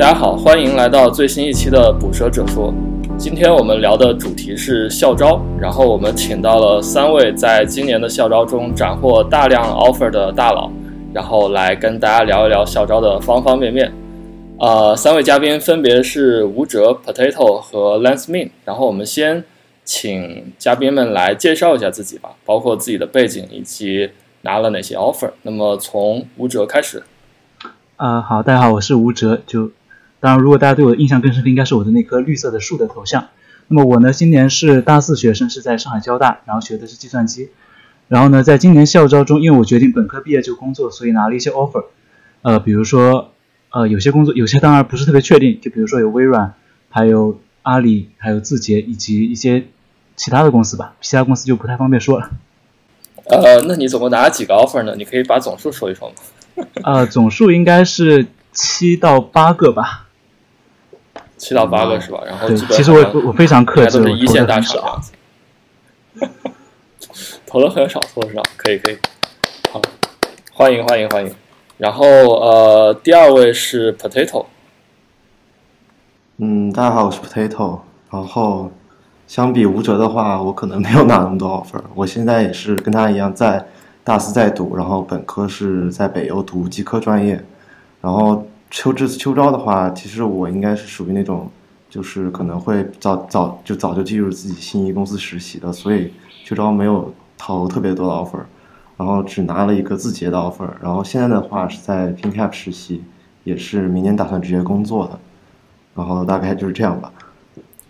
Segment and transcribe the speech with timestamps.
[0.00, 2.72] 大家好，欢迎来到最新一期的《捕蛇者说》。
[3.18, 10.70] 今天我们聊的主题是校招，然后我们请到了三位在今年的校招中斩获大量 offer 的大佬，
[11.12, 13.92] 然后来跟大家聊一聊校招的方方面面。
[14.58, 18.48] 呃，三位嘉宾分别是吴哲、Potato 和 Lance Min。
[18.64, 19.44] 然后我们先
[19.84, 24.08] 请嘉宾们来介绍一下自己吧，包括自己的背景以及
[24.40, 25.32] 拿了哪些 offer。
[25.42, 27.02] 那么从吴哲开始。
[27.96, 29.70] 啊，好，大家好，我是吴哲，就。
[30.20, 33.28] 当然，如果大家对我的印象更深的，应该是我的那棵绿色的树的头像。
[33.68, 37.48] 那么我呢，今年是大四学生，是在上海交大，然后学的是计算机。
[38.08, 41.84] 然后呢，在今年校招中，因为我决定本科毕业就工作，所以拿了一些 offer。
[42.42, 43.32] 呃，比如说，
[43.70, 46.54] 呃，有些工作，有些当然不是特别确定，就比如说有微软，
[46.90, 49.68] 还有阿里，还有字节，以及一些
[50.16, 50.96] 其他的公司吧。
[51.00, 52.30] 其他公司就不太方便说了。
[53.26, 54.96] 呃，那你总共拿了几个 offer 呢？
[54.96, 56.14] 你可以把总数说一说吗？
[56.82, 60.08] 呃，总数应该是七到八个吧。
[61.40, 62.20] 七到八个是吧？
[62.26, 65.12] 然后其实我我非常克制，都是一线大厂这样子。
[67.46, 68.98] 投的很少，投的很少，可以可以。
[69.72, 69.80] 好，
[70.52, 71.34] 欢迎欢迎欢迎。
[71.78, 74.44] 然后呃，第二位是 Potato。
[76.36, 77.78] 嗯，大家好，我是 Potato。
[78.10, 78.70] 然后
[79.26, 81.80] 相比吴哲的话，我可能没有拿那么多 offer。
[81.94, 83.66] 我现在也是跟他一样，在
[84.04, 87.42] 大四在读，然后本科是在北邮读机科专业，
[88.02, 88.46] 然后。
[88.70, 91.50] 秋这秋招的话，其实我应该是属于那种，
[91.88, 96.12] 就是可能会早早就早就进入自己心仪公司实习的，所以
[96.44, 98.44] 秋招没有投特别多的 offer，
[98.96, 103.02] 然后只拿了一个字节的 offer，然后现在的话是在 PinCap 实习，
[103.42, 105.18] 也是明年打算直接工作的，
[105.96, 107.12] 然后大概就是这样吧。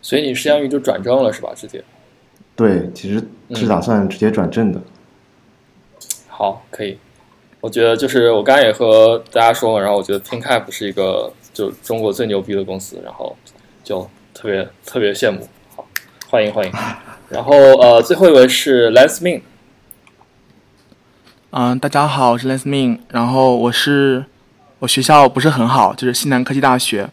[0.00, 1.50] 所以你相当于就转正了是吧？
[1.54, 1.84] 直接？
[2.56, 3.22] 对，其实
[3.54, 4.80] 是打算直接转正的。
[6.26, 6.96] 好，可以。
[7.60, 13.36] 我觉得就是我刚才也和大家说嘛，然后我觉得 PinCap 是一个就中国最牛逼的公司，然后
[13.84, 15.46] 就特别特别羡慕。
[15.76, 15.86] 好，
[16.30, 16.72] 欢迎欢迎。
[17.28, 19.42] 然后呃，最后一位是 Lance Min。
[21.50, 23.00] 嗯，大家好，我是 Lance Min。
[23.10, 24.24] 然后我是
[24.78, 27.10] 我学校不是很好，就是西南科技大学。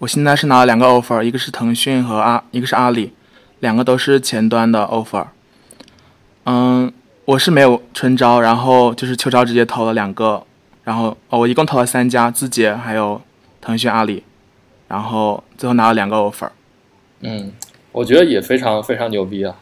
[0.00, 3.14] 我现在是拿了两个 offer，一个是腾讯和阿，一个是阿里，
[3.60, 5.28] 两个都是前端的 offer。
[6.44, 6.92] 嗯。
[7.30, 10.42] 我是没有春招，然后就是秋招直接投了两个，
[10.82, 13.20] 然后哦，我一共投了三家，字节还有
[13.60, 14.24] 腾讯、阿里，
[14.88, 16.48] 然后最后拿了两个 offer。
[17.20, 17.52] 嗯，
[17.92, 19.54] 我觉得也非常非常牛逼啊，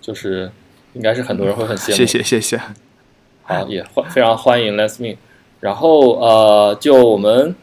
[0.00, 0.50] 就是
[0.94, 1.96] 应该是很多人会很羡慕。
[1.96, 2.60] 谢谢谢谢。
[3.44, 5.16] 好，也欢非常欢迎 Let's Me。
[5.60, 7.54] 然后呃，就我们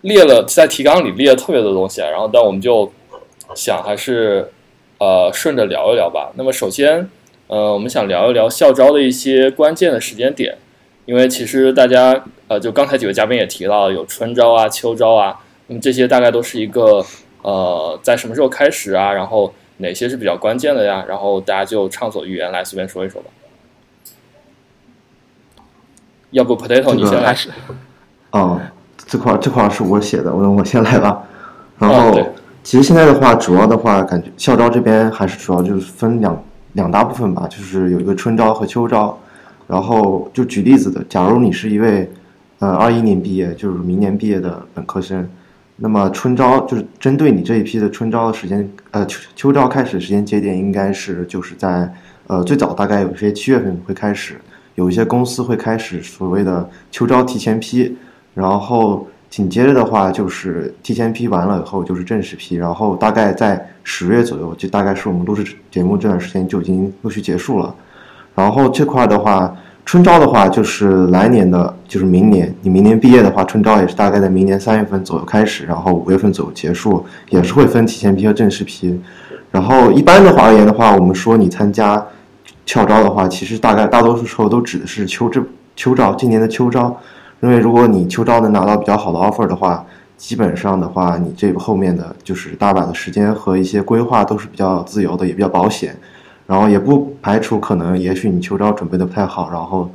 [0.00, 2.90] 列了在提纲里列了特别多东西啊，然后但我们就
[3.54, 4.50] 想还是
[4.96, 6.32] 呃顺着聊一聊吧。
[6.36, 7.10] 那么首先。
[7.46, 10.56] 呃，我们想聊一聊校招的一些关键的时间点，
[11.04, 17.04] 因为其实大家呃，就刚才几位嘉宾也提到有春招啊、秋招啊，那么这些大概都是一个
[17.42, 19.12] 呃，在什么时候开始啊？
[19.12, 21.04] 然后哪些是比较关键的呀？
[21.06, 23.28] 然后大家就畅所欲言来随便说一说吧。
[26.30, 27.50] 要不 Potato 你先开始。
[28.30, 28.58] 哦，
[29.06, 31.22] 这块这块是我写的，我我先来吧。
[31.78, 32.18] 然后
[32.62, 36.42] 其实现在的话，主要的话感觉校招这边还是主要就是分两。
[36.74, 39.18] 两大部分吧，就是有一个春招和秋招，
[39.66, 42.08] 然后就举例子的，假如你是一位，
[42.58, 45.28] 呃，二一年毕业，就是明年毕业的本科生，
[45.76, 51.92] 那么春招就是针对你这一批的春招的时间，呃，秋秋招开始时间节点应该是就是在，
[52.26, 54.40] 呃，最早大概有些七月份会开始，
[54.74, 57.96] 有一些公司会开始所谓的秋招提前批，
[58.34, 59.06] 然后。
[59.34, 67.74] 紧接着的话就是提前批完了以后就是正式批，然后大概在十月左右，就大概是我们录制节目这段时间就已经陆续结束了。
[68.36, 69.52] 然后这块的话，
[69.84, 79.00] 春招的话就是来年的，就是明年你明年毕业的话，春招也是大概在明年三月份左右开始，然后五月份左右结束，也是会分提前批和正式批。
[79.50, 82.00] 然后一般的话而言的话，我们说你参加
[82.66, 85.42] 校招的话，其实大概大多数时候都指的是秋招，
[85.74, 86.96] 秋招今年的秋招。
[87.40, 89.84] 因为如果你秋招能拿到比较好的 offer 的话，
[90.16, 95.94] 基本上的话，你这个后面的就是大把的时间和一些规划都是比较自由的，也比较保险。
[96.46, 99.90] 然后也不排除可能，也许你秋招准备的不太好，然后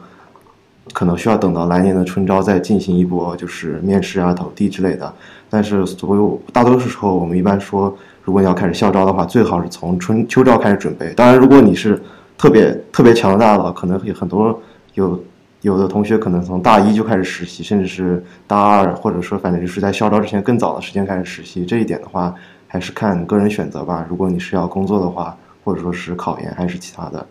[0.93, 5.11] 可能需要等到来年的春招再进行一波就是面试啊、投递之类的。
[5.49, 11.13] 但是所有大多数时候，我们一般说，如果你要开始校招的话，最好是从春秋招开始准备。
[11.13, 11.99] 当然，如果你是
[12.37, 14.59] 特别特别强大的，可能有很多
[14.93, 15.19] 有。
[15.61, 21.65] 有的同学可能从大一就开始实习，甚至是大二，或者说反正就是在校招之前更早的时间开始实习。
[21.65, 22.33] 这一点的话，
[22.67, 24.05] 还是看个人选择吧。
[24.09, 27.27] 如果你是要工作的话，或者说是考研还是其他的，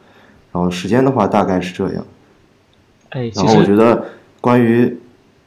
[0.52, 2.04] 然后时间的话大概是这样。
[3.10, 4.04] 哎，然后我觉得
[4.42, 4.98] 关于，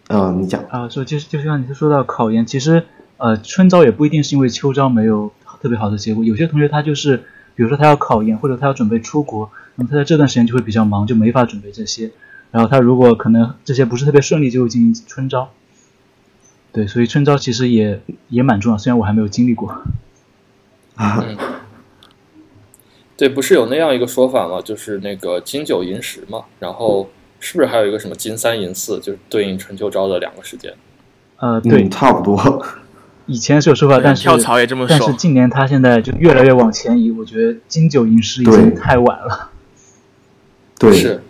[0.08, 2.84] 嗯，你讲啊，说就是就是像你说到考研，其实
[3.18, 5.32] 呃，春招也不一定是因为秋招没有
[5.62, 7.18] 特别好的结果，有些同学他就是，
[7.54, 12.10] 比如说他要考研或者他要准备出国，那么他在这段时间就会比较忙，就没法准备这些。
[12.52, 15.52] 然后他如果可能这些不是特别顺利，就会进行春招。
[16.72, 19.82] 对，所以春招其实也也蛮重要，虽然我还没有经历过。
[20.96, 21.26] 啊。
[23.18, 24.62] 对，不是有那样一个说法吗？
[24.64, 27.10] 就是那个金九银十嘛，然后
[27.40, 30.74] 是不是还有一个什么金三银四，就是对应春秋招的两个时间？
[31.38, 32.66] 呃，对，差不多。
[33.28, 34.98] 以前是有说法，但是跳槽也这么说。
[34.98, 39.52] 但是近年他现在就越来越往前移，我觉得金九银十已经太晚了。
[40.80, 41.22] 对，是。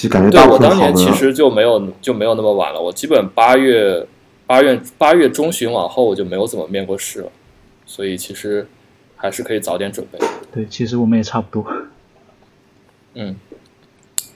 [0.00, 4.06] 其实感觉对我当年其实就没有就没有那么晚了，我基本八月
[4.46, 7.30] 八月八月中旬往后我就没有怎么面过试了，
[7.84, 8.66] 所以其实
[9.14, 10.18] 还是可以早点准备。
[10.50, 11.70] 对，其实我们也差不多。
[13.12, 13.36] 嗯，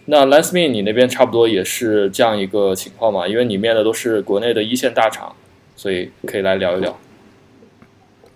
[0.05, 3.27] 那 Last Me 你那边差不多也是这样一个情况嘛？
[3.27, 5.35] 因为你面的都是国内的一线大厂，
[5.75, 6.95] 所以可以来聊一聊。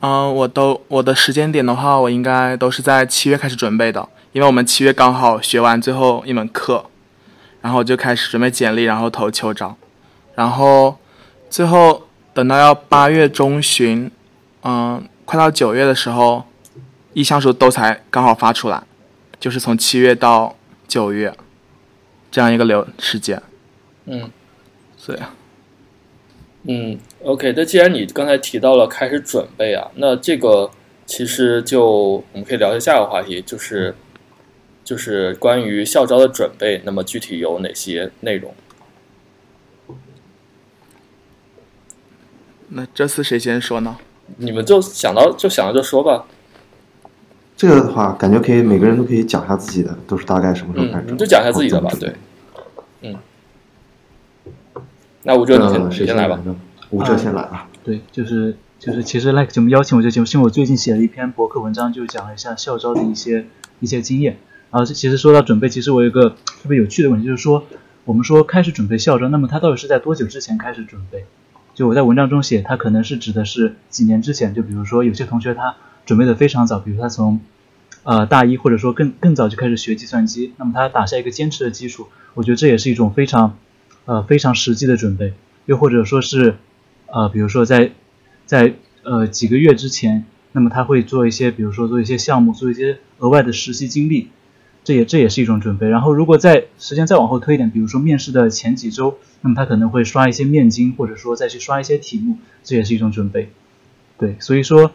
[0.00, 6.86] 嗯，我都我的时间点的话，我应该都是在七月开始准备的，因为我们七月刚好学完最后一门课。
[7.68, 9.76] 然后就开始准备简历，然后投秋招，
[10.34, 10.96] 然后
[11.50, 14.10] 最后等到要八月中旬，
[14.62, 16.44] 嗯，快到九月的时候，
[17.12, 18.82] 意向书都才刚好发出来，
[19.38, 20.56] 就是从七月到
[20.86, 21.34] 九月
[22.30, 23.42] 这样一个流时间。
[24.06, 24.30] 嗯，
[25.06, 25.18] 对。
[26.62, 27.52] 嗯，OK。
[27.54, 30.70] 那既然你刚才提到了开始准备啊，那这个
[31.04, 33.94] 其实就我们可以聊一下下一个话题，就是。
[34.88, 38.54] 就是关于校招的准备，那么具体有哪些内容？
[42.68, 43.98] 那这次谁先说呢？
[44.38, 46.24] 你们就想到就想到就说吧。
[47.54, 51.04] 这个的话，感觉可以每个人都可以讲一下自己的，都是大概什么时候开始？
[51.10, 52.14] 你就讲一下自己的吧，对。
[53.02, 53.14] 嗯。
[55.24, 56.40] 那吴哲，你先谁先来吧？
[56.88, 57.68] 吴哲先来吧。
[57.84, 63.44] 对，就是就是，其实 like 节目邀请我这节目，是因为我最近写了一篇博客文章，就讲了一下校招的一些
[63.80, 64.38] 一些经验。
[64.70, 67.64] 啊，其实说到准备，其实我有一个特别有趣的问题，就是说，
[68.04, 71.24] 我们说开始准备校招，那么它到底是在多久之前开始准备？
[71.74, 77.40] 就我在文章中写，它可能是指的是几年之前，就比如说有些同学他准备的非常早，比如他从
[78.02, 83.56] 呃大一或者说更更早就开始学计算机，那么他打下一个坚持的基础，我觉得这也是一种非常
[84.04, 85.32] 呃非常实际的准备。
[85.64, 86.56] 又或者说是
[87.06, 87.92] 呃比如说在
[88.44, 94.28] 在呃几个月之前，那么他会做一些，比如说做一些项目，做一些额外的实习经历。
[94.88, 95.86] 这也这也是一种准备。
[95.86, 103.50] 然后，如果在时间再往后推一点，比如说面试的前几周，那么他可能会刷一些面经，或者说再去刷一些题目，这也是一种准备。
[104.16, 104.90] 对，所以说，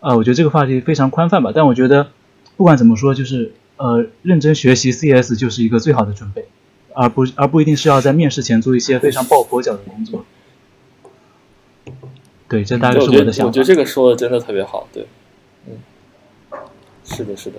[0.00, 1.52] 呃，我觉得这个话题非常宽泛吧。
[1.54, 2.08] 但我觉得，
[2.56, 6.46] 不管怎么说，就是呃，认真学习 CS 就是一个最好的准备，
[6.94, 10.24] 而不而不一定是要在面试前做一些非常抱佛脚的工作。
[12.48, 13.48] 对，这大概是我的想法。
[13.48, 14.88] 我觉得这个说的真的特别好。
[14.90, 15.06] 对，
[15.68, 15.76] 嗯，
[17.04, 17.58] 是的，是的。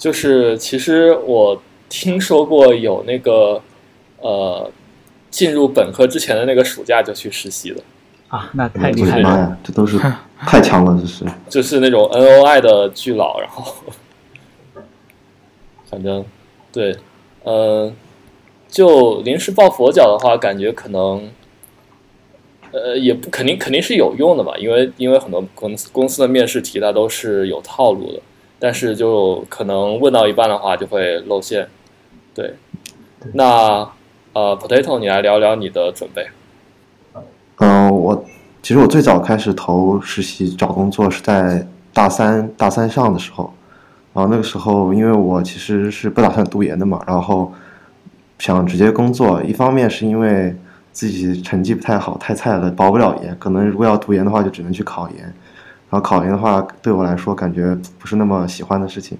[0.00, 3.60] 就是其实我听说过有那个
[4.20, 4.70] 呃
[5.30, 7.82] 进入本科之前的那个暑假就去实习的
[8.28, 9.98] 啊，那太厉害了，这都是
[10.40, 13.74] 太强了，这是就是那种 N O I 的巨佬，然后
[15.90, 16.24] 反正
[16.72, 16.96] 对，
[17.42, 17.92] 呃，
[18.68, 21.28] 就临时抱佛脚的话，感觉可能
[22.72, 28.22] 呃也不肯定肯定是有用的吧，因为因为很多公司公司的面试题它都是有套路的。
[28.60, 31.66] 但是就可能问到一半的话就会露馅，
[32.34, 32.54] 对。
[33.32, 33.90] 那
[34.32, 36.28] 呃，Potato，你来聊聊你的准备。
[37.56, 38.24] 嗯，我
[38.62, 43.52] 其实我最早开始投实习找工作是在大三大三上的时候，
[44.12, 47.52] 然后那个时候因为我其实是不打算读研的嘛，然后
[48.38, 49.42] 想直接工作。
[49.42, 50.54] 一方面是因为
[50.92, 53.36] 自己成绩不太好，太菜了，保不了研。
[53.38, 55.34] 可能如果要读研的话，就只能去考研。
[55.90, 59.18] 然后考研的话，对我来说感觉不是那么喜欢的事情。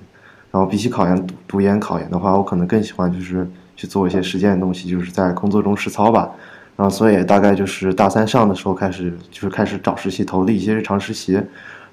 [0.52, 6.30] 然后比起考研读研考研的话，我可能更喜欢就是去做一些实践的东西，就是在工作中实操吧。
[6.76, 11.34] 然后所以大概就是大三上的时候开始，就是开始找实习，投了一些日常实习。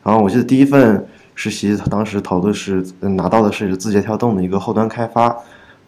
[0.03, 1.05] 然后我记得第一份
[1.35, 5.35] 实习，当时投的是拿到的是字节跳动的一个后端开发。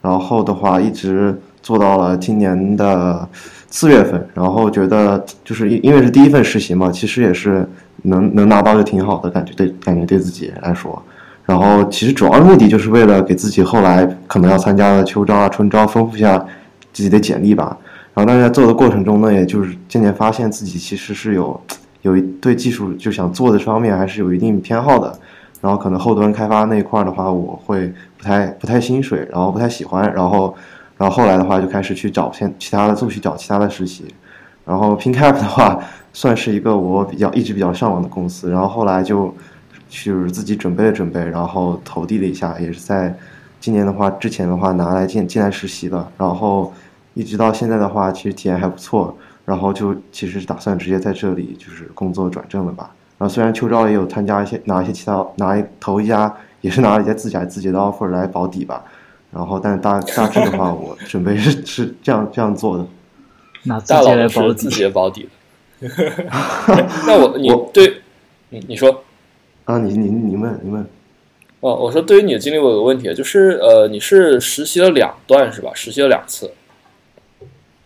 [0.02, 3.28] 然后的话一直做到了今年的
[3.70, 4.28] 四月份。
[4.34, 7.68] 然后觉得就是因因为是第一份实习嘛，其实也是。
[8.04, 11.02] 能能拿到就挺好的感觉，对感觉对自己来说，
[11.46, 16.38] 然后其实主要的目的就是为了给自己后来可能要参加的秋招啊、春招丰富一下
[16.94, 17.78] 自己的简历吧。
[18.14, 21.60] 然后大在做的过程中呢，也就是渐渐发现自己其实是有
[22.02, 25.18] 有一对技术就想做的方面还是有一定偏好的。
[25.62, 30.10] 然后可能后端开发那一块的话，我会不太不太心水，然后不太喜欢。
[30.14, 30.56] 然后
[30.98, 34.06] 然后后来的话就开始去找现其他的，继续找其他的实习。
[34.70, 35.80] 然后 PinCap 的话，
[36.14, 38.52] 算是一个我比较一直比较向往的公司。
[38.52, 39.34] 然后后来就
[39.90, 43.12] 就是自己准备了准备，然后投递了一下，也是在
[43.60, 46.08] 今年的话之前的话拿来进进来实习了。
[46.20, 46.72] 然后
[47.16, 49.18] 一直到现在的话，其实体验还不错。
[49.44, 52.92] 然后就其实打算直接在这里就是工作转正了吧。
[53.18, 58.84] 然后虽然秋招也有参加一些拿一些其他拿一投一家也是拿了一些自家自己的 offer 来保底吧。
[59.32, 62.86] 然后但大大致的话，我准备是是这样这样做的。
[63.64, 65.28] 拿自己来保自己的保底。
[67.08, 68.02] 那我 你对，
[68.50, 69.04] 你你说
[69.64, 70.86] 啊，你你你问你问。
[71.62, 75.72] 哦，我说对于你的经历，我有个问题，就是呃，你是实习了两段是吧？
[75.74, 76.52] 实习了两次。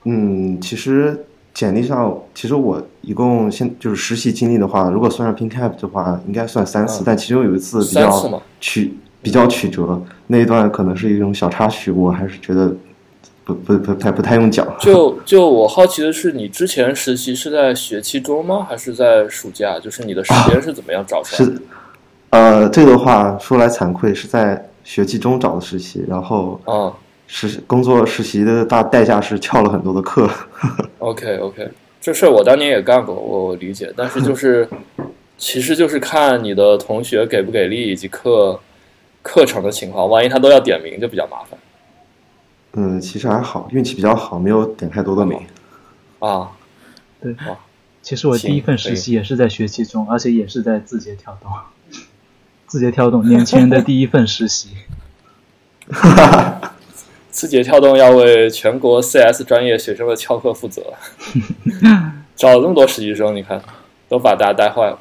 [0.05, 12.75] 嗯，其实简历上，其实我一共现就是实习经历的话，如果算上 PinCap 的话，应该算三次，但其中有一次比较曲比较曲折，那一段可能是一种小插曲，我还是觉得。
[13.43, 14.65] 不不不太不太用讲。
[14.79, 18.65] 就就我好奇的是，你之前实习是在学期中吗？
[18.69, 19.79] 还是在暑假？
[19.79, 21.49] 就是你的时间是怎么样找出来？
[21.51, 21.61] 是，
[22.29, 26.93] 呃，这个话说来惭愧，是在学期中找的实习，然后啊，
[27.27, 30.29] 实工作实习的大代价是翘了很多的课。
[30.99, 31.69] OK OK，
[32.01, 33.91] 这事儿我当年也干过，我理解。
[33.95, 34.67] 但是就是，
[35.37, 38.59] 其实就是看你的同学给不给力，以及课
[39.21, 40.09] 课程的情况。
[40.09, 41.59] 万一他都要点名，就比较麻烦。
[42.73, 45.39] 嗯，其实还好，运气比较好，没有点太多的名。
[46.19, 46.51] 啊，
[47.21, 47.35] 对，
[48.01, 51.51] 其实我第一份实习也是在学期中，而且也是在字节跳动。
[52.65, 54.69] 字节跳动年轻人的第一份实习。
[55.91, 56.73] 哈哈，
[57.29, 60.81] 字节跳动要为全国 CS 专业学生的翘课负责。
[62.35, 63.61] 找了这么多实习生，你看，
[64.09, 64.97] 都把大家带坏了。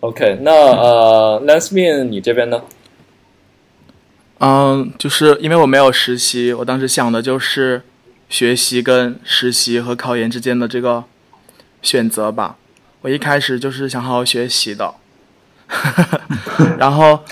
[0.00, 2.62] OK，那呃，Lensmin，你这边呢？
[4.40, 7.82] 嗯，就是因为我没有实习，我当时想的就是
[8.28, 11.04] 学习跟实习和考研之间的这个
[11.82, 12.56] 选择吧。
[13.00, 14.94] 我一开始就是想好好学习的，
[16.78, 17.24] 然后，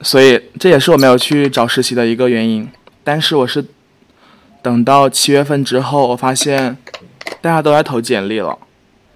[0.00, 2.68] 所以这也是我没有去找实习的一个原因。
[3.04, 3.64] 但是我是
[4.62, 6.76] 等到七月份之后，我发现
[7.40, 8.58] 大家都在投简历了，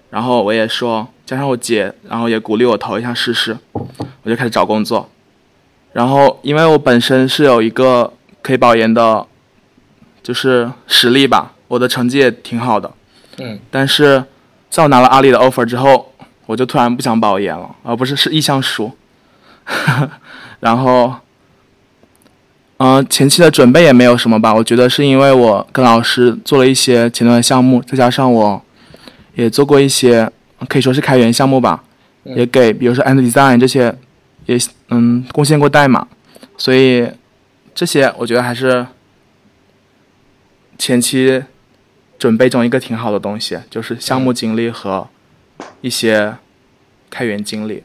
[0.09, 5.09] 然后我也说，加上我姐，然后也鼓励我投一下试试，我就开始找工作。
[5.97, 8.13] 然后，因为我本身是有一个
[8.43, 9.25] 可以保研的，
[10.21, 12.91] 就是实力吧，我的成绩也挺好的。
[13.39, 13.57] 嗯。
[13.71, 14.23] 但是，
[14.69, 16.13] 在我拿了阿里的 offer 之后，
[16.45, 18.91] 我就突然不想保研了，而不是是意向书。
[20.61, 21.15] 然后，
[22.77, 28.61] 嗯，前期的准备也没有什么吧，我觉得是因为我跟老师做了一些前端项目，再加上我
[29.33, 30.31] 也做过一些
[30.69, 31.83] 可以说是开源项目吧，
[32.23, 33.97] 也给比如说 and design 这些。
[34.47, 34.57] 也
[34.89, 36.07] 嗯，贡献过代码，
[36.57, 37.07] 所以
[37.75, 38.87] 这些我觉得还是
[40.77, 41.43] 前期
[42.17, 45.07] 准备中一个挺好的东西，就是项目经历和
[45.81, 46.35] 一些
[47.09, 47.83] 开源经历。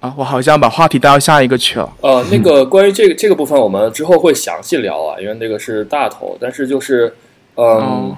[0.00, 1.92] 啊，我好像把话题带到下一个去了。
[2.00, 6.36] 呃，那个 关于这个这个部分，我们之后会详细聊啊，因为那个是大头。
[6.40, 7.14] 但是就是，
[7.56, 8.16] 嗯，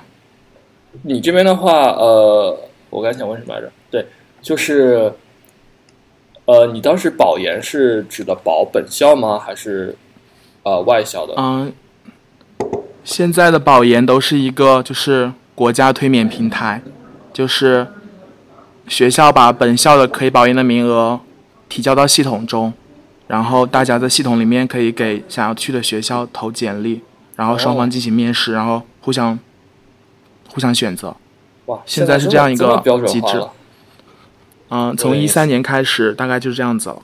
[1.02, 3.70] 你这边的话，呃，我刚才想问什么来着？
[3.90, 4.06] 对，
[4.40, 5.12] 就是。
[6.44, 9.38] 呃，你当时保研是指的保本校吗？
[9.38, 9.96] 还是
[10.64, 11.34] 呃外校的？
[11.36, 11.72] 嗯，
[13.04, 16.82] 现在的保研都是一个就是国家推免平台，
[17.32, 17.86] 就是
[18.88, 21.20] 学校把本校的可以保研的名额
[21.68, 22.72] 提交到系统中，
[23.28, 27.02] 然后大家在系统里面可以给想要去的学校投简历，
[27.36, 29.38] 然后双方进行面试，然后互相
[30.52, 31.14] 互相选择。
[31.66, 33.40] 哇，现在是这样一个机制。
[34.74, 36.96] 嗯，从一三年开始，大概就是这样子了。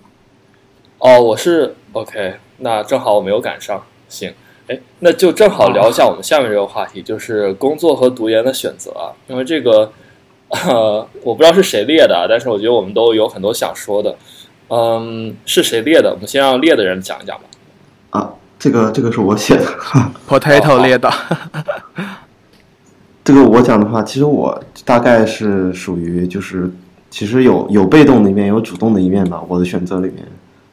[1.01, 3.83] 哦，我是 OK，那正好我没有赶上。
[4.09, 4.33] 行，
[4.69, 9.13] 哎，那就正好聊一下我们下面这个话题，就是工作和读研的选择啊。
[9.27, 9.93] 因为这个，
[10.49, 14.17] 呃，我不知道是谁列的，但是我觉得我们都有很多想说的。
[14.69, 16.11] 嗯，是谁列的？
[16.11, 17.45] 我们先让列的人讲一讲吧。
[18.19, 19.67] 啊，这个这个是我写的
[20.27, 21.13] ，Potato 列的。
[23.23, 26.73] 这个我讲的话，其实我大概是属于就是。
[27.11, 29.43] 其实有有被动的一面，有主动的一面吧。
[29.49, 30.25] 我的选择里面，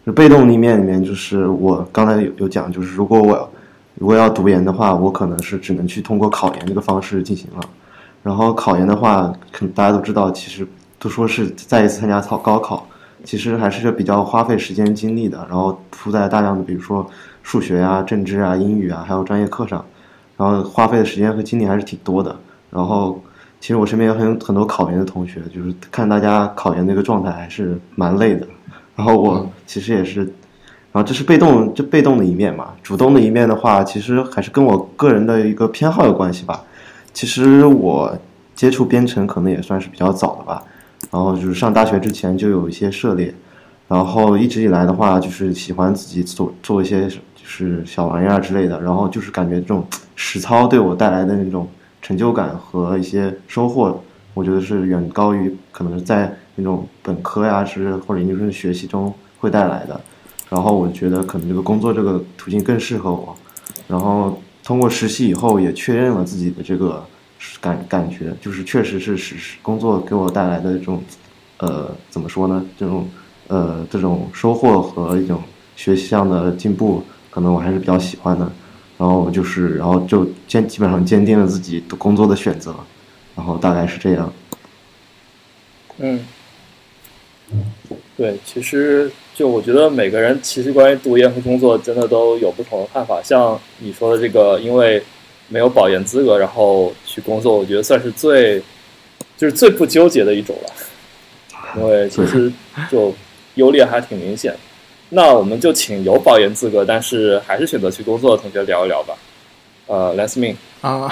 [0.05, 3.49] 就被动的一面里面，就是我刚才有有讲，就是如果我
[3.95, 7.61] 如果要读研的话，我可能是只能去通过考研这个方式进行了。
[8.21, 10.67] 然后考研的话，可能大家都知道，其实
[10.99, 12.85] 都说是再一次参加考高考，
[13.23, 15.37] 其实还是比较花费时间精力的。
[15.49, 17.09] 然后铺在大量的，比如说
[17.43, 19.83] 数学啊、政治啊、英语啊，还有专业课上，
[20.35, 22.35] 然后花费的时间和精力还是挺多的。
[22.69, 23.21] 然后。
[23.65, 28.45] 其实我身边有很很多考研的同学，就是看大家考研那个状态还是蛮累的。
[28.95, 30.19] 然后我其实也是，
[30.91, 32.75] 然后这是被动，这被动的一面嘛。
[32.84, 36.63] 主动的一面的话，其实还是跟我个人的一个偏好有关系吧。
[37.12, 38.15] 其实我
[38.53, 40.62] 接触编程可能也算是比较早的吧，
[41.10, 43.34] 然后就是上大学之前就有一些涉猎，
[43.88, 49.84] 然后一直以来的话就是喜欢自己做做一些就是小玩意儿之类的，然后就是感觉这种
[50.15, 51.67] 实操对我带来的那种
[52.05, 54.00] 成就感和一些收获，
[54.35, 60.00] 我觉得是远高于可能在那种本科呀是或者研究生学习中会带来的。
[60.47, 63.35] 然后我觉得可能这个工作这个途径更适合我，
[63.88, 67.03] 然后通过实习以后也确认了自己的这个
[67.59, 71.01] 感感觉，就是确实是实工作给我带来的这种，
[71.57, 72.63] 呃，怎么说呢？
[72.77, 73.09] 这种
[73.47, 75.41] 呃这种收获和一种
[75.75, 78.47] 学习上的进步，可能我还是比较喜欢的。
[78.97, 82.75] 然后就是，然后就坚基本上坚定了自己的工作的选择，
[83.35, 84.33] 然后大概是这样。
[85.97, 86.25] 嗯，
[88.17, 89.11] 对，其实。
[89.35, 93.21] 就我觉得每个人其实关于读研和工作真的都有不同的看法。
[93.21, 95.03] 像你说的这个，因为
[95.49, 98.61] 没有保研资格，然后去工作，我觉得算是最
[99.35, 100.71] 就是最不纠结的一种了。
[101.75, 102.49] 因为其实
[102.89, 103.13] 就
[103.55, 104.55] 优劣还挺明显。
[105.15, 109.15] 那我们就请有保研资格但是还是选择去工作的同学聊一聊吧。
[109.88, 111.12] 呃，Let's me 啊，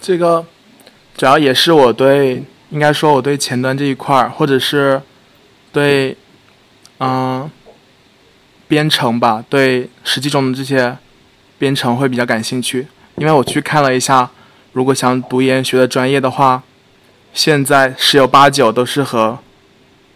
[0.00, 0.46] 这个
[1.16, 5.02] 主要也是我对应该说我对前端这一块儿，或者是
[5.72, 6.16] 对。
[7.00, 7.48] 嗯，
[8.66, 10.98] 编程吧，对实际中的这些
[11.56, 12.88] 编程会比较感兴趣。
[13.14, 14.28] 因为我去看了一下，
[14.72, 16.64] 如果想读研学的专业的话，
[17.32, 19.38] 现在十有八九都是和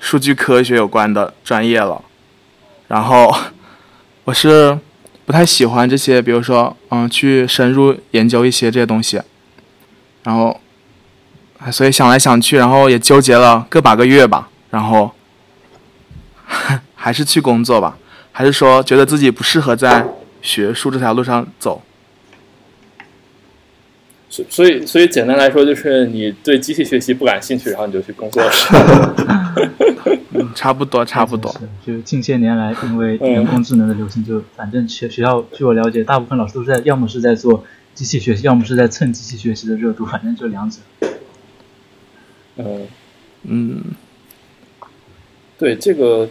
[0.00, 2.02] 数据科学有关的专业了。
[2.92, 3.34] 然后
[4.24, 4.78] 我是
[5.24, 9.18] 不太喜欢这些，比如说，嗯，去深入研究一些这些东西。
[10.24, 10.60] 然后，
[11.72, 14.50] 所以想来想去，然后也纠结了个把个月吧。
[14.68, 15.10] 然后。
[16.94, 17.96] 还是去工作吧，
[18.30, 20.06] 还是说觉得自己不适合在
[20.42, 21.80] 学术这条路上走？
[24.32, 28.50] 所所以所以简单来说，就是你对机器学习不感兴趣，然后你就去工作了。
[30.54, 31.54] 差不多，差不多。
[31.86, 40.78] 就近些年来，因为人工智能的流行，就反正学学校，据我了解，大部分老师都是在要么是在做机器学习，要么是在蹭机器学习的热度，反正就两者。
[42.56, 42.86] 嗯
[43.42, 43.82] 嗯。
[45.58, 46.26] 对这个，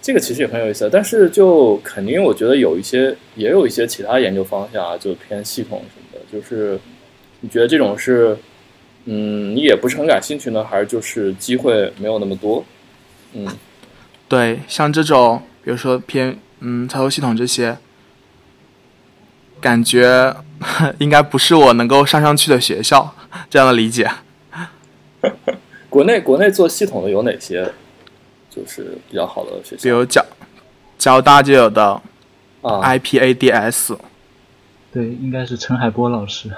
[0.00, 6.20] 这个其实也很有意思，但是就肯定，我觉得有一些，也有一些其他研究方向啊，就偏系统什么的。
[6.32, 6.78] 就是
[7.44, 8.34] 你觉得这种是，
[9.04, 12.64] 嗯，你也不是很感兴趣呢，还是就是机会没有那么多？
[13.34, 13.46] 嗯，
[14.26, 17.76] 对，像这种，比如说偏嗯操作系统这些，
[19.60, 20.34] 感觉
[20.96, 23.14] 应该不是我能够上上去的学校，
[23.50, 24.10] 这样的理解。
[25.90, 27.70] 国内国内做系统的有哪些？
[28.48, 30.24] 就是比较好的学校，比如交
[30.96, 32.00] 交大就有的
[32.62, 33.98] 啊，IPADS，
[34.90, 36.48] 对，应该是陈海波老师。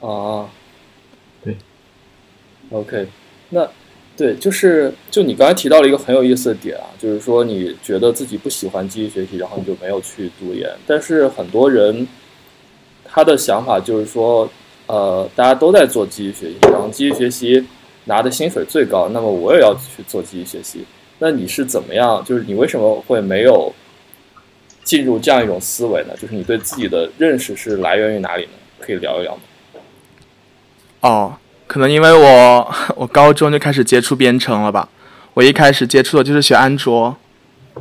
[0.00, 0.48] 啊，
[1.44, 1.56] 对
[2.70, 3.06] ，OK，
[3.50, 3.68] 那
[4.16, 10.68] 对，就是就你刚才提到了一个很有意思的点啊，就是说你觉得自己不喜欢机器学习，然后你就没有去读研。
[10.86, 12.06] 但是很多人
[13.04, 14.48] 他的想法就是说，
[14.86, 17.66] 呃，大家都在做机器学习，然后机器学习。
[18.08, 20.84] 拿的薪水最高，那么我也要去做机器学习。
[21.18, 22.24] 那你是怎么样？
[22.24, 23.74] 就是你为什么会没有
[24.84, 26.14] 进入这样一种思维呢？
[26.16, 28.50] 就是你对自己的认识是来源于哪里呢？
[28.78, 29.42] 可以聊一聊吗？
[31.06, 31.32] 哦，
[31.68, 34.88] 可能因为我 我高中就开始接触编程了吧。
[35.34, 37.14] 我一开始接触的就是学安卓，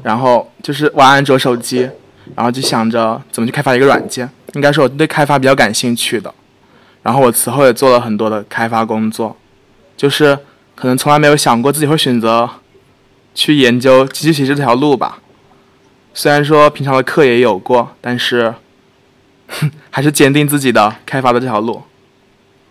[0.04, 1.90] 然后就是玩安卓手机，
[2.36, 4.30] 然后就想着怎么去开发一个软件。
[4.54, 6.32] 应该是我对开发比较感兴趣的。
[7.02, 9.36] 然后我此后也做了很多的开发工作。
[9.98, 10.38] 就是
[10.76, 12.48] 可能从来没有想过自己会选择
[13.34, 15.18] 去研究机器学习这条路吧。
[16.14, 18.54] 虽然说平常的课也有过，但是
[19.90, 21.82] 还是坚定自己的开发的这条路。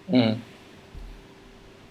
[0.09, 0.39] 嗯，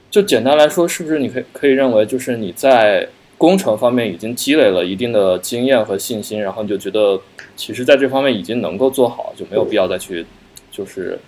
[0.09, 7.19] 就简单来说，是不是你可以可以认为，就是你在工程方面已经积累了一定的经验和信心，然后你就觉得，
[7.55, 10.25] 其实在这方面已经能够做好，就没有必要再去，
[10.71, 11.19] 就是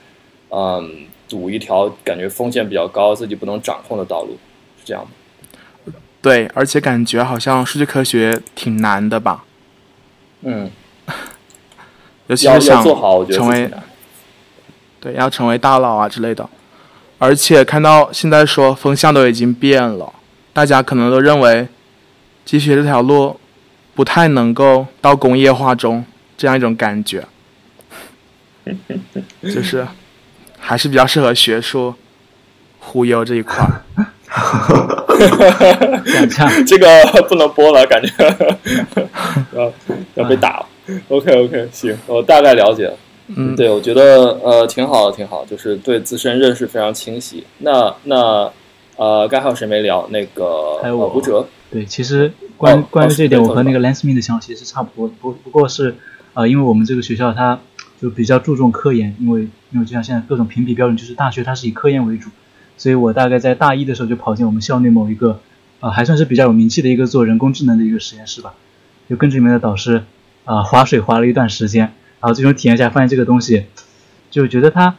[0.49, 1.07] 嗯。
[1.27, 4.37] 赌一条感觉风险比较高、自己不能掌控的道路，
[4.77, 5.91] 是这样的。
[6.21, 9.43] 对，而且感觉好像数据科学挺难的吧？
[10.43, 10.69] 嗯，
[12.29, 12.83] 尤其是想
[13.31, 13.71] 成为
[14.99, 16.47] 对要成为大佬啊之类的。
[17.25, 20.13] 而且看到现在说风向都已经变了，
[20.53, 21.67] 大家可能都认为
[22.45, 23.39] 机学这条路
[23.95, 26.05] 不太能够到工业化中
[26.37, 27.25] 这样一种感觉，
[29.41, 29.87] 就是。
[30.67, 31.93] 还是比较适合学术
[32.79, 33.85] 忽悠这一块儿。
[36.65, 36.87] 这个
[37.29, 38.09] 不能播了，感觉
[39.53, 39.71] 要
[40.15, 40.65] 要被打了。
[41.09, 42.97] OK OK，行，我大概了解了。
[43.27, 47.43] 嗯，对，我觉得呃挺好的，挺好，就是对自身认识非常清晰。
[47.57, 48.51] 那那
[48.97, 50.07] 呃，该还有谁没聊？
[50.11, 51.47] 那个还有我吴哲。
[51.71, 55.95] 对，其实关关于这一点，我和那个 Lance Me 的想法其实差不多，不不过是
[56.35, 57.59] 呃，因为我们这个学校它
[57.99, 62.29] 就比较注重科研，因为因为就像现在各种评比标准，就是大学它是以科研为主，
[62.77, 65.39] 所以我大概在大一的时候就跑进我们校内某一个
[65.79, 68.53] 呃还算是比较有名气的一个做人工智能的一个实验室吧，
[69.09, 70.03] 就跟着里面的导师
[70.45, 71.91] 啊划水划了一段时间。
[72.25, 73.65] 然后最终体验下发现这个东西，
[74.31, 74.95] 就觉得它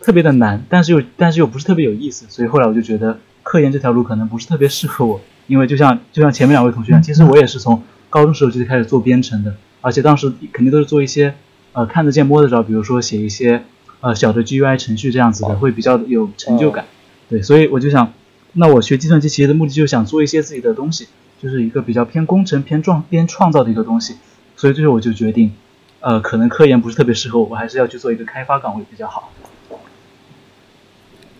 [0.00, 11.34] 特别的难，但是又但是又不是特别有意思，所以后来我就觉得科研这条路可能不是特别适合我，因为就像就像前面两位同学，其实我也是从高中时候就开始做编程的，而且当时肯定都是做一些
[11.74, 13.62] 呃看得见摸得着，比如说写一些
[14.00, 16.86] 呃小的 GUI 程序这样子的，会比较有成就感。
[17.28, 18.14] 对，所以我就想，
[18.54, 21.08] 那我学计算机其实的目的就是想做一些自己的东西，
[21.42, 24.14] 就是一个比较偏工程偏创偏创造的一个东西，
[24.56, 25.52] 所以最后我就决定。
[26.00, 29.32] 呃，可能科研不是特别适合我，我还是要去做一个开发岗位比较好。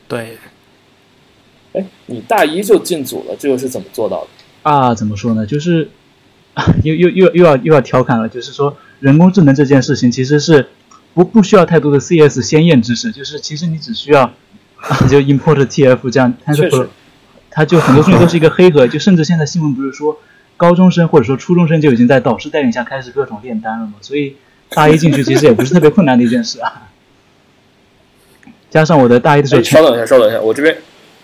[0.09, 0.39] 对，
[1.73, 4.29] 哎，你大一就进组了，这个是怎么做到的？
[4.63, 5.45] 啊，怎么说呢？
[5.45, 5.91] 就是
[6.85, 10.69] 又又又又要又要调侃了，就是说人工智能这件事情其实是
[11.13, 14.33] 不不需要太多的 CS 先验知识，就是其实你只需要
[15.09, 16.89] 就 import TF 这样，它就
[17.51, 20.19] 它就很多东西都是一个黑盒，就甚至现在新闻不是说
[20.57, 24.37] 高中生或者说初中生就已经在导师带领下开始各种炼丹了嘛，所以。
[24.71, 26.89] 大一进去其实也不是特别困难的一件事啊，
[28.69, 30.77] 加上我的大一的时候，稍等一下，稍等一下，我这边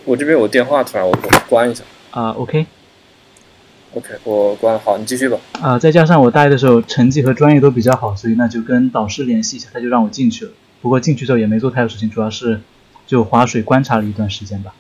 [0.04, 1.12] 我这边有电话，突然我
[1.48, 5.38] 关一下啊，OK，OK，我关了，好，你继续吧。
[5.60, 10.52] 啊，再加上我大一的时候成绩和专业都比较好，所以那就跟导师联系一下，他就让我进去了。
[10.80, 12.60] 不过进去之后也没做太多事情，主要是
[13.06, 14.74] 就划水观察了一段时间吧。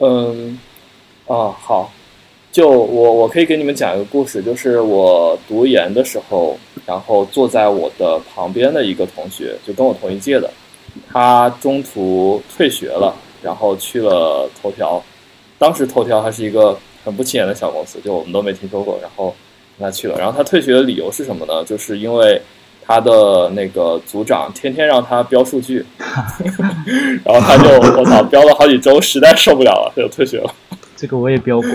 [0.00, 0.58] 嗯，
[1.26, 1.92] 啊，好。
[2.50, 10.50] 就我我可以给你们讲一个故事，就是我读研的时候，然后坐在我的旁边的一个同学，就跟我同一届的，
[11.12, 15.00] 他中途退学了，然后去了头条。
[15.58, 18.98] 当时头条还是一个很不起眼的小公司，就我们都没听说过。
[19.02, 19.34] 然后
[19.78, 21.62] 他去了，然后他退学的理由是什么呢？
[21.64, 22.40] 就是因为
[22.82, 25.84] 他的那个组长天天让他标数据，
[27.24, 30.50] 然后他就我操标了好几周，实在受不了了，他就退学了。
[30.96, 31.68] 这个我也标过。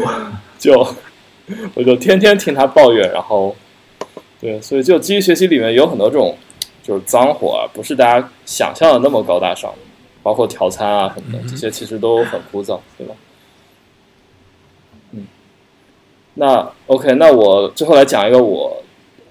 [0.63, 0.87] 就
[1.75, 3.53] 我就天天听他抱怨，然后
[4.39, 6.37] 对，所以就机器学习里面有很多这种
[6.81, 9.73] 就是脏活啊，不是大家想象的那么高大上，
[10.21, 13.13] 包括调参啊什么的，这些其实都很枯燥，对吧？
[15.11, 15.27] 嗯，
[16.35, 18.81] 那 OK，那我最后来讲一个我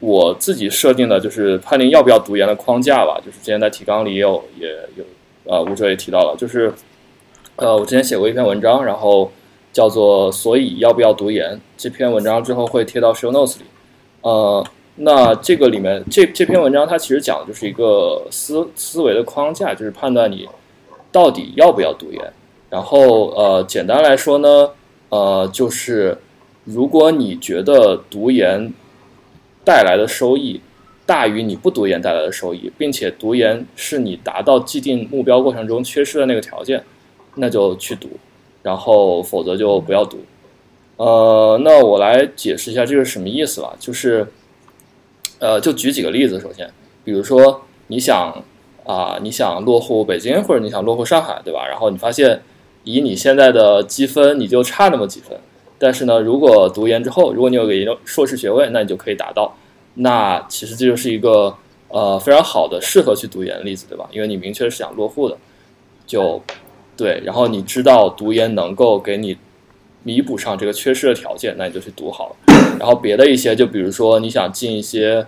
[0.01, 3.19] 我自己设定的，就是判定要不要读研的框架吧。
[3.25, 5.05] 就是之前在提纲里也有也有
[5.45, 6.71] 呃吴哲也提到了，就是
[7.57, 9.33] 呃我之前写过一篇文章，然后。
[9.73, 11.61] 叫做所以要不要读研？
[11.77, 13.65] 这篇文章之后会贴到 show notes 里。
[14.21, 14.65] 呃，
[14.97, 20.49] 那这个里面这这篇文章它其实讲的就是一个思思维的框架，就是判断你
[21.11, 22.33] 到底要不要读研。
[22.69, 24.71] 然后呃，简单来说呢，
[25.09, 26.19] 呃，就是
[26.65, 28.73] 如果你觉得读研
[29.65, 30.61] 带来的收益
[31.05, 36.83] 大于你不读研带来的收益，并且读研是你达到既定目标过程中缺失的那个条件，
[37.35, 38.09] 那就去读。
[38.63, 40.19] 然后，否则就不要读。
[40.97, 43.75] 呃，那我来解释一下这个什么意思吧。
[43.81, 44.25] 就是，
[45.41, 46.39] 呃，就举几个例子。
[46.39, 46.71] 首先，
[47.03, 48.45] 比如说你想
[48.85, 51.67] 啊，你想落户北京，或者你想落户上海，对吧？
[51.67, 52.43] 然后你发现，
[52.85, 55.37] 以你现在的积分，你就差那么几分。
[55.79, 59.53] 但是呢，如果读研之后，如果你有个研究硕士学位，那你就可以达到。
[59.95, 61.53] 那其实这就是一个
[61.89, 64.09] 呃非常好的适合去读研的例子，对吧？
[64.13, 65.37] 因为你明确是想落户的，
[66.07, 66.41] 就。
[67.03, 69.37] 对，然后你知道读研能够给你
[70.05, 72.37] 弥补上这个缺失的条件，那你就去读好了。
[72.79, 75.27] 然后别的一些，就比如说你想进一些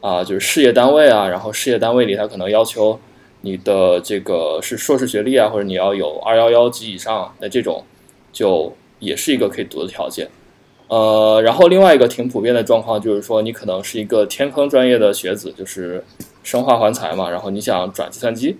[0.00, 2.96] 啊，就是事业单位啊，然后事业单位里他可能要求
[3.40, 7.82] 你的这个是硕士学历啊，或者你要有二幺幺级以上，那这种
[8.32, 10.28] 就也是一个可以读的条件。
[10.86, 16.04] 呃，然后另外一个挺普遍的状况就是说，你可能是一个天坑专业的学子，就是
[16.44, 18.56] 生化环材嘛，然后你想转计算机。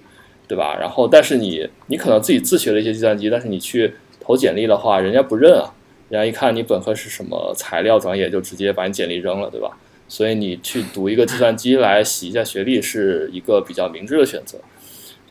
[0.48, 0.76] 对吧？
[0.78, 5.72] 然后，但是你你可能自己自学了一些计算机，但是你去投简历的话，人家不认啊。
[6.08, 9.76] 人家一看你本科是什么材料专业，就直接把你简历扔了，对吧？
[10.06, 14.58] 所以你去读一个计算机来洗一下学历，是一个比较明智的选择。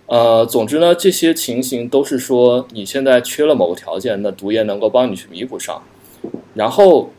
[0.08, 5.82] 呃，总之呢，这些情形都是说你现在缺了某个条件，那读研能够帮你去弥补上。
[6.56, 7.10] 然后，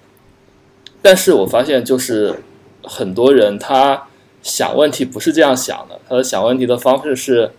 [1.00, 2.42] 但是我发现就是
[2.82, 4.06] 很多人他
[4.42, 7.50] 想问题不是这样想的，他的想问题的方式是。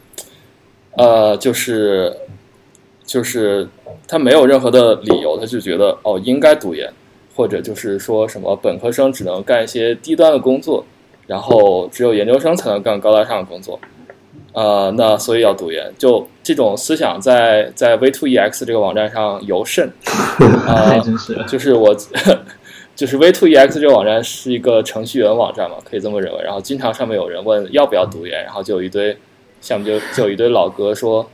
[0.97, 2.11] 呃，就是，
[3.05, 3.67] 就是
[4.07, 6.91] 他没有任何的理由，他就觉得哦应该读研，
[7.35, 10.83] 或者就是说什么本科生只能干一些低端的工作，
[11.27, 13.79] 然后只有研究生才能干高大上的工作。
[14.53, 19.87] 呃，那所以要读研，就这种思想在在 V Two E X 这个网站上尤甚。
[20.65, 21.95] 啊，真是，就是我，
[22.95, 26.43] 就是 V Two E X 这个网站是一个程序员网站嘛，可以这么认为。
[26.43, 29.15] 然后经常上面有人问要不要读研，然后就有一堆，
[29.61, 31.29] 下面就就有一堆老哥说，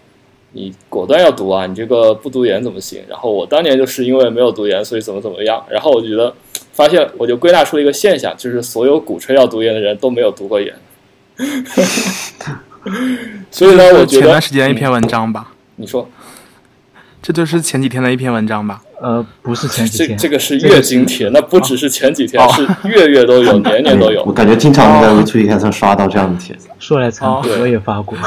[0.52, 3.04] 你果断要读啊，你这个不读研怎么行？
[3.08, 5.64] 然后我当年就是因为没有读研，所以怎么怎么样。
[5.70, 6.34] 然后我觉得
[6.72, 10.74] 发现，我就归纳出了一个现象，就是所有鼓吹要读研的人都没有读过研。
[13.50, 15.54] 所以呢，我觉得前段时间一篇文章吧。
[15.78, 16.08] 你说，
[17.22, 18.84] 这就是前几天的一篇文章吧？
[19.04, 24.24] 呃，不是前几天，这这个是月经帖，那不只是前几天，是月月都有，年年都有。
[24.26, 26.70] 我感觉经常在 WeChat 上刷到这样的帖子。
[26.80, 28.18] 说来惭愧，我也发过。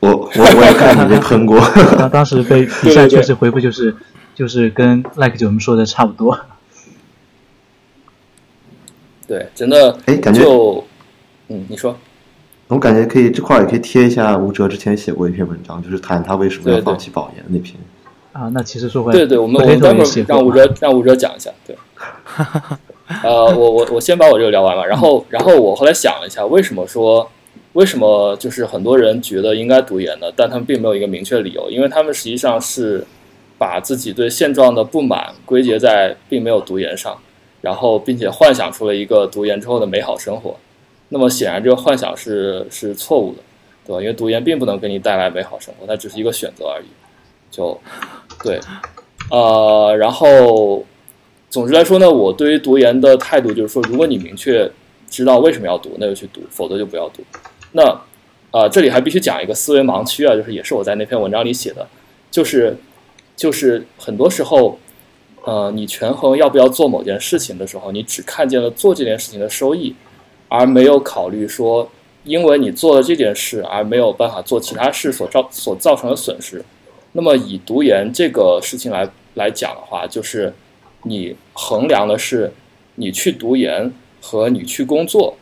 [0.00, 1.60] 我我我也看你被喷过。
[1.96, 3.94] 当当时被 底下确实回复就是
[4.34, 6.36] 就是跟 Like 九们说的差不多。
[9.28, 9.96] 对，真的。
[10.06, 10.84] 哎，感觉就
[11.46, 11.96] 嗯，你说。
[12.66, 17.76] 我感觉可以这块也可以贴一下吴哲之前写过一篇文章，就是谈他为什么要放弃保研那篇。
[18.32, 21.50] 啊，那其实说回来，对对，我们我们待会儿让吴哲让吴哲讲一下。
[21.66, 21.76] 对，
[23.24, 27.28] 呃，我我我先把我这个聊完了，然后然后我后来想了一下，为什么说
[27.72, 30.28] 为什么就是很多人觉得应该读研呢？
[30.36, 33.04] 但他们并没有一个明确理由，因为他们实际上是
[33.58, 37.18] 把自己对现状的不满归结在并没有读研上，
[37.60, 40.56] 然后并且幻想出了一个读研之后的美好生活。
[41.08, 43.40] 那么显然，这个幻想是是错误的，
[43.84, 44.00] 对吧？
[44.00, 46.86] 因为读研并不能给你带来美好生活，它只是一个选择而已。
[47.50, 47.76] 就
[48.42, 48.60] 对，
[49.30, 50.84] 呃，然后
[51.48, 54.70] 总之来说呢，我对于读研的态度就是说，如果你明确
[55.08, 57.22] 知道为什么要读，那就去读；否则就不要读。
[57.72, 57.82] 那
[58.50, 61.86] 啊，这里还必须讲一个思维盲区啊，就是也是我在那篇文章里写的，
[62.30, 62.76] 就是
[63.36, 64.78] 就是很多时候，
[65.44, 69.94] 呃，你权衡要不要做某件事情的时候，你只看见了做这件事情的收益。
[70.52, 71.88] 而没有考虑说，
[72.24, 76.60] 因为你做了这件事而没有办法做其他事所造所造成的损失。
[77.12, 80.52] 那么以读研这个事情来来讲的话，就是
[81.02, 82.52] 你衡量的是
[82.94, 85.36] 你去读研和你去工作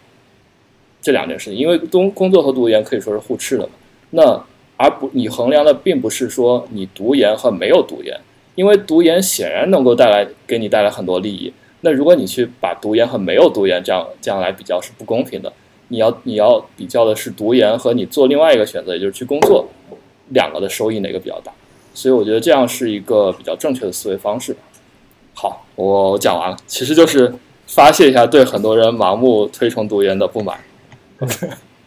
[1.03, 3.71] 这两件事情，因为工工作和读研可以说是互斥的嘛。
[4.11, 4.45] 那
[4.77, 8.19] 而不你衡量的并不是说你读研和没有读研，
[8.55, 11.53] 因为读研显然能够带来给你带来很多利益。
[11.81, 15.53] 那如果你去把读研和没有读研这样这样来比较是不公平的，
[15.89, 19.69] 你要你要比较的是读研和你做另外一个选择，也就是去工作，
[20.31, 21.53] 两个的收益哪个比较大？
[21.95, 24.57] 所以我觉得这样是一个比较正确的思维方式。
[25.35, 27.35] 好，我讲完了，其实就是
[27.67, 30.59] 发泄一下对很多人盲目推崇读研的不满。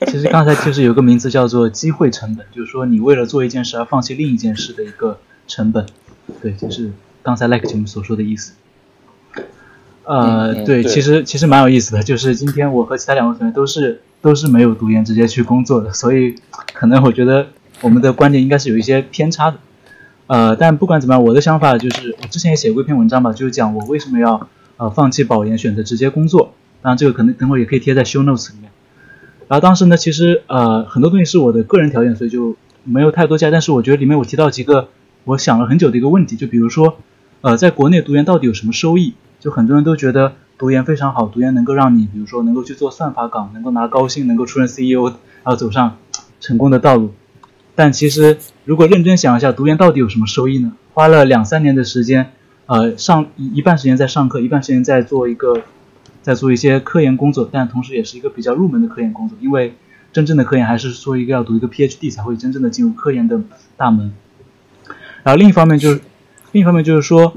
[0.08, 5.86] 其实刚才就是有个名字叫做机会成本，就是说你为了做一件事而放弃另一件事的一个成本。
[6.42, 8.54] 对，就是刚才 Like 节目所说的意思。
[10.04, 16.36] 呃，对，其实其实蛮有意思的，就是今天我和其他两位同学都是都是没有读研直接去工作的，所以
[16.74, 17.48] 可能我觉得
[17.82, 19.58] 我们的观点应该是有一些偏差的。
[20.28, 26.54] 呃，但不管怎么样，我的想法就是我之前也写过一篇文章吧，就是讲我为什么要呃放弃保研，选择直接工作。
[26.82, 28.72] 当然这个可能等会也可以贴在 show notes 里面。
[29.48, 33.52] 然后当时呢，其实呃很多东西是我的个人条件，所以就没有太多加。
[33.52, 34.88] 但是我觉得里面我提到几个
[35.26, 36.98] 我想了很久的一个问题，就比如说
[37.42, 39.16] 呃在国内读研到底有什么收益？
[39.40, 45.08] 就很多人都觉得读研非常好，读研能够让你，比如说能够去做算法岗，能够拿高薪，能够出任 CEO，
[45.44, 45.98] 然后走上
[46.40, 47.12] 成功的道路。
[47.82, 50.72] 但其实如果认真想一下，读研到底有什么收益呢？
[50.94, 52.32] 花了两三年的时间，
[52.68, 55.64] 呃，上一一半时间在上课，一半时间在做一个，
[56.22, 59.74] 在做一些科研工作，但同时也是一个比较入门的科研工作，因为
[60.14, 63.42] 真正的科研还是说一个要读一个 PhD 才会真正的进入科研的
[63.76, 64.14] 大门。
[65.24, 66.02] 然后另一方面就是，
[66.52, 67.34] 另一方面就是说，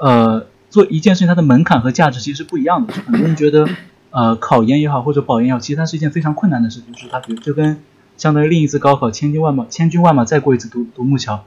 [0.00, 0.46] 呃。
[0.72, 2.94] 做一件事情，它的门槛和价值其实是不一样的。
[2.94, 3.68] 很多人觉得，
[4.08, 6.90] 呃，考研也好，或者保研也好，其实它是一件非常困难的事情。
[6.94, 7.76] 就是它，比如就跟
[8.16, 11.44] 相当于另一次高考，千军万马，千军万马再过一次独独木桥，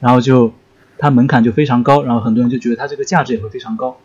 [0.00, 0.52] 然后就
[0.98, 3.98] 它门槛就非常高，然后很多人就觉得它这个价值也会非常高。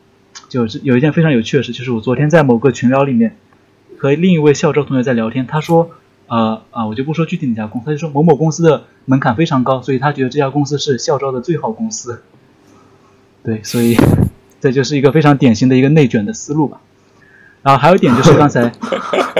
[0.49, 3.37] 就是有一件非常有趣的事，就是我昨天在某个群聊里面
[3.97, 5.91] 和另一位校招同学在聊天，他说，
[6.27, 12.21] 呃啊，我就不说具体哪家公司，他就说某某公司的门槛非常高，所以他觉得这家公司是校招的最好公司。
[13.43, 13.97] 对，所以。
[14.61, 16.81] 这就是一个非常典型的一个内卷的思路吧。
[17.61, 18.71] 然后还有一点就是刚才，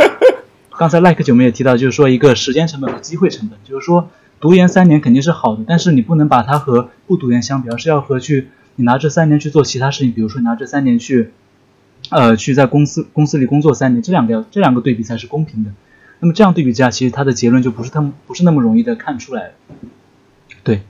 [0.78, 4.10] 刚才 Like 九妹也提到，就是说一个时间成本和机会成本，就是说
[4.40, 11.32] 读研三年肯定是好的，但是你不能把它和不读研相比，而是要和去你拿这三年去做其他事情，比如说你拿这三年去，
[12.10, 15.72] 呃，去在公司公司里工作三年，这两个这两个对比才是公平的。
[16.20, 19.52] 那么这样对比之下，其实它的结论就不是他们不是那么容易的看出来。
[20.64, 20.82] 对。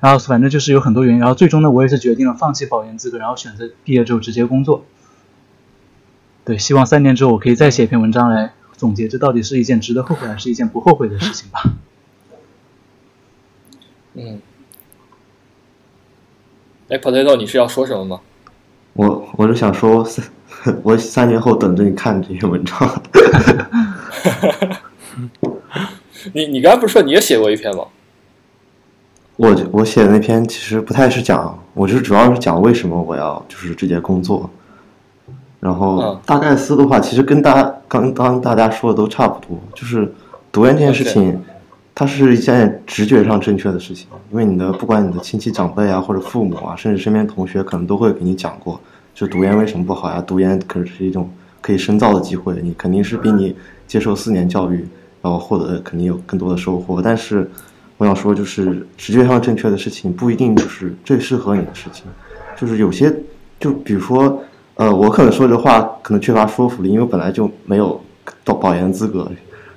[0.00, 4.84] 然后反正就是有很多原因，然后最终呢，我也是决定了放弃保研资格，然后选择毕业之后直接工作。
[6.44, 11.62] 对，希望三年之后我可以再写一篇文章来总结，这到底是一件值得后悔还是一件不后悔的事情吧。
[14.14, 14.40] 嗯。
[16.88, 18.20] 哎，Potato，你是要说什么吗？
[18.94, 20.04] 我我是想说，
[20.82, 23.02] 我三年后等着你看这篇文章。
[26.34, 27.84] 你你刚才不是说你也写过一篇吗？
[29.36, 34.50] 我我写的那篇其实不太是讲，我就是主要是讲为什么我要就是直接工作。
[35.62, 40.12] 然后大概思的话，其实跟大家刚刚大家说的都差不多，就是
[40.50, 41.40] 读研这件事情，
[41.94, 48.80] 它是一件直觉上正确的事情，因为你的不管你的亲戚长辈啊，或者父母啊，甚至身边同学，可能都会给你讲过，
[49.14, 50.20] 就读研为什么不好呀？
[50.26, 53.54] 读研可是一种可以深造的机会，你肯定是比你
[53.86, 54.84] 接受四年教育，
[55.22, 57.00] 然后获得肯定有更多的收获。
[57.00, 57.48] 但是
[57.98, 62.06] 我想说，就是直觉上正确的事情，不一定就是最适合你的事情，
[62.60, 63.14] 就是有些，
[63.60, 64.42] 就比如说。
[64.82, 68.00] 呃，我可能说这话可能缺乏说服力，因为本来就没有
[68.42, 69.30] 到保研资格。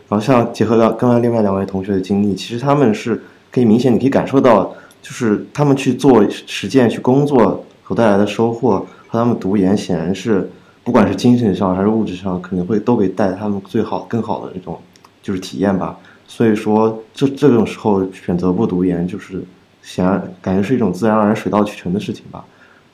[0.09, 10.49] 然后像结合到刚刚另外两位同学的经历，其实他们是可以明显，你可以感受到，就是他们去做实践、去工作所带来的收获，和他们读研显然是
[10.83, 14.79] 不管是精神上还是物质上，可能会都给带他们最好、更好的那种
[15.21, 15.95] 就是体验吧。
[16.27, 19.43] 所以说，这这种时候选择不读研，就是
[19.83, 22.43] 显然感觉是一种自然而然、水到渠成的事情吧。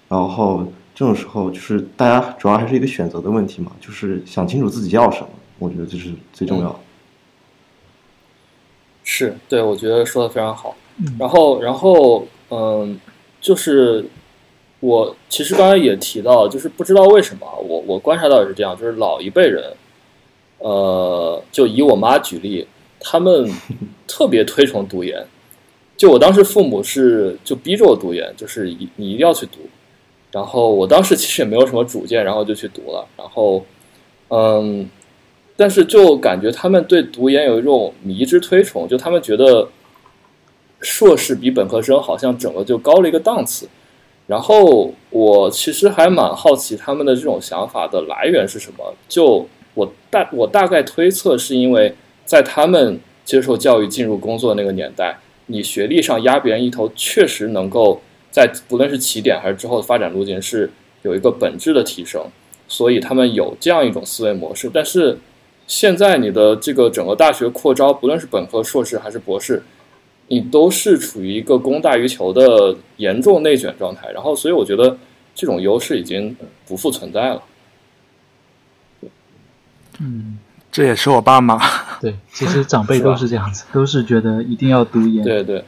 [0.09, 0.67] 然后。
[0.93, 6.79] 这种时候，就是大家主要还是一个选择的问题嘛，就是想清楚自己要什么，我觉得这是最重要的。
[9.03, 10.75] 是对，我觉得说的非常好。
[11.17, 12.99] 然后，然后，嗯，
[13.39, 14.05] 就是
[14.79, 19.73] 我其实刚才也提到，就是不知道为什么，我我观察到也是这样，就是老一辈人，
[20.59, 22.67] 呃，就以我妈举例，
[22.99, 23.49] 他们
[24.07, 25.25] 特别推崇读研。
[25.97, 29.59] 就我当时父母是就逼着我读研，就是一你一定要去读。
[30.31, 33.05] 然后我当时其实也没有什么主见，然后就去读了。
[33.17, 33.65] 然后，
[34.29, 34.89] 嗯，
[35.57, 39.67] 但是就感觉他们对读研有一种迷之推崇，就他们觉得
[40.79, 43.67] 硕士比本科生好像整个就高了一个档次。
[44.27, 48.93] 然后我其实还蛮好奇他们的这种想法的来源是什么。
[49.09, 55.17] 就我大我大概推测是因为在他们接受教育进入工作那个年代，
[55.47, 58.01] 你学历上压别人一头，确实能够。
[58.31, 60.71] 在不论是起点还是之后的发展路径是
[61.03, 62.25] 有一个本质的提升，
[62.67, 64.71] 所以他们有这样一种思维模式。
[64.73, 65.17] 但是
[65.67, 69.61] 现在你的这个整个大学扩招，不论是本科、硕士还是博士，
[70.27, 74.09] 你都是处于一个供大于求的严重内卷状态。
[74.11, 74.97] 然后，所以我觉得
[75.35, 77.43] 这种优势已经不复存在了。
[79.99, 80.39] 嗯，
[80.71, 81.59] 这也是我爸妈。
[81.99, 85.23] 对，其实长辈都是这样子， 都是觉得一定要读研。
[85.23, 85.63] 对对。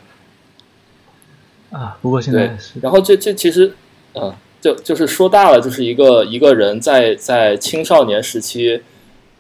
[1.74, 3.74] 啊，不过现在是，然后这这其实，
[4.14, 4.32] 嗯，
[4.62, 8.80] 就就是说大了，就是一个一个人在在青少年时期，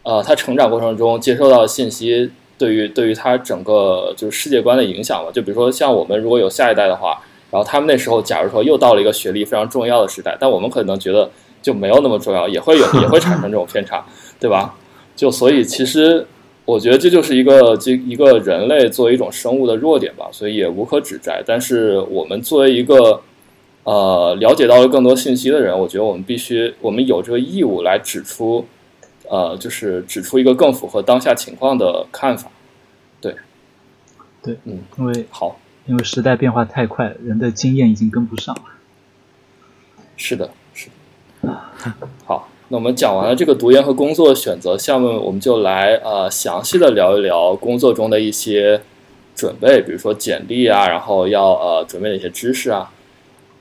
[0.02, 5.32] 呃，他成长过程中接受到的信息，对于对于他整个就是世界观的影响嘛。
[5.32, 11.30] 就比如说像我们如果有下一代的话，然后他们那时候假如说又到了一个学历非常重要的时代，但我们可能觉得
[11.62, 14.04] 就没有那么重要，也会有也会产生这种偏差，
[14.40, 14.74] 对吧？
[15.16, 16.26] 就所以其实。
[16.66, 21.44] 我觉得这就是一个这一个人类作为一种生物的弱点吧，所以也无可指摘。
[21.46, 23.22] 但是我们作为一个
[23.84, 28.66] 呃了解到了更多信息的人，我觉得我们必须，我们有这个义务来指出，
[29.30, 32.50] 呃，就是指出一个更符合当下情况的看法。
[33.20, 33.36] 对，
[34.42, 38.64] 对，嗯，因为好，因为时代变化太快，人的经验已经跟不上了。
[40.16, 40.88] 是的，是
[41.42, 41.62] 的，
[42.24, 42.48] 好。
[42.70, 48.82] 那我们讲完了这个读研和工作选择下面，我们就来呃详细的聊一聊工作中的一些
[49.36, 52.92] 准备，比如说简历啊，然后要呃准备哪些知识啊，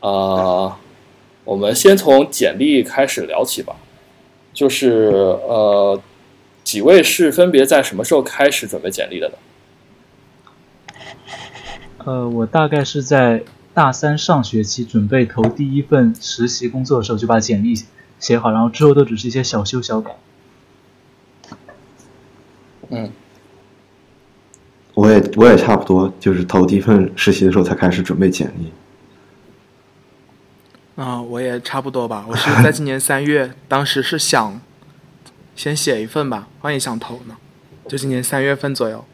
[0.01, 0.73] 呃，
[1.45, 3.77] 我们先从简历开始聊起吧。
[4.55, 5.11] 就是
[5.49, 6.01] 呃，
[6.63, 9.35] 几位是分别在什么时候开始准备简历的呢？
[12.05, 13.43] 呃，我大概是在
[13.75, 17.75] 大三上学期准备投第一份实习工作的时候，就把简历。
[18.23, 20.17] 写好，然后之后都只是一些小修小改。
[22.89, 23.11] 嗯，
[24.95, 28.73] 我也我也差不多，就是投第一份实习的时候才开始准备简历。
[30.95, 32.25] 啊，我也差不多吧。
[32.29, 34.61] 我是在今年三月，当时是想
[35.57, 37.37] 先写一份吧，万一想投呢，
[37.89, 39.05] 就今年三月份左右，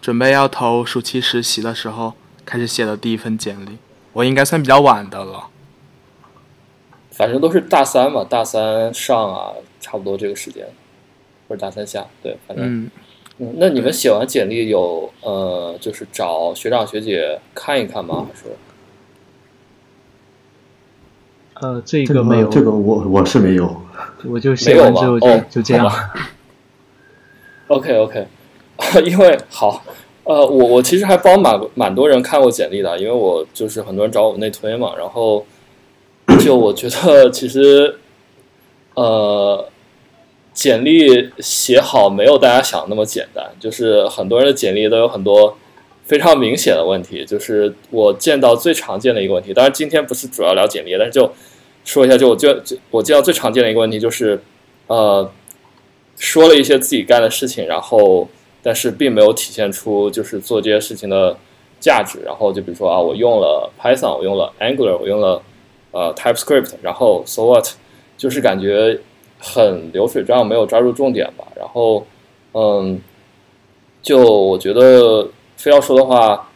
[0.00, 2.14] 准备要投暑期实习的时候
[2.46, 3.76] 开始写的第一份简历。
[4.14, 5.48] 我应该算比较晚的了。
[7.18, 9.50] 反正都是大三嘛，大三上啊，
[9.80, 10.64] 差不多这个时间，
[11.48, 12.88] 或者大三下，对，反正，
[13.38, 18.24] 嗯，那你们写完简历有呃，就是找学长学姐看一看吗？
[18.28, 18.56] 还是？
[21.60, 23.82] 呃，这个没有，这个我我是没有，
[24.24, 25.92] 我就写完之后就就这样。
[27.66, 28.28] OK OK，
[29.04, 29.82] 因为好，
[30.22, 35.44] 呃，我我其实还帮蛮蛮多人看过简历的，因为我就是很多人找我内推嘛，然后
[36.40, 37.98] 就我觉得其实，
[38.94, 39.68] 呃，
[40.52, 45.56] 简历写好没有大家想的那么简单，就是很多人的简历都有很多
[46.04, 51.32] 非常明显的问题，就是我见到最常见的一个问题，当然今天不是主要聊简历，但是就
[51.84, 52.56] 说一下，就我就
[52.90, 54.40] 我见到最常见的一个问题就是，
[54.86, 55.30] 呃。
[56.20, 58.26] 说了一些自己干的事情，然后
[58.60, 61.36] 但是并没有体现出就是做这些事情的
[61.78, 62.18] 价值。
[62.26, 65.40] 然后就比如说啊，我用了 Python，我用了 Angular，我用了
[65.98, 67.66] 呃 TypeScript，然后 So what，
[68.16, 69.00] 就是感觉
[69.38, 71.44] 很流水账，没有抓住重点吧。
[71.56, 72.06] 然后
[72.52, 73.00] 嗯，
[74.00, 76.50] 就我觉得非要说的话，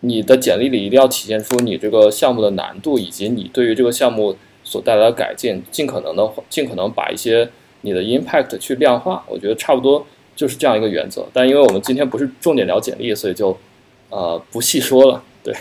[0.00, 7.50] 你的简历里一定要体现出你这个项目的难度，以及你对于这个项目所带来的改进，尽可能的尽可能把一些。
[7.82, 11.24] 你的 impact 去量化，我觉得差不多就是这样一个原则。
[11.32, 13.56] 但因为我们今天不是重点聊简历，所以就
[14.08, 15.22] 呃不细说了。
[15.44, 15.54] 对，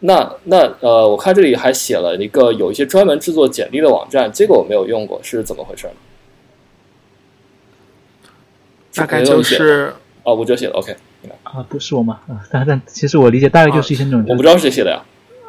[0.00, 5.92] 那那呃，我看这里还写了一个有一些专门制作简历的网站，这个我没有用过，是怎么回事呢？
[8.94, 9.92] 大概就是
[10.22, 10.96] 哦，吴哲写的，OK。
[11.42, 12.20] 啊，不是我吗？
[12.28, 15.02] 啊，但但其实我理解大概就是一些那种，我不知道是谁写的呀。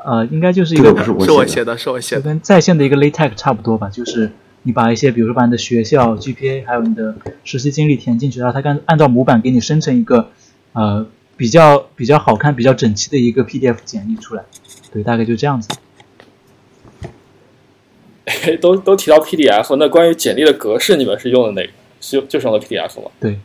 [0.03, 4.31] 啊，应该就是一个是我写的，是我写的，跟在线的一个 LaTeX 差不多吧，就是。
[4.63, 10.31] 你把一些，比如说把你的学校 GPA，还有你的实习经历填进去，然后它按按照模板给你生成一个，
[10.73, 11.07] 呃，
[11.39, 14.43] 比较比较好看、比较整齐的一个 PDF 简历出来。
[14.91, 15.69] 对，大概就这样子。
[18.59, 21.69] 都都提到 PDF，那关于简历的格式，你们是用的哪？
[22.01, 23.09] 是就是用的 PDF 吗？
[23.21, 23.39] 对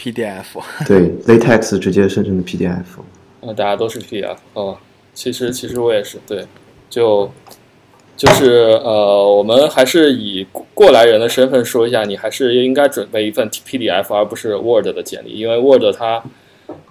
[0.00, 0.46] ，PDF。
[0.88, 2.82] 对，LaTeX 直接生成的 PDF。
[3.42, 4.78] 那大家都是 PDF 哦。
[5.12, 6.46] 其实其实我也是，对，
[6.88, 7.30] 就。
[8.16, 16.20] 就是呃，我们还是以过来人的身份说一下，你还是应该准备一份 PDF 而不是 Word 的简历，因为 Word 它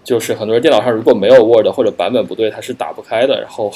[0.04, 3.72] 就是很多人电脑上如果没有 Word 或者版本不对，它是打不开的，然后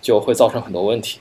[0.00, 1.20] 就会造成很多问题。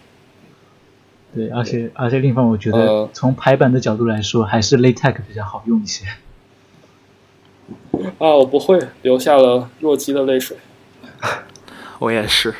[1.35, 6.05] 对，而且而且另一方面，我觉得从排版的角度来说，还是 LaTeX 比较好用一些。
[8.17, 10.57] 啊，我不会，留下了弱鸡的泪水。
[11.99, 12.53] 我也是。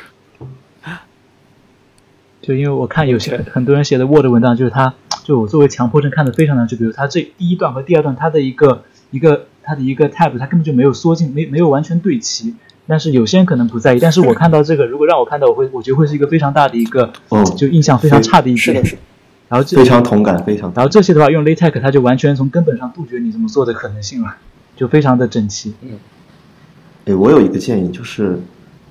[2.40, 4.94] 就因为我看有些很多人写的 Word 文档，就是他，
[5.24, 6.66] 就我作为强迫症看的非常难。
[6.66, 12.54] 就比如他这第一段和第二段，它的一个一个它的一个 tab，它根本就没有缩进，没没有完全对齐。
[12.86, 17.12] 但是有些人可能不在意，但是我看到这个，如果让我看到，我会我觉得会是一个非常大的一个，
[17.56, 18.82] 就印象非常差的一点。
[19.48, 20.72] 然后非常同感，非常。
[20.74, 24.36] 然后这些的话，用 LaTeX，它就完全从根本上杜绝你这么做的可能性了，
[24.76, 25.74] 就非常的整齐。
[25.82, 25.98] 嗯。
[27.06, 28.38] 哎，我有一个建议，就是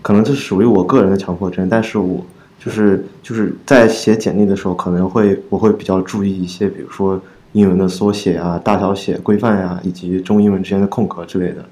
[0.02, 2.26] 可能这是属于我个人的强迫症，但是我。
[2.62, 7.18] 就是就是在写简历的时候，可能会我会比较注意一些，比如说
[7.54, 11.64] 英文的缩写啊、大小写规范呀，以及中英文之间的空格之类的。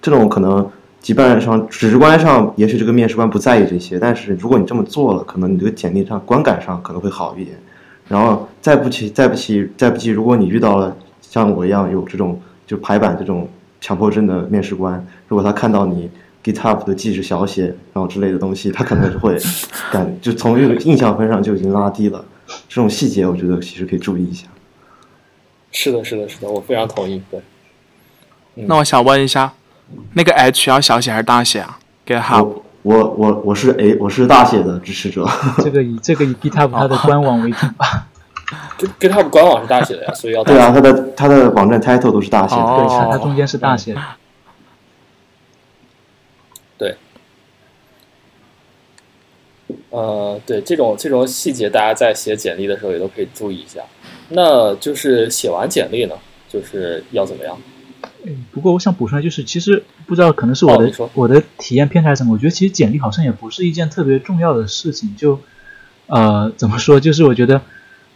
[0.00, 0.68] 这种可能
[1.00, 7.56] 基本上直观上，也许这个面试官不在意这些，但是如果你这么做了，可能你这个简历上观感上可能会好一点。
[8.08, 13.48] 然后再不济再不济再不济，如果你遇到了像我一样有这种就排版这种
[13.80, 16.10] 强迫症的面试官，如果他看到你。
[16.46, 19.36] GitHub 的记是小写，然后之类的东西，他可能是会
[19.90, 22.24] 感就从这个印象分上就已经拉低了。
[22.68, 24.46] 这种细节，我觉得其实可以注意一下。
[25.78, 27.22] 是的，是的，是的，我非常同意。
[27.30, 27.38] 对。
[28.54, 29.52] 那我想问一下，
[30.14, 35.28] 那个 H 要小写还是大写啊？GitHub，我我我是 A，我是大写的支持者。
[35.58, 38.08] 这个以这个以 GitHub 它的官网为准吧。
[38.98, 44.00] GitHub 官网是大写的呀，所以要对啊，它的它的网站 title 都是大写的，对，它中间是大写的。
[46.78, 46.96] 对
[49.90, 53.82] 呃，对这种这种细节，大家在写简历的时候也都可以注意一下。
[54.28, 56.14] 那就是写完简历呢，
[56.48, 57.58] 就是要怎么样？
[58.24, 62.32] 嗯，不过我想补充，就是其实不知道，可能是我的我的体验偏差什么？
[62.32, 65.14] 我觉得其实简历好像也不是一件特别重要的事情。
[65.16, 65.40] 就
[66.06, 66.98] 呃，怎么说？
[66.98, 67.62] 就是我觉得，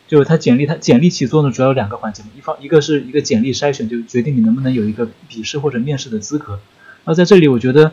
[0.09, 2.31] 就是他简历，他简历起作呢，主要有两个环节嘛。
[2.37, 6.59] 一方一个是一个简历筛选，就决定你能不能有一个笔试或者面试的资格。
[7.05, 7.93] 那在这里，我觉得。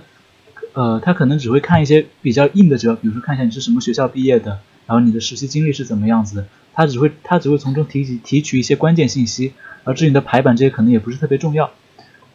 [0.73, 6.45] 呃，他可能只会看一些比较硬的，指标比如说看一下你是什么学校毕业的，然后你的实习经历是怎么样子的，
[6.77, 9.53] 他只会他只会从中提取提取一些关键信息，
[9.83, 11.71] 而至于你的排版这些可能也不是特别重要。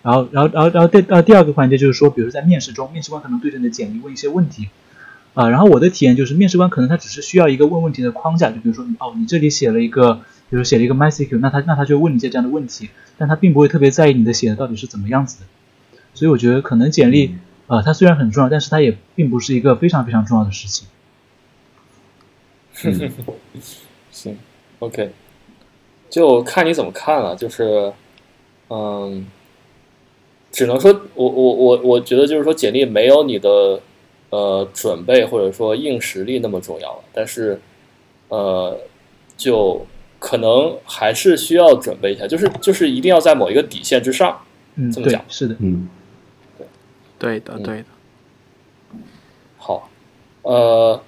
[0.03, 4.69] 然后，然后，然后，然后第呃第二个环节就是说，比如说在面试中，面试官可能对着你的简历问一些问题，
[5.35, 10.15] 啊，然后我的体验就是，面试官可能他只是需要一个问问题的框架，就比如说哦，你这里写了一个，
[10.51, 15.47] 比如写了一个 MySQL，那他那他就问你一些这样的问题，但他并不会特别在意你的写的到底是怎么样子的，
[16.15, 17.37] 所以我觉得可能简历。
[17.69, 20.89] 呃，它虽然很重要，但是它也并不是一个非常非常重要的事情。
[24.13, 24.39] 行
[24.79, 25.11] ，OK，
[26.11, 27.35] 就看你怎么看了。
[27.35, 27.91] 就是，
[28.69, 29.27] 嗯，
[30.53, 33.81] 只能说，我我我我觉得就是说，简历没有你的
[34.29, 37.05] 呃准备或者说硬实力那么重要了。
[37.15, 37.59] 但是，
[38.29, 38.79] 呃，
[39.35, 39.87] 就
[40.19, 44.43] 可能还是需要准备一下，就是就是一定要在某一个底线之上。
[44.75, 45.89] 嗯，这么讲是的，嗯，
[46.59, 46.67] 对，
[47.19, 47.85] 对的，对的。
[49.57, 49.89] 好，
[50.43, 51.01] 呃。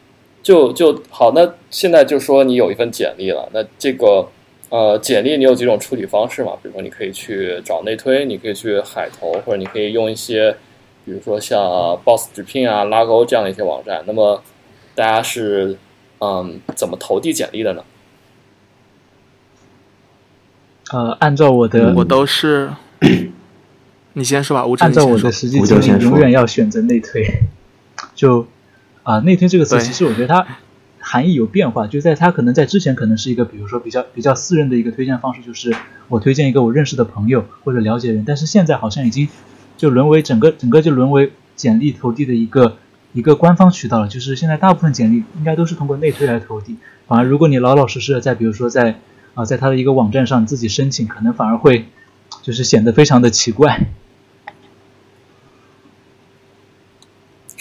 [0.44, 4.28] 就就好，那现在就说你有一份简历了，那这个
[4.68, 6.52] 呃简历你有几种处理方式嘛？
[6.62, 10.54] 比如说你可以去找内推，你可以去海投，或者你可以用一些，
[11.06, 11.58] 比如说像
[12.04, 14.04] Boss 直聘啊、拉勾这样的一些网站。
[14.06, 14.42] 那么
[14.94, 15.78] 大家是
[16.20, 17.82] 嗯怎么投递简历的呢？
[20.92, 22.70] 呃，按照我的，我都是，
[24.12, 24.70] 你先说吧。
[24.80, 27.26] 按照我的实际经历，永远要选择内推，
[28.14, 28.46] 就。
[29.04, 30.46] 啊，内推这个词其实我觉得它
[30.98, 35.72] 含义有变化，就在它可能在之前可能是一个，比如说比较比较私人的一个推荐方式，就是
[36.08, 39.28] 我推荐一个我认识的朋友或者了解人，但是现在好像已经
[39.76, 42.78] 就沦为整个整个就沦为简历投递的一个
[43.12, 46.76] 一个官方渠道了，就是现在大部分简历应该都是通过内推来投递，
[47.06, 48.98] 反而如果你老老实实的在比如说在
[49.34, 51.84] 啊在他的一个网站上自己申请，可能反而会
[52.40, 53.88] 就是显得非常的奇怪。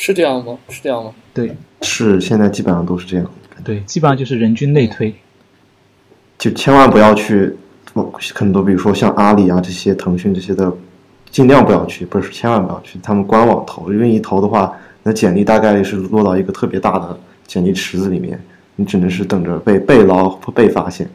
[0.06, 0.58] 是这样吗？
[0.68, 1.14] 是这样吗？
[1.34, 3.26] 对，是现在基本上都是这样。
[3.64, 5.16] 对，基本上就是人均内推，
[6.38, 7.56] 就千万不要去
[8.36, 10.70] 很多，比如说像阿里啊这些、腾讯这些的，
[11.32, 14.74] 尽量不要去，不是千万不要去他们官网投，因为一投的话，
[15.04, 18.38] 那简历大概率是落到一个特别大的简历池子里面，
[18.76, 21.10] 你只能是等着被被捞或被发现。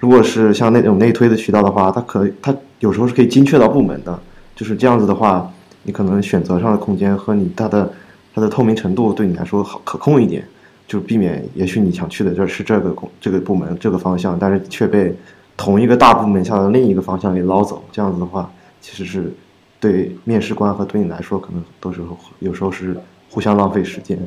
[0.00, 4.20] 如果是像那种内推的渠道的话，它可它有时候是可以精确到部门的，
[4.56, 5.48] 就是这样子的话，
[5.84, 7.88] 你可能选择上的空间和你它的。
[8.34, 10.46] 它的透明程度对你来说好可控一点，
[10.86, 15.14] 就避免也许你想去的这是这个这个部门这个方向，但是却被
[15.56, 17.82] 同一个大部门下的另一个方向给捞走。
[17.92, 19.32] 这样子的话，其实是
[19.78, 22.00] 对面试官和对你来说可能都是
[22.38, 22.96] 有时候是
[23.30, 24.18] 互相浪费时间。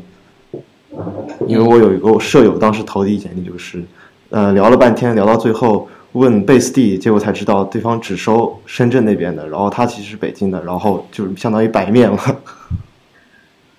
[1.46, 3.84] 因为我有一个舍友，当时投递简历就是，
[4.30, 12.18] 呃，聊了半天，聊到最后问 base 地，结果才知道对方只收深圳那边的，然后他其实是北京的，然后就是相当于白面了。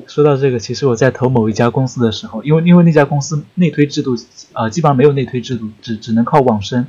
[0.07, 4.17] 说到这个，其实我在投某一家公司的时候，因为因为那家公司内推制度，
[4.53, 6.87] 呃，基本上没有内推制度，只只能靠网申。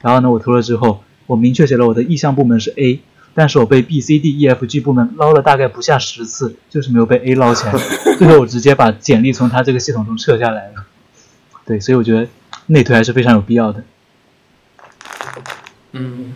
[0.00, 3.00] 然后呢，我投了之后，我明确写了我的意向部门是 A，
[3.34, 7.72] 但是我被 B、C、D、E、F、G 部门捞了大概不下十次，就是没有被 A 捞起来。
[8.18, 10.86] 最后我直接把简历从他这个系统中撤下来了。
[11.64, 12.28] 对，所以我觉得
[12.66, 13.84] 内推还是非常有必要的。
[15.92, 16.32] 嗯，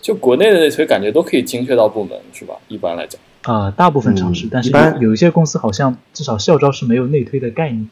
[0.00, 2.54] 就国内的内推感觉都可以精确到部门，是吧？
[2.68, 3.20] 一般来讲。
[3.48, 4.70] 啊，大部分城市，但是
[5.00, 7.88] 有一些公司好像至少校招是没有内推的概念。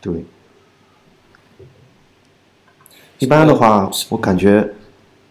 [0.00, 0.24] 对，
[3.20, 4.68] 一般的话，我感觉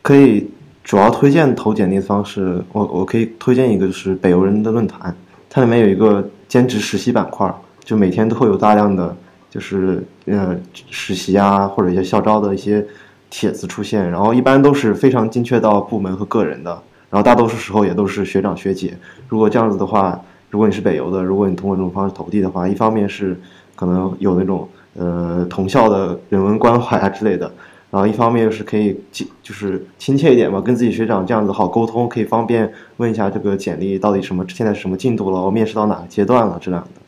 [0.02, 0.50] 可以
[0.82, 5.14] 主要推荐投简历的方式，我我可以推荐一个，就是北邮人的论坛，
[5.50, 7.54] 它里面有一个兼职实习板块，
[7.84, 9.14] 就每天都会有大量的
[9.50, 10.58] 就是呃
[10.90, 12.88] 实习啊或者一些校招的一些
[13.30, 16.82] 帖子出现，然后一般都是非常精确到部门和个人的。
[17.10, 18.98] 然后大多数时候也都是学长学姐。
[19.28, 23.40] 如果这样子的话，如果你是北邮的，如果你通过这种方式投递的话，一方面是
[23.76, 27.52] 可能有那种呃同校的人文关怀啊之类的，
[27.92, 37.02] 然后一方面又是可以就是亲切一点嘛，跟自己学长这样子好沟通，可以方便问一下这个简历到底什么现在是什么进度了，我面试到哪个阶段了这样的。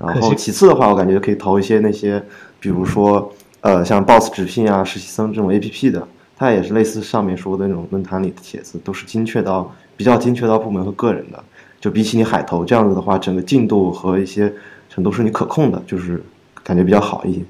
[0.06, 2.22] 然后其次的话，我感觉可以投一些那些，
[2.60, 6.06] 比如说呃像 Boss 直聘啊、实习生这种 A P P 的。
[6.36, 11.42] 它也是类似上面说的那种论坛里的帖子，都是精确到比较精确到部门和个人的。
[11.80, 14.52] 就比起你海投这样子的话，整个进度和一些
[14.88, 16.22] 程度是你可控的，就是
[16.62, 17.40] 感觉比较好一些。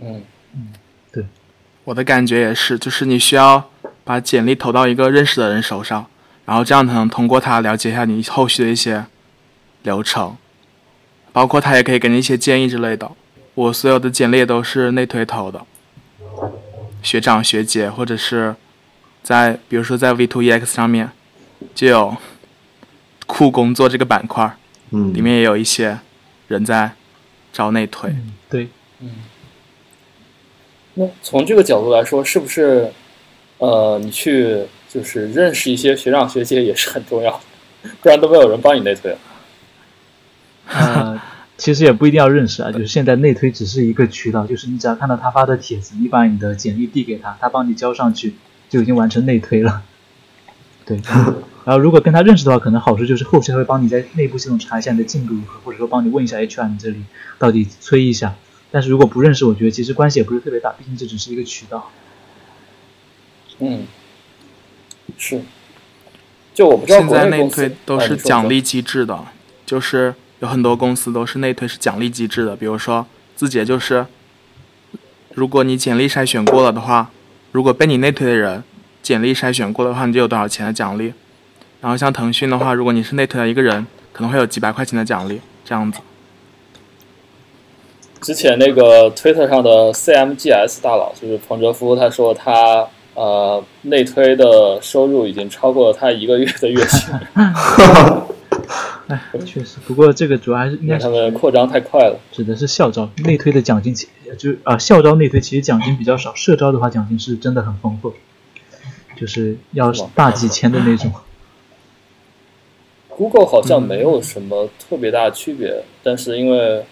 [0.00, 0.22] 嗯
[0.54, 0.68] 嗯，
[1.12, 1.26] 对，
[1.84, 3.68] 我的感觉也是，就是你需要
[4.04, 6.06] 把简历投到一个认识的人手上，
[6.46, 9.04] 然后这样才能通过他了解一下你后续的一些
[9.82, 10.36] 流程，
[11.32, 13.10] 包括他也可以给你一些建议之类的。
[13.54, 15.66] 我所有的简历都是内推投的。
[17.02, 18.54] 学长学姐，或者是
[19.22, 21.10] 在比如说在 V2EX 上面
[21.74, 22.16] 就有
[23.26, 24.56] 酷工作这个板块，
[24.90, 25.98] 嗯，里面也有一些
[26.48, 26.92] 人在
[27.52, 28.14] 招内推，
[28.48, 28.68] 对，
[29.00, 29.10] 嗯。
[30.94, 32.92] 那从这个角度来说，是不是
[33.58, 37.40] 呃，你去就是认识一些学长学姐也是很重要，
[38.00, 39.16] 不然都没有人帮你内推。
[40.66, 41.24] 啊。
[41.58, 48.34] 其实也不一定要认识啊，就是现在内推只是一个渠道，就是你只要看到他发的帖子，你把你的简历递给他，他帮你交上去，
[48.70, 49.82] 就已经完成内推了。
[50.86, 50.98] 对，
[51.64, 57.02] 然后如果跟他认识的话，可能好处就是后续他会帮你在内部系统查一下你的进度如何，或者说帮你问一下 HR 你这里
[57.38, 58.36] 到底催一下。
[58.70, 61.90] 但是如果不认识，我觉得其实关系也不是特别大，毕竟这只是一个渠道。
[63.58, 63.84] 嗯，
[65.16, 65.42] 是。
[66.54, 69.24] 就我不知道现在内推都是奖励机制的，
[69.66, 72.56] 就是有很多公司都是内推是奖励机制的。
[72.56, 74.06] 比如说字节就是，
[75.34, 77.10] 如果你简历筛选过了的话，
[77.52, 78.62] 如果被你内推的人
[79.02, 81.12] 简历筛选过的话，你就有多少钱的奖励。
[81.80, 86.00] 然后像腾讯的话，如果你是内推的一个人，可能会有几百块钱的奖励，这样子。
[88.20, 92.86] 之前那个推特上的 CMGS 大佬就是彭哲夫，他说他。
[93.14, 97.12] 呃，内推的收入已经超过了他一个月的月薪。
[99.08, 102.20] 哎，确实，不过这个主要还是应该他们扩张太快了。
[102.32, 108.12] 指的是校招内推的奖金，其就啊校招内推其实奖金比较少，社招的话奖金是真的很丰厚，
[109.16, 111.10] 就是要大几千的那种。
[113.08, 116.84] Google 好像没有什么特别大的区别，但是因为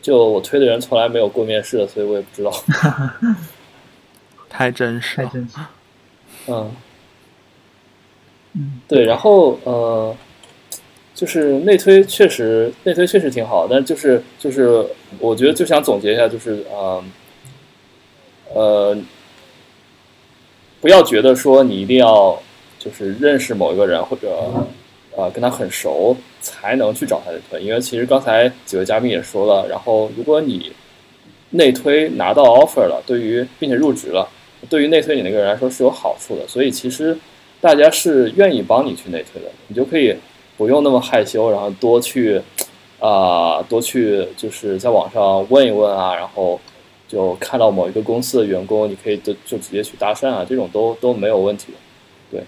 [0.00, 2.50] 就我推的人从来没有过面试，所以我也不知道。
[4.48, 5.56] 太真实，太真实。
[6.46, 6.70] 嗯，
[8.54, 10.16] 嗯，对，然后呃，
[11.16, 14.84] 就是内推确实内推确实挺好，但就是就是
[15.18, 17.02] 我觉得就想总结一下，就是呃
[18.52, 18.96] 呃，
[20.78, 22.38] 不要觉得说你一定要
[22.78, 24.28] 就是认识某一个人或者
[25.16, 30.70] 呃跟他很熟才能去找他内推，因为其实刚才几位嘉宾也说了，然后如果你
[31.48, 34.28] 内推拿到 offer 了，对于并且入职了。
[34.68, 37.16] 对于内推你那个人来说是有好处的，所以其实
[37.60, 40.14] 大家是愿意帮你去内推的，你就可以
[40.56, 42.40] 不用那么害羞，然后多去
[42.98, 46.60] 啊多去就是在网上问一问啊，然后
[47.08, 51.72] 就看到某一个公司的员工，你可以就就直接去搭讪啊，这种都都没有问题，
[52.30, 52.42] 对，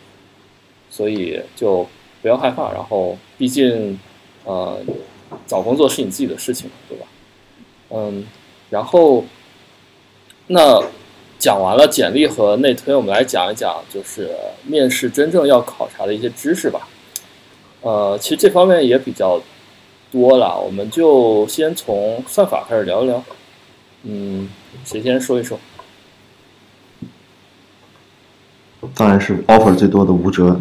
[0.90, 1.86] 所以就
[2.22, 3.98] 不要害怕，然后毕竟
[4.44, 4.78] 呃
[5.46, 7.06] 找工作是你自己的事情，对吧？
[7.90, 8.26] 嗯，
[8.70, 9.24] 然后
[10.48, 10.82] 那。
[11.40, 14.28] 讲完了简历和内推，我们来讲一讲就是
[14.64, 16.87] 面试真正要考察的一些知识吧。
[17.80, 19.40] 呃，其实这方面也比较
[20.10, 23.22] 多了，我们就先从算法开始聊一聊。
[24.02, 24.48] 嗯，
[24.84, 25.58] 谁先说一说？
[28.94, 30.60] 当然是 offer 最多的吴哲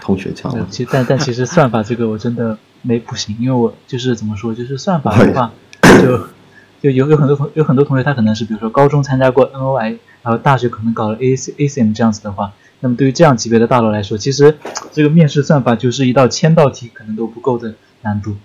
[0.00, 0.66] 同学讲了。
[0.70, 5.52] 其实，但但其实算法这个我真的没不行，因为我就是怎么说，就是算法的话，
[6.02, 6.18] 就
[6.82, 9.98] 就有有很多同有很多同学他可能是比如说高中参加过 NOI。
[10.22, 14.58] 然后大学可能搞了 A C A C M 这样子的话，那么对于这样级别的大佬来说，其实
[14.96, 18.36] 这个面试算法就是一道千道题可能都不够的难度，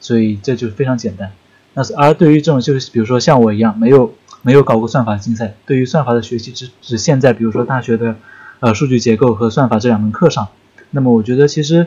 [0.00, 1.30] 所以这就非常简单。
[1.74, 8.16] 那是而对于这种就是比如说像我一样没有没有搞过算法竞赛，对于算法的学习只只限在比如说大学的
[8.58, 10.48] 呃数据结构和算法这两门课上，
[10.90, 11.86] 那么我觉得其实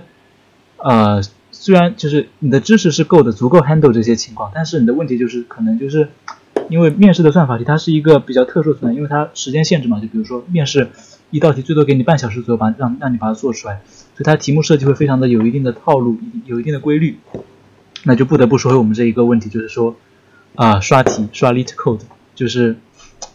[0.78, 1.22] 呃
[1.52, 6.08] 虽然就是你的知识是够的，足够 handle 这些情况，但是你的问题就是可能就是。
[6.70, 10.88] 因为面试的算法题它是一个比较特殊存在，因为它时间限制嘛，就比如说面试
[11.30, 13.82] 一道题最多给你半小时左右，把让让你把它做出来，
[14.16, 17.18] 所以它题目设计会非常的有一定的套路，有一定的规律，
[18.04, 19.96] 那就不得不说回我们这一个问题，就是说
[20.56, 22.02] 啊刷题刷 lit code
[22.36, 22.78] 就是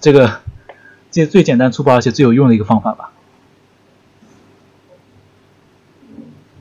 [0.01, 0.41] 这个
[1.11, 3.13] 这最简单粗暴而且最有用的一个方法吧。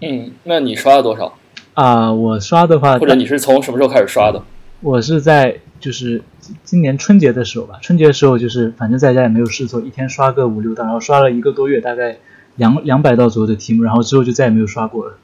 [0.01, 1.37] 嗯，那你刷了多少？
[1.73, 4.43] 啊，我刷的话，或者你是从什么时候开始刷的？
[4.81, 6.23] 我是在就是
[6.63, 12.17] 今年春节的时候吧，春节的时候就是反正在家也没有事做，一天刷个五六道，然后刷了一个多月，大概
[12.57, 15.17] 两两百道左右的题目，然后之后就再也没有刷过了。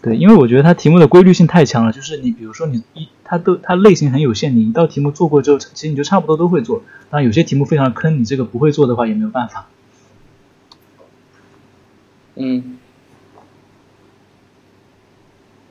[0.00, 6.82] 对，因为我觉得它题目的规律性太强了，就是你比如说你一它都它类型很有限，你一道题目做过之后，其实你就差不多都会做。
[7.10, 9.66] 当然有些题目非常坑，你这个不会做的话也没有办法。
[12.36, 12.78] 嗯。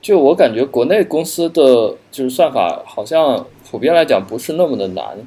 [0.01, 5.17] 就我感觉，国内公司的就是算法，好像普遍来讲不是那么的难，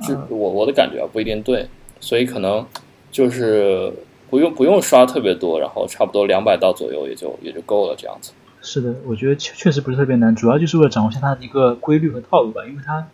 [0.00, 1.68] 是我我的感觉不一定对，
[2.00, 2.66] 所以可能
[3.12, 3.92] 就是
[4.30, 8.32] 不用不用刷特别多，然后差不多两百道左右也就也就够了这样子。
[8.62, 13.06] 是的，我觉得确确实不是特别难，主要就是为了掌握一下它的一个规律和套路吧，因为它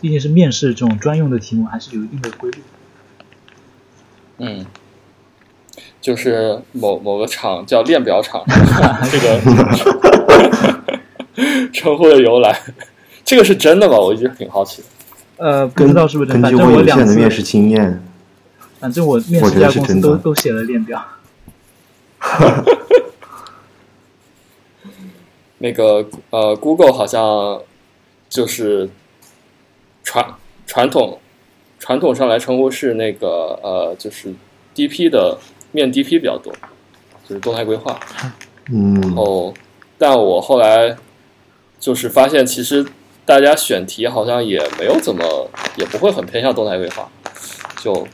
[0.00, 2.58] 毕竟是面试这种专用的题目，还是有一定的规律。
[4.38, 4.66] 嗯。
[6.00, 8.42] 就是某某个厂叫链表厂，
[9.12, 9.38] 这个
[11.74, 12.58] 称呼的由来，
[13.22, 13.98] 这个是真的吗？
[13.98, 14.88] 我一直挺好奇的。
[15.36, 18.02] 呃，不知道是不是真，反正我两次面试经验，
[18.80, 21.00] 反正我面试家公司都都写了链表。
[25.58, 27.62] 那个呃，Google 好像
[28.28, 28.88] 就是
[30.02, 30.34] 传
[30.66, 31.20] 传统
[31.78, 34.34] 传统上来称呼是那个呃，就是
[34.74, 35.38] DP 的。
[35.72, 36.52] 面 DP 比较多，
[37.28, 37.96] 就是动态规划。
[38.72, 39.54] 嗯，然后，
[39.96, 40.96] 但我后来
[41.78, 42.84] 就是发现，其实
[43.24, 47.08] 大家选题好像也没有怎么，也不会很偏向动态规划，
[47.80, 48.04] 就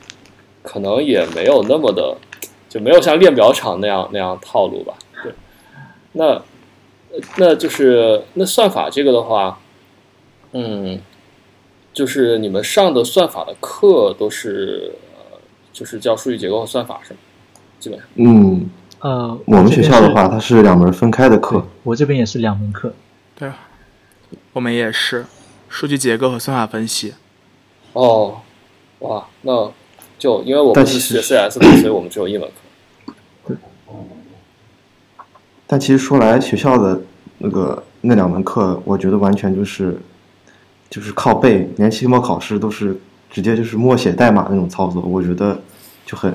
[0.67, 2.17] 可能也没有那么的，
[2.67, 4.93] 就没有像练表场那样那样套路吧。
[5.23, 5.31] 对，
[6.11, 6.41] 那
[7.37, 9.57] 那就是那算法这个的话，
[10.51, 10.99] 嗯，
[11.93, 15.39] 就是你们上的算法的课都是，呃，
[15.71, 17.19] 就是教数据结构和算法是吗？
[17.79, 21.65] 基本上，嗯，呃，我们学校的话，它是两门分开的课。
[21.83, 22.93] 我这边也是两门课。
[23.39, 23.49] 对，
[24.51, 25.25] 我们也是
[25.69, 27.13] 数据结构和算法分析。
[27.93, 28.41] 哦，
[28.99, 29.71] 哇，那
[30.17, 32.47] 就因为我但们是学 CS 的，所以我们只有一门
[33.45, 33.55] 课。
[35.69, 37.01] 但其实说来，学校的
[37.39, 39.99] 那个那两门课，我觉得完全就是
[40.89, 42.97] 就是靠背，连期末考试都是
[43.29, 45.59] 直接就是默写代码那种操作，我觉得
[46.05, 46.31] 就很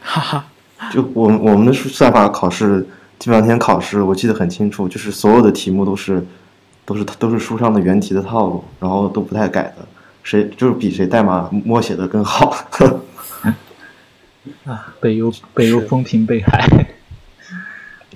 [0.00, 0.46] 哈哈，
[0.94, 2.86] 就我们我们的数算法考试
[3.18, 6.24] 这两天考试，我记得很清楚，就是所有的题目都是
[6.84, 9.84] 都是都是书上的原题的套路，然后都不太改的，
[10.22, 12.56] 谁就是比谁代码默写的更好。
[14.64, 16.86] 啊，北邮北邮风评被害。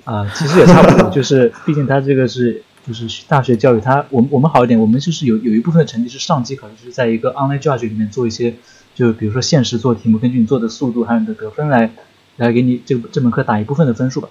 [0.05, 8.55] 啊，其实也差不多， 就是毕竟他这个是就是大学教育，他我们我们好一点，我们就是有有一部分的成绩是上机考试，就是在一个 online judge 里面做一些，
[8.93, 11.91] 就比如说限时做题目，根据你做的速度还有你的得分来
[12.35, 14.27] 来给你这这门课打一部分的分数吧。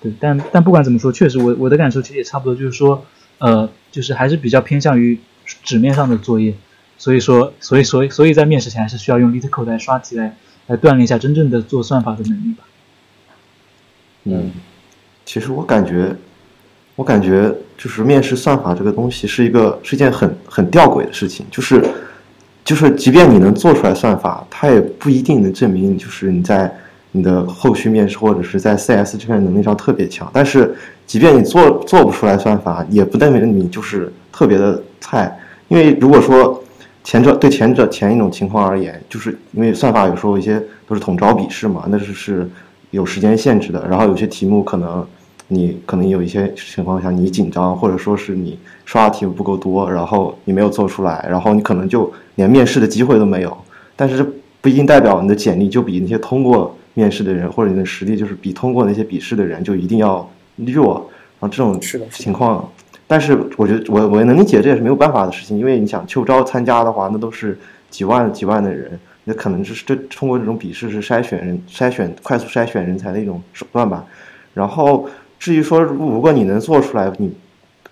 [0.00, 3.04] 对，但但不管怎么说，确实我我的感受其实也差不多，就是说，
[3.36, 5.18] 呃，就是还是比较偏向于
[5.62, 6.54] 纸面上的作业，
[6.96, 10.36] 所以说，所以所以所以在面试前还是需要用 LeetCode 来刷题来
[10.66, 12.64] 来锻炼一下真正的做算法的能力吧。
[14.24, 14.50] 嗯，
[15.24, 16.14] 其实我感觉，
[16.96, 21.84] 我感觉就是面试算法这个东西是一个是一件很很吊诡的事情，就是
[22.64, 26.74] 就是即便你能做出来算法，它也不一定能证明就是你在
[27.12, 30.30] 你的后续面试或者是在 CS 这边能力上特别强。
[30.32, 30.74] 但是
[31.06, 35.38] 即便你做做不出来算法，也不代表你就是特别的菜，
[35.68, 36.63] 因为如果说
[37.04, 42.50] 前者对前者前一种情况而言，就是因为算法有时候一些都是统招笔试嘛，那是是
[42.90, 43.86] 有时间限制的。
[43.86, 45.06] 然后有些题目可能
[45.48, 53.54] 你可能有一些情况下你紧张，或者说是你刷的题目不够多，然后你没有做出来，然后你可能就连面试的机会都没有。
[53.94, 54.26] 但是这
[54.62, 60.26] 不一定代表你的简历就比那些通过面试的人，或者你的实力就是比通过那些笔试的人就一定要
[60.56, 61.10] 弱。
[61.38, 61.78] 然后这种
[62.10, 62.66] 情况，
[63.06, 67.58] 但是我觉得我我也能理解，这也是没有办法的事情，因为你想秋招参加的话，那都是
[67.90, 74.04] 几万几万的人，那可能就是这通过这种笔试是筛选人、筛选快速筛选人才的一种手段吧。
[74.54, 77.30] 然后至于说，如果你能做出来，你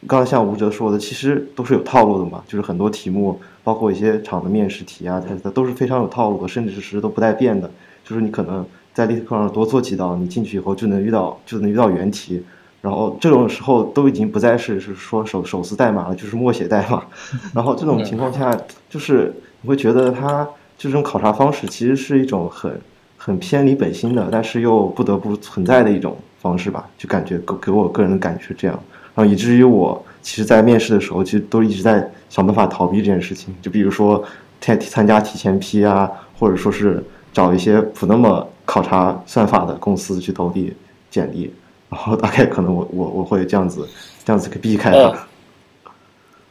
[0.07, 7.71] 刚刚像吴哲说的，其实都是有套路的嘛，就是很多题目，包括一些场的面试题啊，它它都是非常有套路的，甚至是都不带变的。
[8.03, 12.43] 就是你可能在例课上多做几道，你进去以后就能遇到就能遇到原题。
[12.83, 17.03] 然后这种时候都已经不再是是说手手撕代码了，就是默写代码。
[17.55, 18.55] 然后这种情况下，
[18.91, 22.81] 就是你会觉得它这种考察方式其实是一种很
[23.17, 28.77] 很偏离本心的，但是又不得不存在的一种方式吧，就感觉给给我个人的感觉是这样。
[29.15, 33.55] 然后以至于我其实，在面试的时候，其实都一直在想办法逃避这件事情。
[33.63, 34.25] 就比如说
[34.61, 40.75] 参参加提前批啊，或者说是找一些不那么考察算法的公司去投递
[41.09, 41.53] 简历。
[41.93, 43.87] 然后大概可能我我我会这样子
[44.25, 45.29] 这样子给避开嗯它。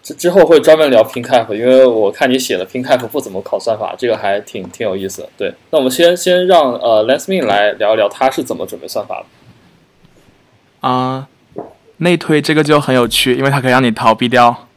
[0.03, 5.29] 之之后会专门聊 PinCap，因为我看你写的 PinCap 不怎么考算法，这个还挺挺有意思的。
[5.37, 10.87] 对，那我们先先让呃 Lensmin 来聊一聊他是怎么准备算法的。
[10.87, 11.27] 啊、
[11.97, 14.67] 内推这个就很有趣，因为它可以让你逃避掉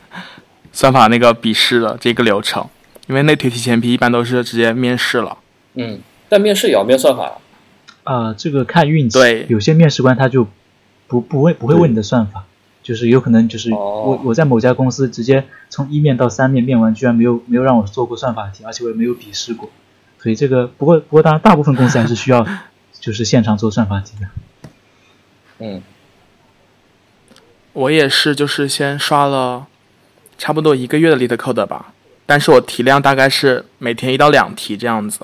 [0.72, 2.66] 算法那个笔试的这个流程，
[3.06, 5.38] 因为内推提前批一般都是直接面试了。
[5.74, 7.38] 嗯，但面试也要面算法。
[8.06, 9.18] 啊、这个看运气。
[9.18, 9.46] 对。
[9.48, 10.46] 有些面试官他就
[11.08, 12.44] 不不会不会问你的算法，
[12.82, 14.02] 就是有可能就是哦。
[14.06, 19.68] 我我在某家公司直接从一面到三面面完，居然没有没有让我做过算法题，而且我也没有笔试过，
[20.18, 22.46] 所以这个不过不过当然大部分公司还是需要
[23.00, 24.28] 就是现场做算法题的。
[25.58, 25.82] 嗯。
[27.72, 29.66] 我也是，就是先刷了
[30.38, 31.92] 差不多一个月的 LeetCode 吧，
[32.24, 35.20] 但是我题量大概是每天一到两题这样子，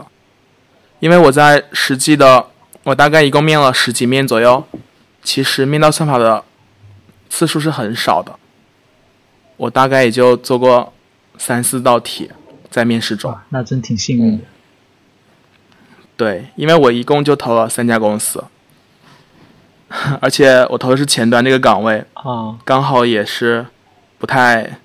[1.00, 2.48] 因为我在实际的，
[2.84, 4.64] 我大概一共面了十几面左右，
[5.22, 6.44] 其实面到算法的
[7.28, 8.36] 次数是很少的，
[9.56, 10.92] 我大概也就做过
[11.38, 12.30] 三四道题
[12.70, 13.30] 在面试中。
[13.30, 14.44] 哇，那真挺幸运的。
[16.16, 18.44] 对，因为我一共就投了三家公司，
[20.20, 23.66] 而且我投的是前端这个岗位，啊，刚好也是
[24.18, 24.78] 不太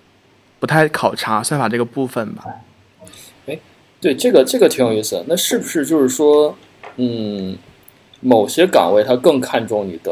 [0.59, 2.43] 不太考察算法这个部分吧。
[3.99, 5.25] 对，这个这个挺有意思的。
[5.27, 6.55] 那是不是就是说，
[6.97, 7.57] 嗯，
[8.19, 10.11] 某些岗位它更看重你的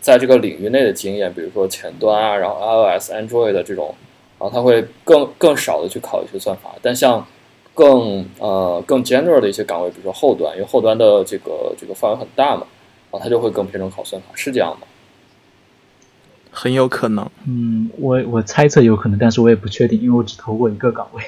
[0.00, 3.94] 在这个领域内的经验，比如说前端啊，然后 iOS、Android 的这种，
[4.38, 6.74] 然后他会更更少的去考一些算法。
[6.82, 7.26] 但像
[7.74, 12.66] 更呃更 general 的一些岗位，比如说后端，因为后端的这个这个范围很大嘛，
[13.10, 14.86] 然后他就会更偏重考算法，是这样吗？
[16.50, 17.30] 很有可能。
[17.46, 21.22] 嗯，我我猜测有可能，但是我也不确定，因为我只投过一个岗位。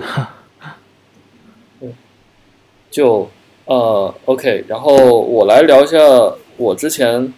[0.00, 0.34] 哈，
[2.90, 3.30] 就
[3.68, 5.98] 呃，OK，然后我来聊一下
[6.56, 7.30] 我之前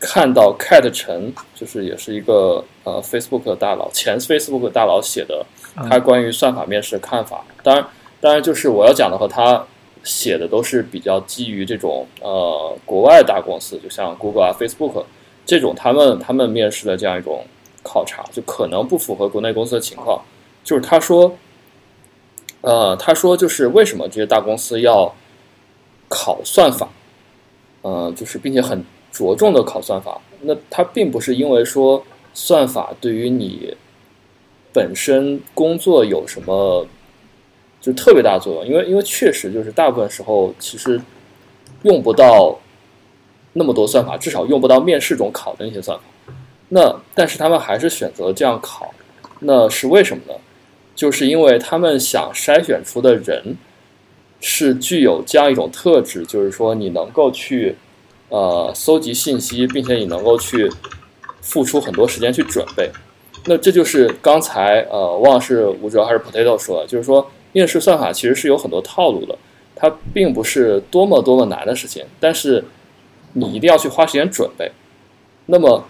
[0.00, 5.44] 看到 Cat 陈，就是也是一个呃 Facebook 的大佬，前 Facebook 大佬写的
[5.90, 7.44] 他关于算法面试的看法。
[7.62, 7.86] 当然，
[8.22, 9.62] 当然就是我要讲的和他
[10.02, 15.04] 写的都是比较基于这种呃国外大公司，就像 Google 啊、Facebook
[15.44, 17.44] 这种他们他们面试的这样一种
[17.82, 20.22] 考察，就可能不符合国内公司的情况。
[20.64, 21.36] 就是他说。
[22.62, 25.14] 呃，他说就是为什么这些大公司要
[26.08, 26.88] 考算法，
[27.82, 30.20] 呃，就是并且很着重的考算法。
[30.42, 32.04] 那他并不是因为说
[32.34, 33.74] 算法对于你
[34.72, 36.86] 本身工作有什么
[37.80, 41.00] 就特别大作用，因为因为确实就是大部分时候其实
[41.82, 42.58] 用不到
[43.54, 46.04] 那么多算法，至少用不到面试中考的那些算法。
[46.68, 48.92] 那但是他们还是选择这样考，
[49.40, 50.38] 那是为什么呢？
[50.94, 53.56] 就是因为他们想筛选出的人
[54.40, 57.74] 是具有这样一种特质，就是说你能够去
[58.28, 60.70] 呃搜集信息，并且你能够去
[61.40, 62.90] 付出很多时间去准备。
[63.46, 69.36] 那这就是刚才呃忘了是吴哲还是 Potato 说的，就是说面试算法其实是有很多套路的，
[69.74, 72.64] 它并不是多么多么难的事情，但是
[73.32, 74.70] 你一定要去花时间准备。
[75.46, 75.84] 那么，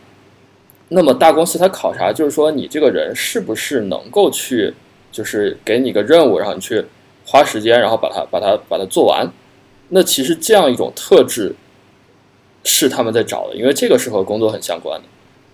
[0.89, 4.75] 那么大公司它考察就是说你这个人是不是能够去。
[5.13, 6.85] 就是给你个任务，然后你去
[7.27, 9.29] 花时间，然后把它把它把它做完。
[9.89, 11.55] 那其实这样一种特质
[12.63, 15.07] 是他们在找的，因为这个是和工作很相关的。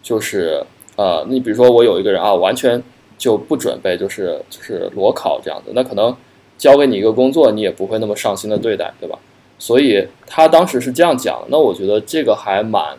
[0.03, 0.63] 就是
[0.97, 2.83] 呃，你比如说我有一个人啊，完全
[3.17, 6.15] 就不准备，就是就是裸考这样子，那可能
[6.59, 9.19] 交给你一个工作，你也不会那么上心的对待，对吧？
[9.59, 12.97] 所以他当时是这样讲，那我觉得这个还蛮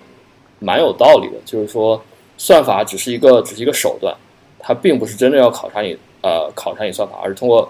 [0.60, 2.02] 蛮有道理的，就是说
[2.38, 4.16] 算法只是一个只是一个手段，
[4.58, 5.96] 它并不是真正要考察你。
[6.26, 7.70] 呃，考察你算法，而是通过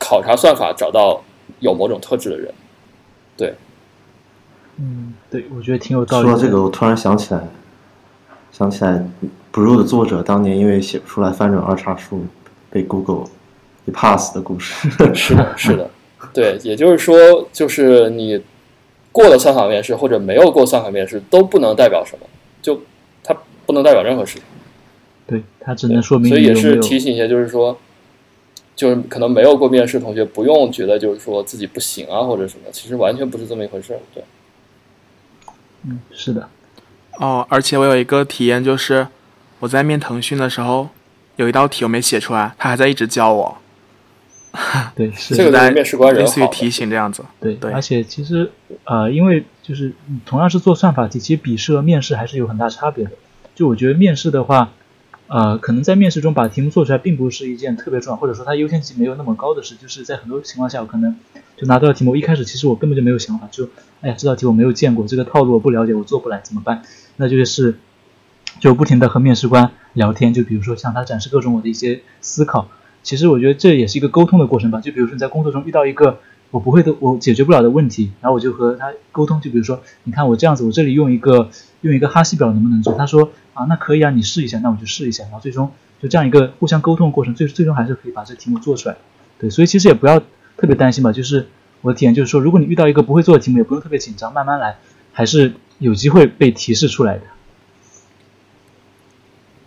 [0.00, 1.22] 考察算法找到
[1.60, 2.52] 有某种特质的人。
[3.36, 3.54] 对，
[4.78, 6.28] 嗯，对，我觉得挺有道理。
[6.28, 7.40] 说到这个，我突然想起来，
[8.50, 9.04] 想起来
[9.52, 12.26] ，Brew 的作者当年因为写不出来翻转二叉树，
[12.70, 13.26] 被 Google
[13.84, 14.90] 一 pass 的故事。
[15.14, 15.90] 是的，是的，
[16.34, 18.42] 对，也就是说，就是你
[19.12, 22.26] 过了算法面试或者没有过算法面试，都不能代表什么，
[22.62, 22.80] 就
[23.22, 23.36] 它
[23.66, 24.42] 不能代表任何事情。
[25.26, 27.78] 对它只能说明，所以也是提醒一下，就是说，
[28.80, 34.00] 就是可能没有过面试同学不用觉得就是说自己不行啊或者什么，其实完全不是这么一回事儿。
[34.14, 34.24] 对，
[35.84, 36.48] 嗯，是的。
[37.18, 39.06] 哦，而且我有一个体验，就是
[39.58, 40.88] 我在面腾讯的时候，
[41.36, 43.58] 有一道题我没写出来，他还在一直教我。
[44.96, 47.22] 对，是这个在面试官类似于提醒这样子。
[47.38, 48.50] 对对，而且其实
[48.84, 49.92] 呃，因为就是
[50.24, 53.10] 同样是做算法题，其实笔试和面试还是有很大差别的。
[53.54, 54.72] 就我觉得面试的话。
[55.30, 59.76] 呃，可能在面试中把题目做出来，并不是一件特别重要，或者说它优先级没有那么高的事。
[59.80, 61.14] 就是在很多情况下，我可能
[61.56, 63.68] 就拿到题目，一开始其实我根本就没有想法，就
[64.00, 66.82] 哎呀，这道题我没有见过，这个套路我不了解，我做不来怎么办？
[67.14, 67.78] 那就是
[68.58, 72.66] 就不停的和面试官聊天，就比如说向他展示各种我的一些思考。
[73.04, 74.80] 其实我觉得这也是一个沟通的过程吧。
[74.80, 76.18] 就比如说你在工作中遇到一个
[76.50, 79.40] 我不会的、我解决不了的问题，然后我就和他沟通。
[79.40, 81.50] 就比如说，你看我这样子，我这里用一个
[81.82, 82.94] 用一个哈希表能不能做？
[82.94, 83.30] 他说。
[83.60, 88.96] 啊，那可以啊，你试一下，那我就试一下，然后最终就这样一个互相沟通的过程，最最终还是可以把这个题目做出来。
[89.38, 90.18] 对，所以其实也不要
[90.56, 91.46] 特别担心吧，就是
[91.82, 94.78] 我的体验就是说，如果你遇到一个不会做的题目，也不用特别紧张，慢慢来，
[95.12, 97.22] 还是有机会被提示出来的。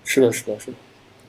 [0.03, 0.77] 是的，是的，是的，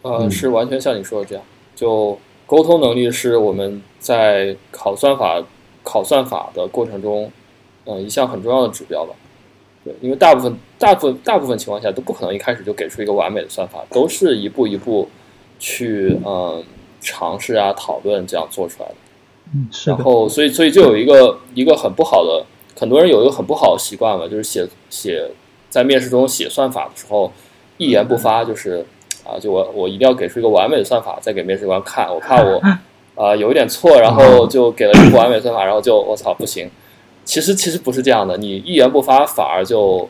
[0.02, 1.44] 呃，是完全像你说的这样，
[1.74, 5.42] 就沟通能力是我们在考算法
[5.82, 7.30] 考算法的过程中，
[7.84, 9.14] 呃，一项很重要的指标吧。
[9.84, 15.08] 对，因为大部分、大部分、大部分情况下都不可能一开始就给出一个完美的算法，都是一步一步
[15.58, 16.64] 去嗯
[17.02, 18.94] 尝试啊、讨论这样做出来的。
[19.54, 22.46] 嗯，是然后，所以，所以就有一个一个很不好的，
[22.80, 25.30] 很多人有一个很不好的习惯嘛，就是写写
[25.68, 27.30] 在面试中写算法的时候
[27.76, 28.84] 一言不发，就是
[29.22, 32.58] 啊，就我我一定要给出一个完美的算法再给面试官看，我怕我
[33.22, 36.70] 啊有一点错，然后就给了一个不完美算法，然后就我操不行。
[37.24, 40.08] 其实其实不是这样的，你一言不发反而就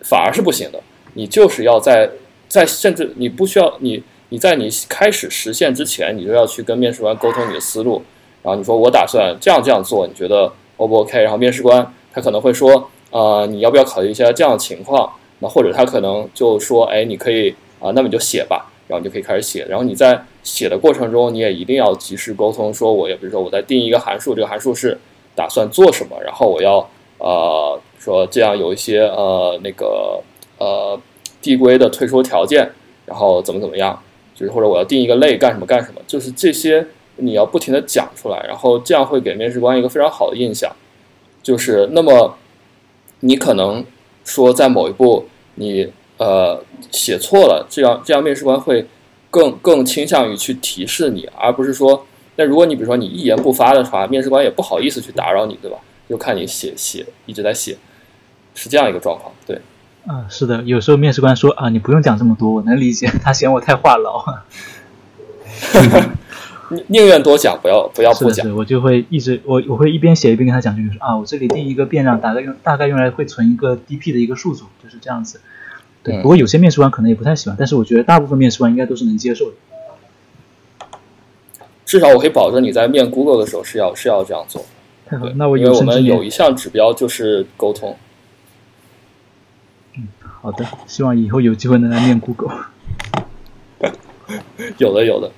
[0.00, 0.80] 反而是不行的。
[1.14, 2.10] 你就是要在
[2.48, 8.02] 在甚至你不需要你你在你开始实现之前，你就要去跟面试官沟通你的思路。
[8.42, 11.22] 然后你说我打算这样这样做，你觉得 O 不 OK？
[11.22, 15.12] 然后面试官他可能会说，呃，你要不要考虑一下这样的情况？
[15.38, 19.64] 那或者他可能就说，哎，你可以啊，那么你就写吧，然后你就可以开始写。
[19.68, 24.98] 然后你在写的过程中，你也一定要及时沟通，说我也比如说我在定一个函数，这个函数是
[25.34, 30.20] 打算做什么，然后我要呃说这样有一些呃那个
[30.58, 30.98] 呃
[31.40, 32.70] 递归的退出条件，
[33.06, 34.02] 然后怎么怎么样，
[34.34, 40.70] 就是或者我要定一个类干什么干什么，就是这些你要不停的讲出来，然后这样会给面试官一个非常好的印象，
[41.42, 42.36] 就是那么
[43.20, 43.84] 你可能
[44.24, 45.26] 说在某一步。
[45.56, 46.58] 你呃
[46.90, 48.86] 写错了，这样这样面试官会
[49.30, 52.06] 更更倾向于去提示你，而不是说，
[52.36, 55.78] 那如果你比如说你一言不发的话，面试官也不好意思去打扰你，对吧？
[56.08, 57.76] 就看你写写一直在写，
[58.54, 59.60] 是这样一个状况，对。
[60.06, 64.38] 啊，是的，有时候面试官说啊，你不用讲这么多，我能理解，他嫌我太话痨。
[66.88, 68.50] 宁愿多讲，不要不要不讲。
[68.56, 75.40] 我就会一直我我会一边写一边跟他讲，就是啊，我这里定一个变量，大概用大概用来会存一个 DP 的一个数组，就是这样子。
[76.02, 79.56] 对，不过有些面试官可能也不太喜欢，但是我觉得大部分面试官应该都是能接受的。
[81.92, 84.64] 至少我可以保证你在面 Google 的时候是要是要这样做。
[85.04, 87.94] 太好，那我因为我们有一项指标就是沟通。
[89.98, 90.08] 嗯，
[90.40, 92.50] 好的，希望以后有机会能来面 Google。
[94.78, 95.30] 有的，有的。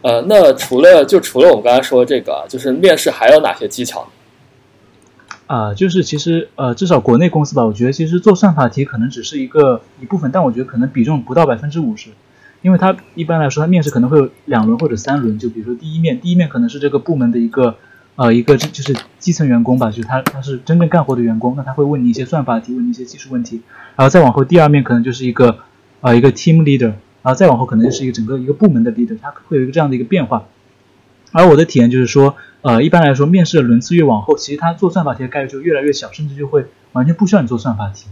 [0.00, 4.08] 呃，那除了就除了我们刚才说的这个，就是面试还有哪些技巧？
[5.46, 12.08] 啊，就是其实呃，至少国内公司吧，我觉得其实做算法题可能只是一个一部分，但我觉得可能比重不到百分之五十，
[12.62, 17.76] 因为它一般来说，它面试可能会有两轮或者三轮，就比如说第一面，第一面可能是这个部门的一个
[18.16, 23.60] 呃一个就是基层员工吧，就是他他是真正干活的员工，那他会问你一些算法题，问你一些技术问题，
[23.96, 25.58] 然后再往后第二面可能就是一个
[26.00, 26.94] 呃一个 team leader。
[27.24, 30.42] 然后再往后可能就是一个整个一个部门的 leader，他会有一个这样的一个变化。
[31.30, 38.08] 而我的体验就是说，呃，一般来说面试的轮次越往后，其实他做算法题的概率就越来越小，甚至就会完全不需要你做算法题，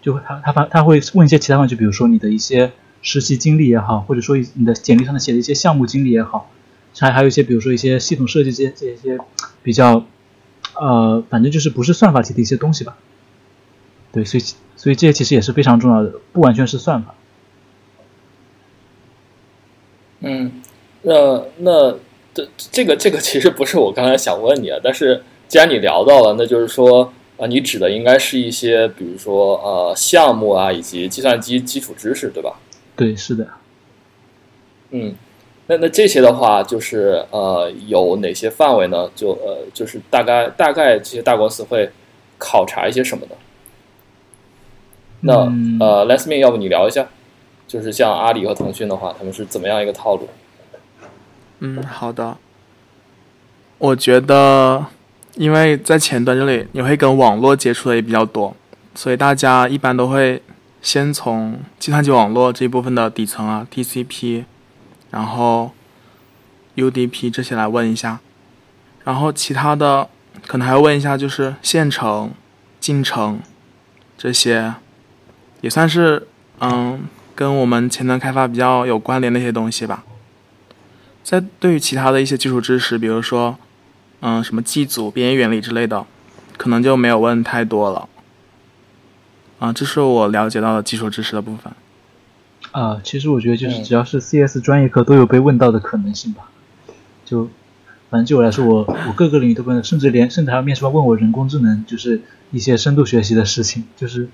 [0.00, 2.70] 就会他他他他会问一些其他问题，比如说你的一些
[3.06, 6.50] 实习经历也好，或者说你的简历上的写的一些项目经历也好，
[6.98, 9.16] 还还有一些比如说一些系统设计这些这些
[9.62, 10.04] 比较，
[10.74, 12.98] 呃，反正就是不是算法题的一些东西吧。
[14.10, 14.42] 对，所以
[14.74, 17.14] 所以这些其实也是非常重要的，不完全是算法。
[20.22, 20.60] 嗯，
[21.02, 21.92] 那那
[22.34, 32.58] 这这个这个其实不是我刚才想问你啊，但是既然你聊到了，那就是说啊，你指的应该是一些，比如说呃项目啊，以及计算机基础知识，对吧？
[32.96, 33.46] 对，是的。
[34.90, 35.14] 嗯，
[35.66, 39.10] 那那这些的话，就是呃有哪些范围呢？
[39.14, 41.90] 就呃就是大概大概这些大公司会
[42.38, 43.32] 考察一些什么呢？
[45.20, 45.34] 那
[45.84, 47.08] 呃，Let's me，要不你聊一下？
[47.66, 50.28] 就是像阿里和腾讯的话，他们是怎么样一个套路？
[51.58, 52.36] 嗯，好的。
[53.78, 54.86] 我觉得，
[55.34, 58.54] 因为在前端这里，你会跟网络接触的也比较多，
[58.94, 60.40] 所以大家一般都会
[60.86, 64.44] 先从计算机网络这一部分的底层啊，TCP，
[65.10, 65.72] 然后
[66.76, 68.20] UDP 这些来问一下，
[69.02, 70.08] 然后其他的
[70.46, 72.30] 可能还要问一下，就是线程、
[72.78, 73.40] 进程
[74.16, 74.74] 这些，
[75.60, 76.28] 也算是
[76.60, 77.08] 嗯。
[77.34, 80.04] 跟我们前端开发比较有关联的一些东西吧。
[81.22, 83.58] 在对于其他的一些基础知识，比如说，
[84.20, 86.06] 嗯，什么机组、编译原理之类的，
[86.56, 88.08] 可能就没有问太多了。
[89.58, 91.72] 啊，这是我了解到的基础知识的部分。
[92.72, 96.50] 啊，其实我觉得就是只要是 CS 专业课都有被问到的可能性吧。
[97.24, 97.48] 就，
[98.10, 104.28] 反正就我来说，我我各个领域都问，甚至连甚至还有面试官问我人工智能，就是一些深度学习的事情，就是。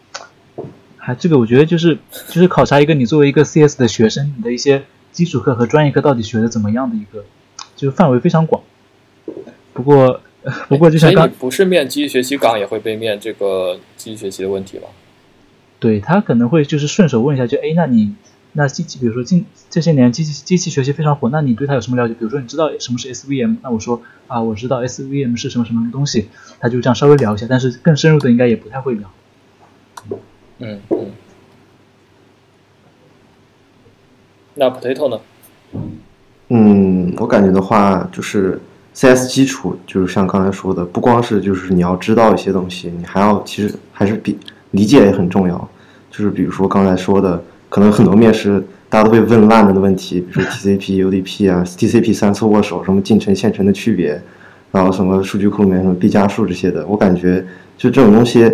[1.04, 1.98] 还这个，我觉得就是
[2.28, 7.24] 就是考察一个你作为一个 CS 的学生，你的一些基础课和专业课到底学的怎么样的一个，
[7.74, 8.62] 就是范围非常广。
[9.72, 10.20] 不过
[10.68, 14.86] 不过就像刚不是面机器学习岗也会被面这个机器学习的问题吧？
[15.82, 18.14] 对他可能会就是顺手问一下，就哎，那你
[18.52, 22.14] 那机器比如说近这些年机器机器学习非常火，那你对它有什么了解？
[22.14, 23.56] 比如说你知道什么是 SVM？
[23.64, 26.28] 那我说啊，我知道 SVM 是什么什么东西，
[26.60, 29.10] 他就这样稍微聊一下，但是更深入的应该也不太会聊。
[30.60, 31.10] 嗯嗯，
[34.54, 35.20] 那 potato 呢？
[36.50, 38.60] 嗯，我感觉的话，就是
[38.94, 44.38] CS 基础，就是像刚才说的，不光是就是你要知道一些东西，你还要其实还是比
[44.72, 45.68] 理解也很重要。
[46.10, 54.20] 就是比如说刚才说的，可能很多面试大家都会问烂了的问题，比如说 TCP、 UDP 啊，TCP 三次握手，什么进程、线程的区别，
[54.70, 57.42] 然后什么数据库里面什么 B 加数这些的，我感觉
[57.78, 58.52] 就这种东西。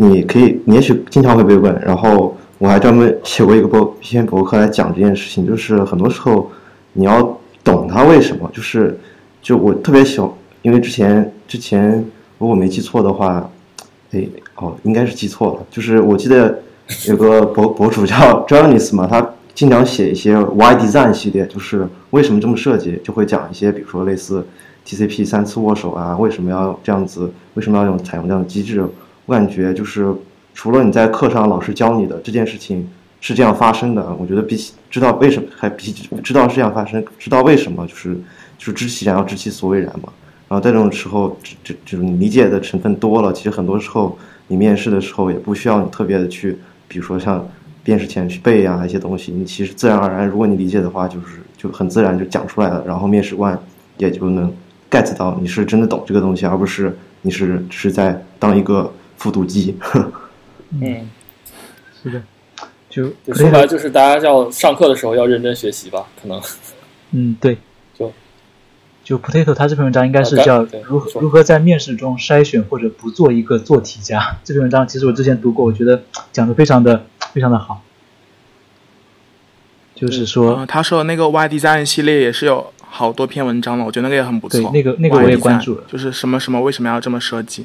[0.00, 6.48] 你可以，你也许经常会被问，然后我还专门写过一个博一篇博客来讲这件事情，就是很多时候
[6.92, 8.96] 你要懂它为什么，就是
[9.42, 10.30] 就我特别喜欢，
[10.62, 12.04] 因为之前之前
[12.38, 13.50] 如果没记错的话，
[14.12, 14.24] 哎，
[14.60, 15.66] 哦，应该是记错了。
[15.70, 16.58] 就是我记得
[17.08, 24.46] 有个博博主叫 Jonas 嘛，他经常写一些 Why Design 系列，就是为什么这么设计，就会讲一些，比如说类似
[24.86, 28.84] TCP 三次握手啊，为什么要这样子，为什么要用采用这样的机制？
[29.26, 30.14] 我感觉就是
[30.54, 32.88] 除了你在课上老师教你的这件事情。
[33.20, 35.92] 是这样发生的，我觉得比起知道为什么，还比
[36.22, 38.14] 知道是这样发生，知道为什么，就是
[38.56, 40.12] 就是知其然要知其所以然嘛。
[40.46, 44.16] 然后在这种时候，这这种理解的成分多了，其实很多时候
[44.48, 47.48] 你面试的时候也不需要你特别的去，比如说像
[47.84, 53.58] 面试前去背呀一些东西，你其实自然而然，如果你理解的话，就是就很自然就讲出来了，然后面试官
[53.96, 54.52] 也就能
[54.90, 59.76] get 到你是真的懂这个东西，而不是你是是在当一个复读机。
[60.80, 61.08] 嗯，
[62.02, 62.22] 是的。
[62.90, 66.40] 就说白了，就是大家要上课的时候要认真学习吧，可能。
[67.12, 67.56] 嗯，对。
[69.08, 74.36] 就就 Potato，他这篇文章应该是叫如何如何在面试中筛选或者不做一个做题家。
[74.44, 77.82] 这篇文章其实我之前读过，我觉得讲的非常的非常的好。
[79.94, 84.60] 就是说，他说的那个 Y Design 系列也是有好多篇文章了，我觉得那个也很不错。
[84.60, 87.64] 对，那个那个我也关注了，就是什么什么为什么要这么设计。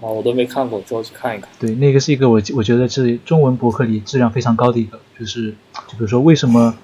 [0.00, 1.48] 啊，我都没看过，之后去看一看。
[1.58, 5.50] 对，那个是一个我我觉得是中文博客里质量非常高的一个，就是
[5.88, 6.76] 就比如说为什么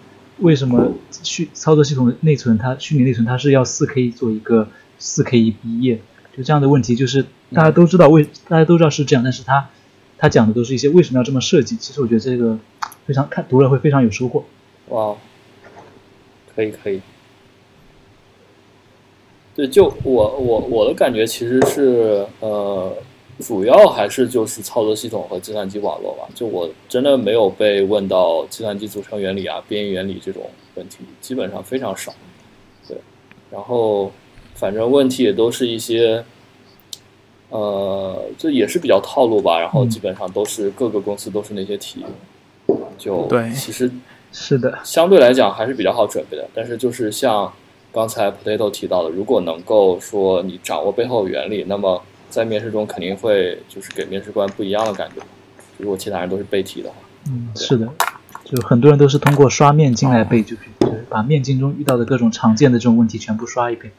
[0.43, 4.68] 为什么虚操作系统的内存它虚拟内存它是要四 K 做一个
[4.99, 6.01] 四 K 一页，
[6.36, 9.70] 就这样的问题，就是大家都知道为大家都知道是这样，但是他
[10.18, 11.76] 他讲的都是一些为什么要这么设计。
[11.76, 12.59] 其实我觉得这个
[13.07, 14.45] 非常看读了会非常有收获。
[14.88, 15.16] 哇，
[16.55, 17.01] 可以可以。
[19.55, 22.97] 对，就我我我的感觉其实是，呃，
[23.43, 26.26] 主要还是就是操作系统和计算机网络吧。
[26.34, 30.43] 就我真的没有被问到计算机组成原理啊、编译原理这种
[30.74, 32.12] 问题，基本上非常少。
[32.88, 32.97] 对，
[33.51, 34.11] 然后
[34.55, 36.24] 反正问题也都是一些，
[37.51, 39.59] 呃，这也是比较套路吧。
[39.61, 42.05] 然后基本上都是各个公司都是那些题，
[42.97, 43.90] 就对，其实
[44.32, 46.49] 是的，相对来讲还是比较好准备的。
[46.55, 47.53] 但是就是像。
[47.95, 52.03] 刚才 Potato 提到的，如果能够说你掌握背后原理，那么
[52.33, 55.22] 在面试中肯定会就是给面试官不一样的感觉。
[55.76, 56.95] 如果其他人都是背题的话，
[57.28, 57.87] 嗯，是的，
[58.45, 60.62] 就很多人都是通过刷面经来背，就是
[61.11, 63.93] 把面经中遇到的各种常见的这种问题全部刷一遍，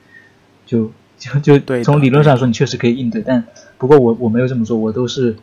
[0.66, 3.46] 就就就对从理论上说你确实可以应对，但
[3.78, 5.36] 不过我我没有这么做，我都是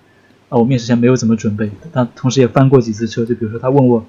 [0.48, 4.04] 啊，我面试前没有怎么准备，但同时也翻过几次车，就比如说他问我。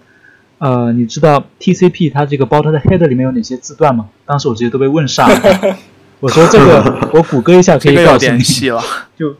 [0.63, 4.11] 呃，你知道 TCP 它这个包它的 header 里面有哪些字段吗？
[4.27, 5.77] 当时我直接都被问傻了。
[6.21, 8.41] 我说这个 我谷歌一下可以告诉你。
[9.19, 9.35] 就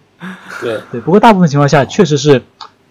[0.59, 2.43] 对对，不过大部分情况下确实是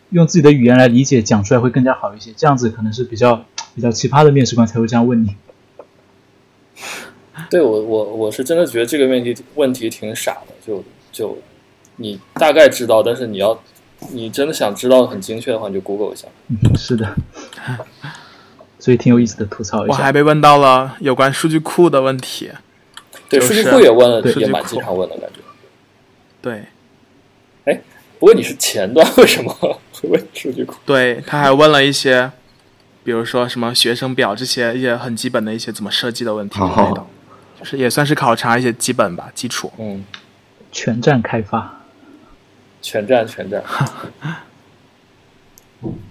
[0.08, 2.32] 用自己的语言来理解讲出来会更加好一些。
[2.34, 5.36] 这样子可能是比较比较奇葩的面试官才会这样问你。
[7.50, 10.82] 对我我我是真的觉得这个问题问题挺傻的，就
[11.12, 11.38] 就
[11.96, 13.60] 你大概知道，但是你要。
[14.14, 16.26] 你真的想知道很精确的话，你就 Google 一下。
[16.48, 17.14] 嗯，是的，
[18.78, 19.94] 所以挺有意思的，吐槽一下。
[19.94, 22.50] 我还被问到了有关数据库的问题。
[23.30, 25.38] 对，数据库也问了，也蛮经常问的感觉。
[26.42, 26.64] 对。
[27.64, 27.80] 哎，
[28.18, 30.76] 不过你是前端，为什么会问数据库？
[30.84, 32.30] 对，他还问了一些，
[33.02, 37.06] 比如说什么学生表这些一些很基本的一些怎么设计的问题之类的，
[37.58, 39.72] 就是也算是考察一些基本吧，基础。
[39.78, 40.04] 嗯。
[40.72, 41.78] 全站开发。
[42.82, 43.62] 全站全站，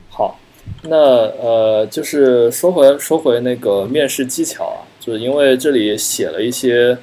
[0.07, 0.37] 好，
[0.83, 6.95] 那呃，就是说回说回那个面试技巧啊，就是因为这里写了一些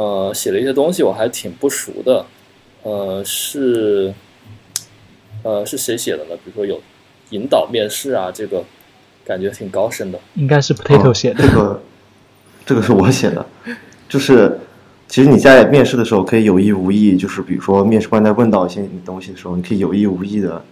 [0.00, 2.24] 呃写了一些东西，我还挺不熟的，
[2.84, 4.14] 呃是
[5.42, 6.36] 呃是谁写的呢？
[6.44, 6.80] 比如说有
[7.30, 8.64] 引导面试啊，这个
[9.24, 11.82] 感觉挺高深的，应该是 Potato 写的，这个
[12.64, 13.44] 这个是我写的，
[14.08, 14.58] 就是。
[15.12, 20.62] 其实你在面试的时候可以有意无意，就是比如说面试官在问到一些东西的时候，你可以有意无意的，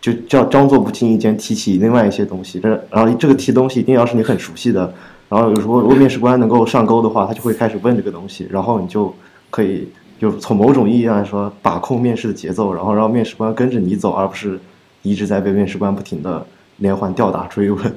[0.00, 2.58] 就叫装作不经意间提起另外一些东西。
[2.58, 4.90] 这然后这个提东西一定要是你很熟悉的。
[5.28, 9.14] 然后有时候如果面试官能够上钩的话，他就会开始问这个东西，然后你就
[9.50, 9.88] 可以
[10.18, 14.58] 就从某种意义上来说把控面试的节奏，然后让面试官跟着你走，而不是
[15.02, 16.44] 一直在被面试官不停的
[16.78, 17.94] 连环吊打追问。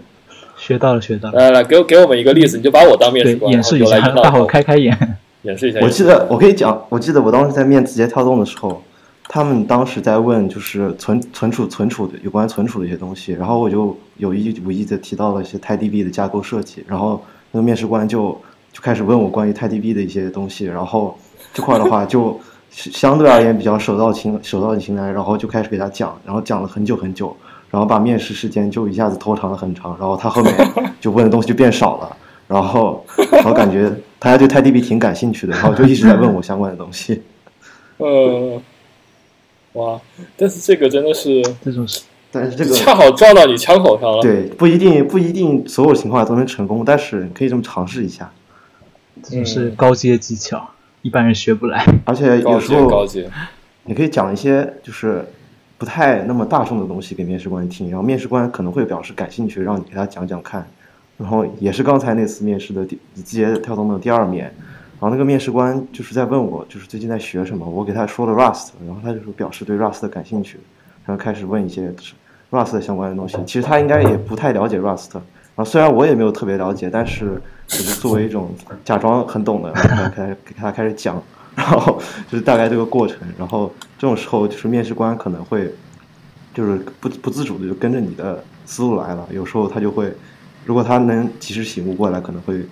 [0.57, 1.39] 学到了，学到了。
[1.39, 4.95] 来来，给我给我们一个例子，你就把我当面试官，演示一下，大伙开开眼。
[5.43, 5.79] 演示一下。
[5.81, 8.83] 我记得我可以讲，我记得我当时在面字节跳动的时候，
[9.27, 17.21] 他们当时在问就是存存储存储的有关存储的一些东西，然后我就有意无意的提到了一些 TiDB 的架构设计，然后
[17.51, 18.39] 那个面试官就
[18.71, 21.17] 就开始问我关于 TiDB 的一些东西，然后
[21.53, 22.39] 这块的话就
[22.69, 27.35] 相对而言比较手到擒手到擒来，然后就开始给他讲，然后讲了很久很久，
[27.69, 30.55] 然后把面试时间就一下子拖长了很长，然后他后面
[30.99, 32.17] 就问的东西就变少了，
[32.47, 33.91] 然后然后感觉。
[34.23, 37.23] 他还对 TiDB 挺感兴趣的，然后就一直在问我相关的东西。
[37.97, 38.61] 呃，
[39.73, 39.99] 哇！
[40.37, 44.21] 但是这个真的是这种是，但是这个恰好撞到你枪口上了。
[44.21, 48.31] 对，不一定不一定所有情况下都能成功，但是可以这么尝试一下。
[49.21, 50.69] 这就是高阶技巧，
[51.01, 51.85] 一般人学不来。
[52.05, 53.29] 而且有时高候阶，
[53.83, 55.23] 你可以讲一些就是
[55.77, 60.65] 不太那么大众的东西给面试官听，然后面试官可能会表示感兴趣，让你给他讲讲看。
[61.17, 64.45] 然后也是刚才那次面试的第字节跳动的第二面，
[64.99, 70.59] 然后那个面试官就是在问我，就是最近在学什么，我给他说了 Rust，然后他就说表示对 Rust 感兴趣，
[71.05, 71.93] 然后开始问一些
[72.51, 73.37] Rust 相关的东西。
[73.47, 75.23] 其实他应该也不太了解 Rust，然
[75.55, 78.51] 后虽然我也没有特别了解，但是就是作为一种
[78.85, 81.19] 假装很懂的，然后给他给他开始讲，
[81.55, 81.99] 然后
[82.29, 83.17] 就是大概这个过程。
[83.37, 85.73] 然后这种时候就是面试官可能会
[86.53, 90.13] 就是不不自主的就跟着你的思路来了，有时候他就会。
[90.63, 92.63] 如果他能及时醒悟过来，可能会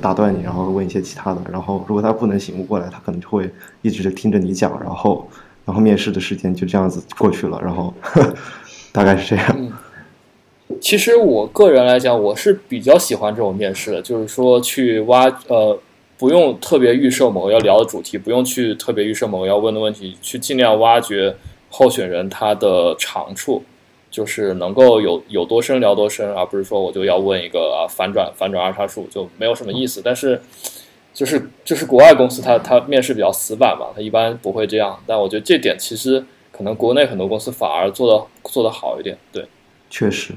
[0.00, 1.42] 打断你，然后问一些其他的。
[1.50, 3.52] 然后如果他不能醒悟过来，他可能就会
[3.82, 5.28] 一直听着你讲，然后
[5.64, 7.60] 然后面试的时间就这样子过去了。
[7.60, 7.92] 然后
[8.96, 9.72] 大概是这样。
[10.80, 15.78] 其实我个人来讲，我是比较喜欢这种面试的，就是说去挖呃，
[16.16, 21.36] 不用特别预设某个要聊的主题，不用去特别预设某个要问的问题，去尽量挖掘
[21.68, 23.62] 候选人他的长处。
[24.08, 30.00] 就是能够有有多深聊多深，而不是说我就要问一个啊反转反转二叉树就没有什么意思。
[30.02, 30.40] 但是
[31.12, 34.98] 就是就是国外公司他他面试比较死板嘛，他一般不会这样。
[35.06, 36.24] 但我觉得这点其实
[36.56, 39.16] 可能国内很多公司反而做的做的好一点。
[39.30, 39.46] 对，
[39.90, 40.32] 确实，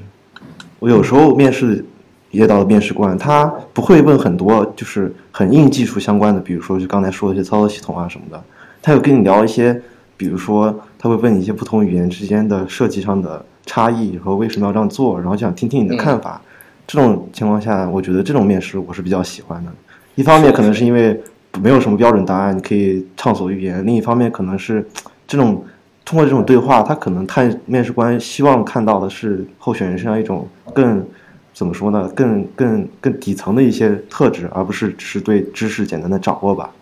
[0.78, 1.84] 我有时候面试
[2.30, 8.42] 遇到的面试官，他不会问很多就是很硬技术相关的，比如说就刚才说的一些操作系统啊什么的，
[8.82, 9.80] 他有跟你聊一些，
[10.16, 13.44] 比如说他会问你一些不同语言之间的设计上的。
[13.66, 16.40] 差异和为什么要这样做，然后想听听你的看法。
[16.88, 19.70] 这种情况下，我觉得这种面试我是比较喜欢的。
[20.16, 21.20] 一方面可能是因为
[21.60, 24.84] 没有什么标准答案，你可以畅所欲言；另一方面可能是
[25.28, 25.62] 这种
[26.10, 31.06] 通过这种对话，他可能看面试官希望看到的是候选人身上一种更
[31.54, 32.10] 怎么说呢？
[32.16, 36.72] 更更更底层的一些特质，而不是只是对知识简单的掌握吧。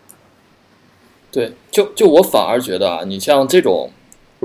[1.30, 3.90] 对，就就我反而觉得啊，你像这种。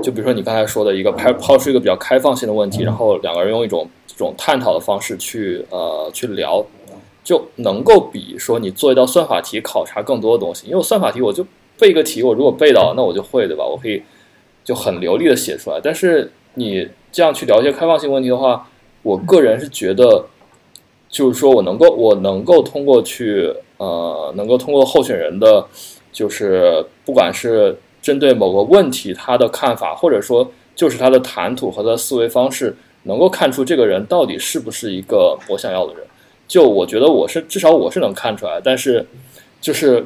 [0.02, 6.66] 就比如说你刚才说的一个抛抛出一个比较开放性的问题，然后两个人用一种这种探讨的方式去呃去聊，
[7.22, 10.66] 就能够比说你做一道算法题考察更多的东西。
[10.66, 11.46] 因为我算法题我就
[11.78, 13.64] 背一个题，我如果背到那我就会对吧？
[13.64, 14.02] 我可以
[14.64, 15.80] 就很流利的写出来。
[15.80, 18.68] 但是你这样去聊一些开放性问题的话，
[19.02, 20.24] 我个人是觉得，
[21.08, 25.66] 就是说我能够我能够通过去呃能够通过候选人的，
[26.10, 27.76] 就是不管是。
[28.04, 36.04] 针对某个问题，他的看法，或者说就是他的谈吐和他的思维方式，能够看出这个人到底是不是一个我想要的人。
[36.46, 39.06] 就我觉得我是至少我是能看出来，但是
[39.58, 40.04] 就是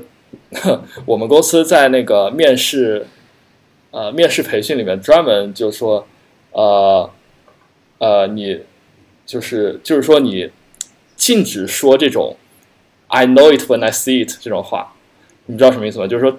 [1.04, 3.04] 我们公司在那个面试
[3.90, 6.06] 呃面试培训里面专门就说
[6.52, 7.10] 呃
[7.98, 8.60] 呃你
[9.26, 10.50] 就是就是说你
[11.16, 12.36] 禁止说这种
[13.08, 14.94] I know it when I see it 这种话，
[15.46, 16.06] 你知道什么意思吗？
[16.06, 16.38] 就是说。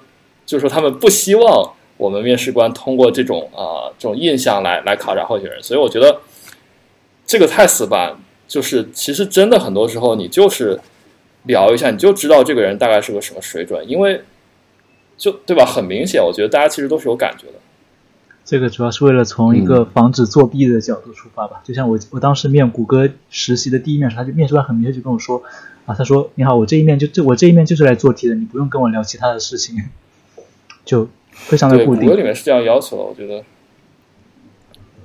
[0.49, 6.21] 就是说，他们不希望我们面试官通过这种啊这种印象来来考察候选人，所以我觉得
[7.23, 8.17] 这个太死板。
[8.47, 10.79] 就是其实真的很多时候，你就是
[11.43, 14.19] 聊一下，你就知道这个人大概是个什么水准，因为
[15.19, 15.63] 就对吧？
[15.63, 17.53] 很明显，我觉得大家其实都是有感觉的。
[18.43, 21.61] 这个主要是为了从一个防止作弊的角度出发吧。
[21.63, 25.43] 就像我我当时面谷歌实习的第一面时，他就面试官很明确就跟我说
[25.85, 29.75] 啊，他说你好，我这一面就这我这一面就是来做题的，你不用跟我聊其他的事情。
[30.85, 32.05] 就非常的固定。
[32.05, 33.43] 谷歌里面是这样要求的，我觉得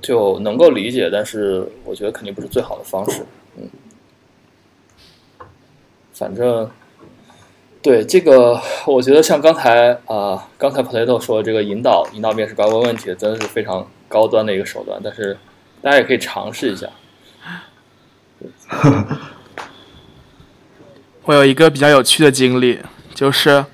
[0.01, 3.23] 就能够理解，但是我觉得肯定不是最好的方式。
[3.55, 3.69] 嗯，
[6.11, 6.67] 反正
[7.85, 14.99] 对这个，我觉得像刚才啊，刚才 Potato 说这个引导引导面试官问问题，真的是非常高端的一个手段。
[15.03, 15.37] 但是
[15.83, 16.87] 大家也可以尝试一下。
[21.25, 22.79] 我有一个比较有趣的经历，
[23.13, 23.65] 就是。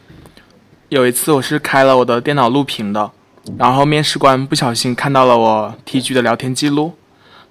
[0.89, 3.09] 有一次，我是开了我的电脑录屏的，
[3.57, 6.91] 然后面试官不小心看到了我 T G 的聊天记录，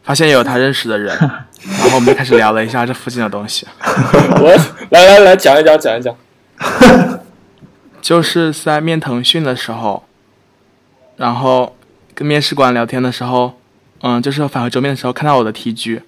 [0.03, 3.67] 发现有他认识的人，然后我们就开始聊了一下这附近的东西。
[4.43, 4.55] 我
[4.91, 6.15] 来来来讲一讲，讲一讲。
[8.01, 10.05] 就是在面腾讯的时候，
[11.17, 11.77] 然后
[12.15, 13.59] 跟面试官聊天的时候，
[14.03, 16.01] 嗯，就是返回桌面的时候看到我的 T G，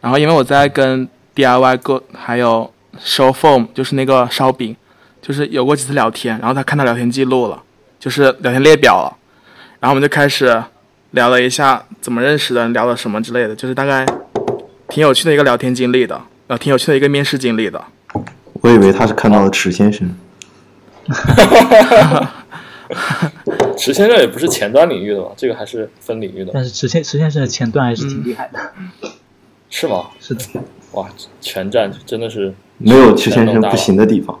[0.00, 2.72] 然后因为我在跟 D I Y 个还有
[3.04, 4.76] Show Form，就是那个烧饼。
[5.22, 7.62] 就是有过几次聊天，然后他看到聊天记录了，
[8.00, 9.16] 就是聊天列表了，
[9.78, 10.60] 然后我们就开始
[11.12, 14.04] 聊了一下怎么认识的，聊了什么之类的，就是大概
[14.88, 17.80] 挺有趣的一个聊天经历的，呃，挺有趣的一个面试经历的。
[18.62, 20.16] 我以为他是看到了池先生。
[23.76, 26.52] 池先生也不是前端领域的嘛，这个还是分领域的。
[26.54, 28.72] 但是池先池先生的前端还是挺厉害的，
[29.68, 30.10] 是吗？
[30.20, 30.44] 是的。
[30.92, 31.08] 哇，
[31.40, 34.38] 全站真的是没有池先生不行的地方。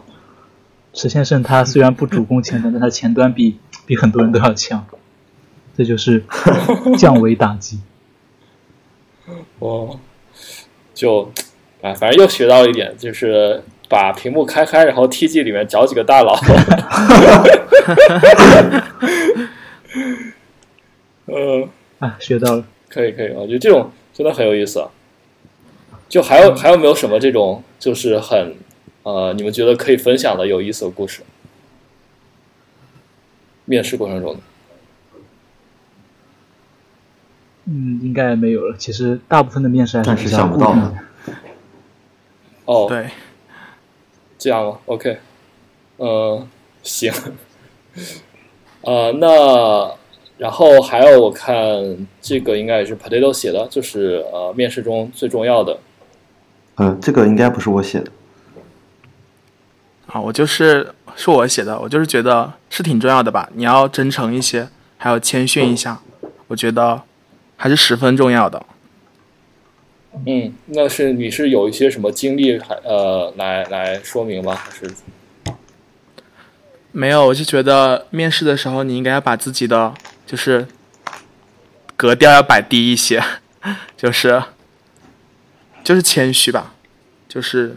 [0.92, 4.84] 池先生他虽然不主攻前端，但他前端比比很多人都要强，
[5.76, 6.24] 这就是
[6.98, 7.80] 降维打击。
[9.58, 9.98] 哦，
[10.92, 11.32] 就
[11.80, 13.62] 啊，反正又学到了一点，就是
[13.92, 16.34] 把屏幕开开，然后 TG 里面找几个大佬。
[21.26, 21.68] 嗯，
[22.00, 24.88] 啊，学到了，可以可以，我觉得这种真的很有意思。
[26.08, 28.56] 就还有还有没有什么这种就是很
[29.02, 31.20] 呃，你们觉得可以分享的有意思的故事？
[33.66, 34.40] 面试过程中的。
[37.66, 38.74] 嗯，应该没有了。
[38.78, 40.94] 其实大部分的面试还是想不到的。
[42.64, 43.10] 哦，对，
[44.42, 45.18] 这样吗？OK，
[45.98, 46.44] 呃，
[46.82, 47.12] 行。
[48.82, 49.94] 呃，那
[50.36, 51.54] 然后还有我看
[52.20, 55.78] 这个应该也是 Potato 写的，就是呃，面试中最重要的。
[56.78, 58.10] 嗯，这个应该不是我写的。
[60.08, 63.48] 啊，我就是是我写的，我就是觉得是挺重要的吧。
[63.54, 66.00] 你要真诚一些，还要谦逊一下，
[66.48, 67.02] 我觉得。
[67.54, 68.60] 还是十分重要的。
[70.26, 74.54] 嗯，那是你是有一些什么经历，还呃，来来说明吗？
[74.54, 74.90] 还是
[76.92, 77.26] 没有？
[77.26, 79.94] 我就觉得面试的时候，你应该要把自己的
[80.26, 80.66] 就是
[81.96, 83.22] 格调要摆低一些，
[83.96, 84.42] 就是
[85.82, 86.74] 就是谦虚吧，
[87.26, 87.76] 就是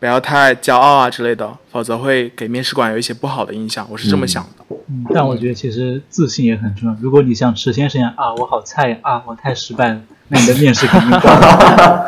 [0.00, 3.86] 不要太骄傲啊之类的，否则会给面试官有一些不好的印象。
[3.90, 4.66] 我是这么想的。
[4.88, 6.96] 嗯，但我觉得其实自信也很重要。
[7.00, 12.06] 如果你像池先生一样啊，我好菜啊，我太失败了，那你的面试肯定不好。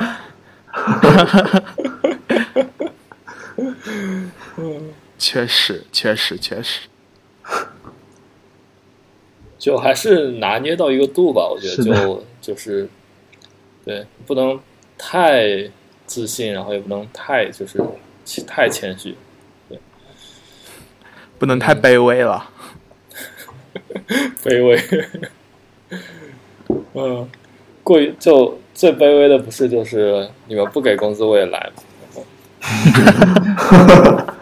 [5.19, 6.89] 确实，确实，确实，
[9.59, 11.49] 就还是拿捏到一个度吧。
[11.49, 12.89] 我觉得就就是，
[13.85, 14.59] 对，不能
[14.97, 15.71] 太
[16.07, 17.83] 自信，然后也不能太就是
[18.47, 19.17] 太谦虚，
[19.69, 19.79] 对，
[21.39, 22.51] 不能太卑微了。
[24.45, 24.81] 卑微，
[26.95, 27.29] 嗯，
[27.89, 31.71] 过于就最卑微的不是就是你们不给工资我也来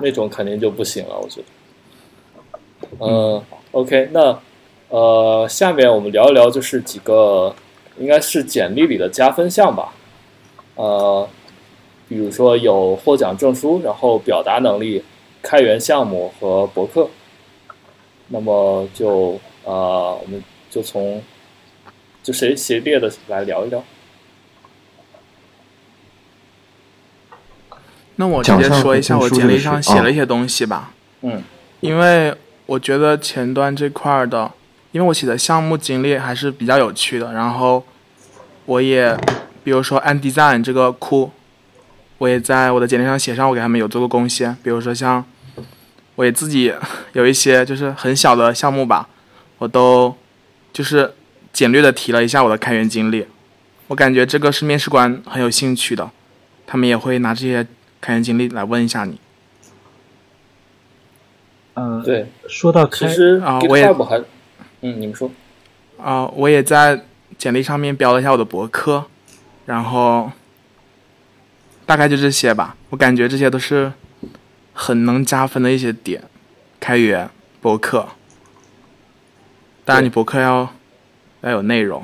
[0.00, 1.46] 那种肯定就不行了，我觉得。
[2.98, 3.40] 嗯
[3.70, 4.36] ，OK，那
[4.88, 7.54] 呃，下面我们聊一聊就是几个
[7.96, 9.92] 应该是简历里的加分项吧，
[10.74, 11.28] 呃，
[12.08, 15.04] 比如说有获奖证书，然后表达能力、
[15.40, 17.08] 开源项目和博客。
[18.26, 21.22] 那么就啊，我们就从
[22.26, 23.84] 就谁谁列的来聊一聊。
[28.16, 30.92] 那我直接说一下我简历上写了一些东西吧。
[31.20, 31.44] 嗯。
[31.78, 32.34] 因为
[32.66, 34.50] 我觉得前端这块的，
[34.90, 37.32] 因为我写的项目经历还是比较有趣的。
[37.32, 37.84] 然后
[38.64, 39.16] 我也，
[39.62, 41.30] 比如说 Andesign 这个库，
[42.18, 44.56] 我也在我的简历上写上，我给他们有做过贡献。
[44.64, 45.24] 比如说像。
[46.16, 46.72] 我也自己
[47.12, 49.06] 有一些就是很小的项目吧，
[49.58, 50.16] 我都
[50.72, 51.12] 就是
[51.56, 53.26] 简略的提了一下我的开源经历。
[53.86, 56.10] 我感觉这个是面试官很有兴趣的，
[56.66, 57.66] 他们也会拿这些
[57.98, 59.18] 开源经历来问一下你。
[61.72, 64.18] 嗯，对，说到其实啊，我也还，
[64.82, 65.30] 嗯，你们说
[65.96, 67.06] 啊，我也在
[67.38, 69.06] 简历上面标了一下我的博客，
[69.64, 70.30] 然后
[71.86, 72.76] 大概就这些吧。
[72.90, 73.92] 我感觉这些都是。
[74.78, 76.22] 很能加分的一些点，
[76.78, 77.30] 开源
[77.62, 78.10] 博客，
[79.86, 80.70] 当然你博客要
[81.46, 82.02] 要有内容。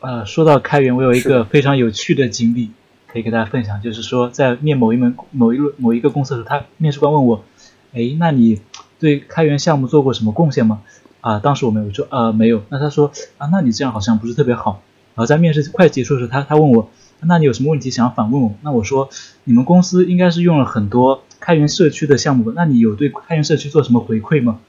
[0.00, 2.70] 呃，说到开源，我有一个非常有趣的经历
[3.06, 7.44] 可以给大家分享，就是说在面某一门某一某一个公司的时候，他面试官问我，
[7.92, 8.60] 哎，那你
[8.98, 10.80] 对开源项目做过什么贡献吗？
[11.20, 12.62] 啊，当时我没有说，呃，没有。
[12.70, 14.82] 那他说，啊，那你这样好像不是特别好。
[15.14, 16.88] 然后在面试快结束的时候，他他问我，
[17.20, 18.54] 那你有什么问题想要反问我？
[18.62, 19.10] 那我说，
[19.44, 21.22] 你们公司应该是用了很多。
[21.38, 24.60] 开源社区的项目，那你有对开源社区做什么回馈吗？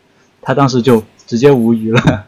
[0.42, 2.26] 他当时就直接无语了，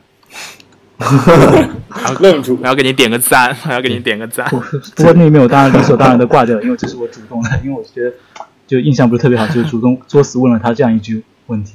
[2.19, 4.47] 愣住，我要给你点个赞， 我要给你点个赞。
[4.49, 8.13] 不过那一面我当然理所当然的挂掉了，因为这是我主动的，因为我觉得
[8.65, 11.73] 就印象不是特别好，就主动作死问了他这样一句问题。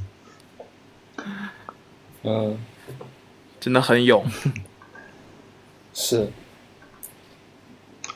[2.25, 2.57] 嗯，
[3.61, 4.25] 真的很勇，
[5.95, 6.29] 是。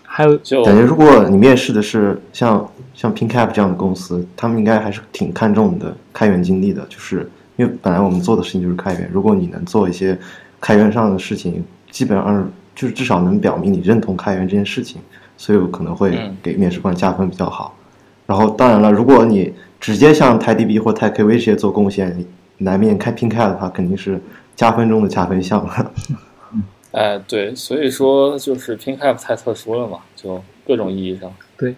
[0.04, 6.84] 还有，感觉如果你面试的是像像 PinCap 这样的公司，他们应该还是挺看重你的开源经历的。
[6.90, 10.18] 就是因为本来我们做的事情就是开源，如果你能做一些
[10.62, 15.02] 开源上的事情，基本上就是至少能表明你认同开源这件事情，
[15.36, 17.76] 所以我可能会给面试官加分比较好。
[18.24, 22.24] 然后当然了，如果你直接向 TiDB 或 TiKV 这些做贡献，
[22.58, 24.18] 难免开 PinCat 的话，肯定是
[24.54, 25.92] 加分中的加分项了。
[26.92, 31.32] 哎，对，所以说就是 PinCat 太特殊了嘛，就各种意义上。
[31.58, 31.74] 对。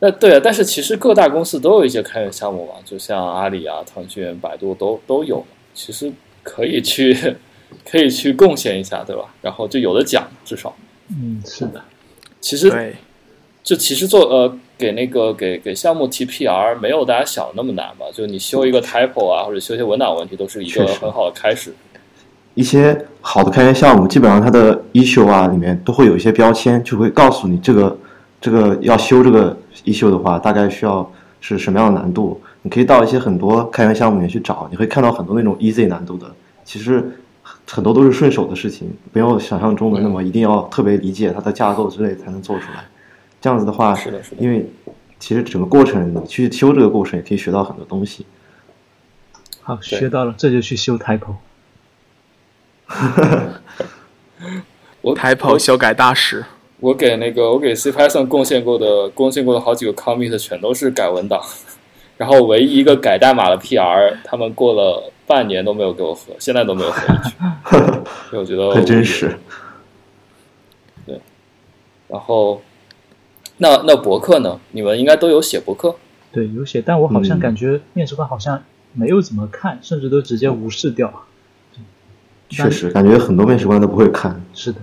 [0.00, 5.44] 那对啊，但是其实各大公司都有一些开源项目嘛，就像阿里啊、腾讯、百度都都有，
[5.74, 6.12] 其实
[6.44, 7.34] 可以去
[7.90, 9.24] 可以去贡献一下，对吧？
[9.42, 10.74] 然后就有的讲，至少。
[11.10, 11.82] 嗯，是的。
[12.40, 12.94] 其实，
[13.62, 14.58] 就其实做呃。
[14.78, 18.06] 给那个给给项目提 PR 没有大家想的那么难吧？
[18.14, 21.74] 就你修一个 typo 啊，或者修一些文档问题，都是一个很好的开始。
[22.54, 27.98] 一些好的开源项目，基本上它的 issue 啊里面都会有一些标签，就会告诉你这个
[28.40, 32.40] 这个要修这个 issue 的话，大概需要是什么样的难度。
[32.62, 36.32] 你可以到一些很多开源项目里面去找，你会看到很多那种 easy 难度的，
[36.64, 37.18] 其实
[37.70, 42.84] 很多都是顺手的事情，不要想象中的那么一定要特别理解它的架构之类才能做出来。
[43.40, 44.42] 这样子的话，是的，是的。
[44.42, 44.68] 因为
[45.18, 48.26] 其实整个过程，你去修这个过程也可以学到很多东西。
[49.62, 51.34] 好，学到了，这就去修 typo。
[55.02, 56.44] 我 typo 修改大师。
[56.80, 61.40] 我给那个我给 C Python 贡献过的贡献过的好几个 commit 全都是改文档，
[62.18, 67.36] 然后唯一一个改代码的 PR，他们过了半年都没有给我合，现在都没有合进去。
[68.36, 69.38] 我觉得很真实。
[72.08, 72.62] 然后，
[73.58, 74.58] 那那博客呢？
[74.72, 75.94] 你们应该都有写博客？
[76.32, 78.64] 对，有写，但我好像感觉面试官好像
[78.94, 81.24] 没有怎么看，甚至都直接无视掉。
[82.48, 84.42] 确实，感觉很多面试官都不会看。
[84.54, 84.80] 是的，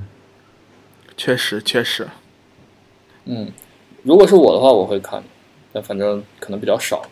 [1.18, 2.08] 确实确实。
[3.26, 3.52] 嗯，
[4.04, 5.24] 如果是我的话，我会看，
[5.74, 7.10] 但反正可能比较少吧。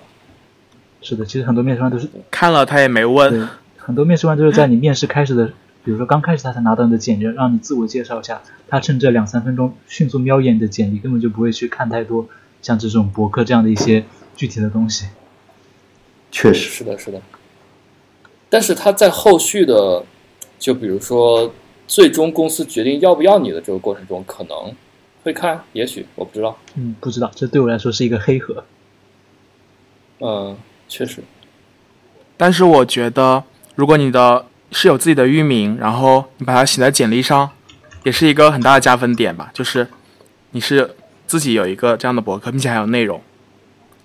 [1.03, 3.47] 是的，其实很多面试官都是看了，他也没问。
[3.77, 5.51] 很多面试官都是在你面试开始的。
[5.83, 12.25] 比如说刚开始他才拿到你的简历，让你自我介绍一下，他趁这两三分钟迅速瞄一眼你的简历，根本就不会去看太多
[12.61, 14.05] 像这种博客这样的一些
[14.37, 15.07] 具体的东西。
[16.31, 17.21] 确实是的，是的。
[18.49, 20.05] 但是他在后续的，
[20.57, 21.53] 就比如说
[21.85, 24.73] 最终公司决定要不要你的这个过程中，可能
[25.23, 26.57] 会看，也许我不知道。
[26.75, 28.63] 嗯，不知道，这对我来说是一个黑盒。
[30.21, 30.55] 嗯，
[30.93, 31.23] 确实。
[32.37, 33.43] 但是我觉得，
[33.73, 37.49] 如果你的是有自己的域名，然后你把它写在简历上，
[38.03, 39.49] 也是一个很大的加分点吧。
[39.53, 39.87] 就是
[40.51, 40.95] 你是
[41.25, 43.19] 自己有一个这样的博客，并且还有内容，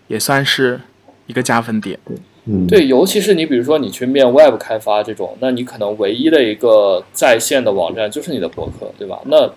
[0.06, 0.80] 也算是
[1.26, 1.98] 一个加分点。
[2.46, 9.20] 嗯，对，尤其是你比如说你去面 Web 开发这种，那你可能唯一的一个在线的网站就是你的博客，对吧？
[9.26, 9.50] 那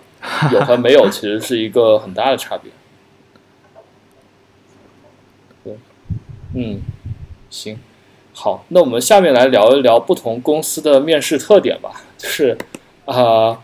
[0.52, 2.70] 有和没有其实是一个很大的差别。
[5.64, 5.78] 对，
[6.54, 6.80] 嗯，
[7.52, 7.78] 行。
[8.32, 12.02] 好，那我们下面来聊一聊不同公司的面试特点吧。
[12.16, 12.56] 就是
[13.04, 13.60] 啊，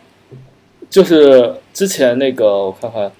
[0.90, 3.10] 就是之前那个我看看，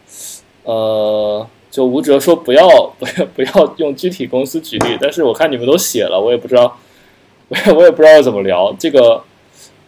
[0.65, 2.69] 呃，就吴哲说不要
[2.99, 6.79] 不要不要用具体公司举例，但是我看你们都写了，我也不知道，
[7.49, 9.25] 我也我也不知道要怎么聊这个。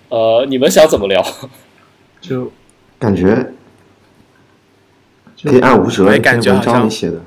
[0.09, 1.24] 呃，你们想怎么聊？
[2.20, 2.51] 就
[2.98, 3.52] 感觉
[5.44, 7.20] 可以按吴哲那篇文章里写的。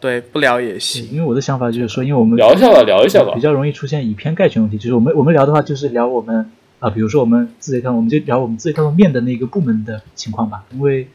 [0.00, 1.06] 对，不聊也行。
[1.12, 4.78] 因为我的想法就是说，因为我们聊一下吧，聊一下吧，比较容易出现以偏概全问题。
[4.78, 10.64] 就是我们我们聊的话，就是聊我们啊，比如说我们字节跳动，我们就聊我们字节跳动面的那个部门的情况吧。
[10.72, 11.06] 因为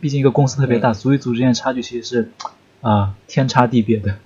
[0.00, 2.30] 毕竟一个公司特别大，组与组之间的差距其实是
[2.80, 4.16] 啊天差地别的。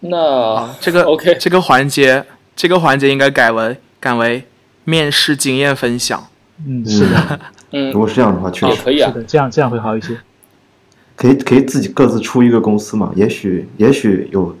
[0.00, 2.24] 那这个 OK，这个环节，
[2.54, 4.44] 这个环节应该改为改为
[4.84, 6.28] 面试经验分享。
[6.64, 7.40] 嗯，是的。
[7.72, 9.10] 嗯，如果是这样的话，确实可以啊。
[9.10, 10.16] 是的，这样这样会好一些。
[11.16, 13.10] 可以可以自己各自出一个公司嘛？
[13.16, 14.54] 也许也许有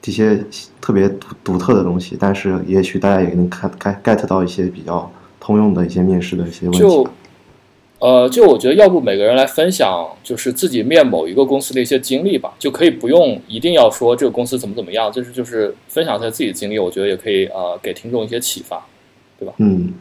[0.00, 0.44] 这些
[0.80, 5.10] 特别独独特的东西，但是也许大家也能看 get get 到一些比较
[5.40, 6.78] 通用的一些面试的一些问题。
[6.78, 7.08] 就
[7.98, 18.84] 呃，就我觉得，要不每个人来分享，就是自己面某一个公司的一些经历吧，就可以不用一定要说这个公司怎么怎么样，就是就是分享一下自己的经历，我觉得也可以呃给听众一些启发，
[19.38, 19.54] 对吧？
[19.58, 19.94] 嗯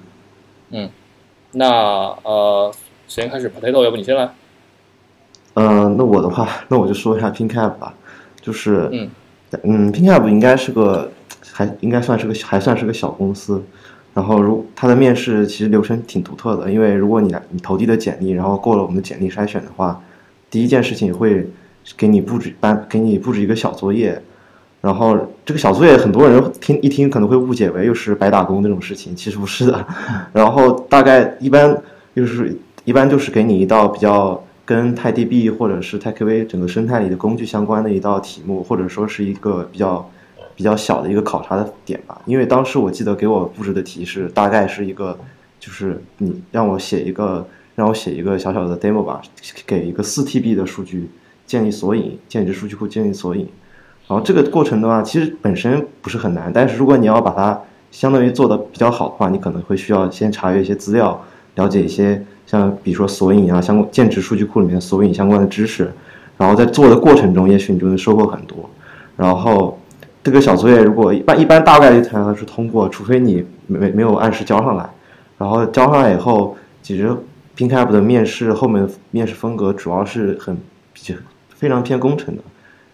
[0.72, 0.90] 嗯，
[1.52, 1.70] 那
[2.24, 2.74] 呃，
[3.08, 4.34] 先开始？Potato，要不你先来。
[5.56, 7.94] 嗯，那我的话，那我就说一下 PinCap 吧，
[8.42, 9.10] 就是嗯
[9.64, 11.12] 嗯，PinCap 应该是个
[11.52, 13.62] 还应该算是个还算是个小公司，
[14.14, 20.02] 然后如它的面试其实流程挺独特的，因为如果你你投递的简历，然后过了我们的简历筛选的话，
[20.50, 21.46] 第一件事情会
[21.98, 24.22] 给你布置班给你布置一个小作业，
[24.80, 29.86] 然后这个小作业很多人听一听可能会误解为又是白打工那种事情，其实不是的，
[30.32, 31.78] 然后大概一般
[32.16, 34.42] 就是一般就是给你一道比较。
[34.72, 40.10] 跟 TiDB 或者是 TiKV 整个生态里的工具相关的一道题目，或者说是一个比较
[40.56, 42.22] 比较小的一个考察的点吧。
[42.26, 45.20] 因为当时我记得给我布置的题是大概是一个，
[45.60, 47.46] 就是你让我写一个
[47.76, 49.22] 让我写一个小小的 demo 吧，
[49.66, 51.10] 给一个四 TB 的数据
[51.46, 53.46] 建立索引，建立数据库建立索引。
[54.08, 57.62] 然后这个过程的话，其实本身不是很难，但是如果你要把它
[57.92, 61.22] 相当于做的比较好的话，你可能会需要先查阅一些资料，
[61.56, 65.92] 了解一些像比如说索引啊，相关建值数据库里面索引相关的知识，
[66.38, 68.70] 然后在做的过程中，也许你就能收获很多。
[69.16, 69.80] 然后
[70.24, 74.90] 这个小作业如果一般一般大概率它是通过，除非你没没有按时交上来。
[75.38, 77.16] 然后交上来以后，其实
[77.58, 80.56] Pingap 的面试后面面试风格主要是很
[80.94, 81.16] 比较
[81.50, 82.44] 非常偏工程的。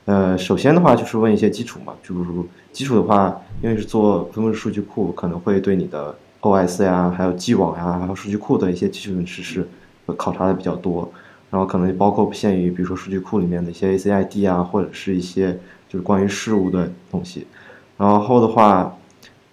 [0.05, 6.15] 呃，首先的话就是问一些基础嘛，就如基础的话，因为是做分布式数据库，可能会对你的
[6.47, 9.67] OS 呀，还有既往呀，还有数据库的一些基础知识
[10.15, 11.09] 考察的比较多。
[11.49, 15.57] 然后可能包括不限于，比如说数据库里面的一些 ACID 啊，或者是一些
[15.87, 17.47] 就是关于事务的东西。
[17.97, 18.93] 然后的话，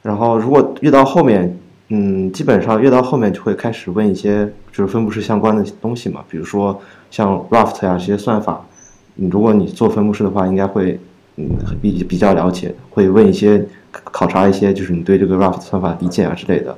[0.03, 1.57] 然后如果越到后面，
[1.89, 6.81] 嗯，基本上越到后面就会开始问一些就是分布式相关的东西嘛，比如说
[7.11, 8.65] 像 Raft 呀这些算法。
[9.15, 10.99] 如果你做分布式的话，应该会
[11.37, 11.49] 嗯
[11.81, 13.65] 比比较了解，会问一些
[14.05, 16.77] 考察一些，就是你对这个 Raft 算法理解啊之类的。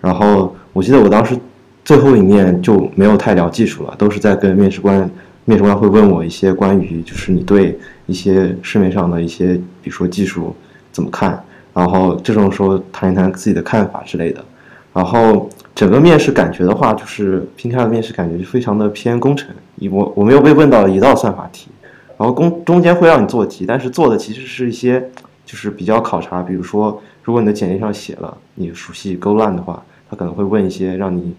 [0.00, 1.36] 然后我记得我当时
[1.84, 5.10] 最后一面就没有太聊技术了，都是在跟面试官，
[5.44, 10.54] 面试官会问我一些关于就是你对一些市面上的一些，比如说技术
[10.92, 11.42] 怎么看，
[11.74, 14.44] 然后这种时候谈一谈自己的看法之类的。
[14.92, 19.48] 然后整个面试感觉的话，就是拼开的面试感觉就非常的偏工程，
[19.90, 21.68] 我我没有被问到一道算法题。
[22.16, 25.08] 然后工中间会让你做题，但是做的其实是一些
[25.48, 31.34] 就是比较考察，比如说如果你的简历上写了你熟悉 Golang 的话，他可能会问一些让你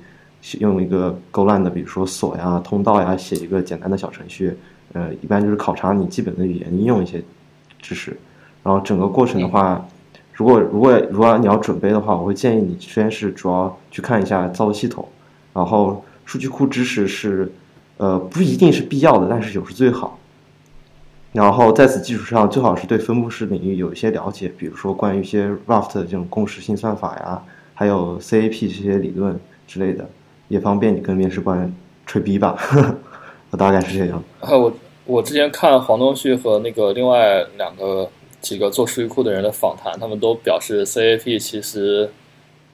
[0.59, 4.57] 用一个 Golang 的，比如说锁呀、通道呀，写一个简单的小程序。
[4.93, 7.23] 呃，一般就是考察你基本的语言应用一些
[7.79, 8.17] 知识。
[8.63, 9.85] 然后整个过程的话，
[10.33, 15.07] 如果如果如果你要准备的话，我会建议你先是主要去看一下造作系统，
[15.53, 17.51] 然后数据库知识是
[17.97, 20.18] 呃不一定是必要的，但是有时最好。
[21.31, 27.39] 然后在此基础上，最好是对分布式领域有一些了解，比如说关于一些 Raft 的这种共识性算法呀，
[27.75, 30.09] 还有 CAP 这些理论之类的，
[30.47, 31.71] 也方便你跟面试官
[32.07, 32.57] 吹逼吧。
[33.51, 34.23] 我 大概是这样。
[34.39, 34.73] 啊，我
[35.05, 38.09] 我之前看黄东旭和那个另外两个
[38.41, 42.09] 几个做数据库的人的访谈，他们都表示 CAP 其实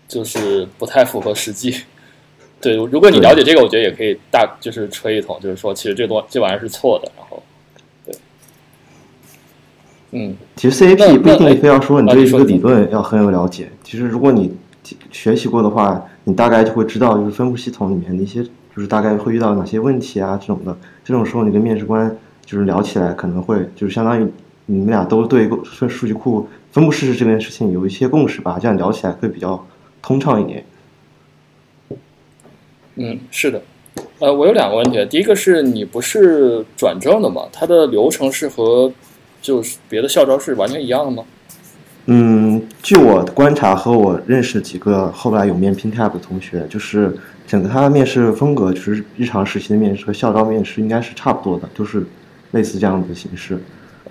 [0.08, 1.76] 就是不太符合实际。
[2.62, 7.44] 对，如果你了解这个，我觉得也可以大就是吹一通，就是说其实这东这玩意儿是错的，然后。
[10.12, 13.70] 嗯，其实 CAP 不一定非要说你对这个理论要很有了解。
[13.84, 14.56] 其实如果你
[15.12, 20.78] 学习过的话，你大概就会知道，就是分布系统里面的一些，就是大概会遇到哪些问题啊这种的。
[21.04, 22.16] 这种时候，你跟面试官
[22.46, 24.28] 就是聊起来，可能会就是相当于
[24.68, 29.66] 你们俩都对数数据库分布式这件事情有一些共识吧，这样聊起来会比较
[30.02, 30.64] 通畅一点。
[32.96, 33.62] 嗯，是的。
[34.20, 37.44] 呃，我有两个问题，第一个是你不是转正的嘛？
[37.52, 38.92] 它的流程是和
[39.46, 41.24] 就是别的校招是完全一样的吗？
[42.08, 47.16] 嗯，据我观察和我认识几个后来有面 p i n t a p 的同学，就是
[47.46, 52.04] 整个他的面试风格，就是日常实习的面试和校招面试应该是差不多的，都是
[52.54, 53.60] 类似这样子的形式。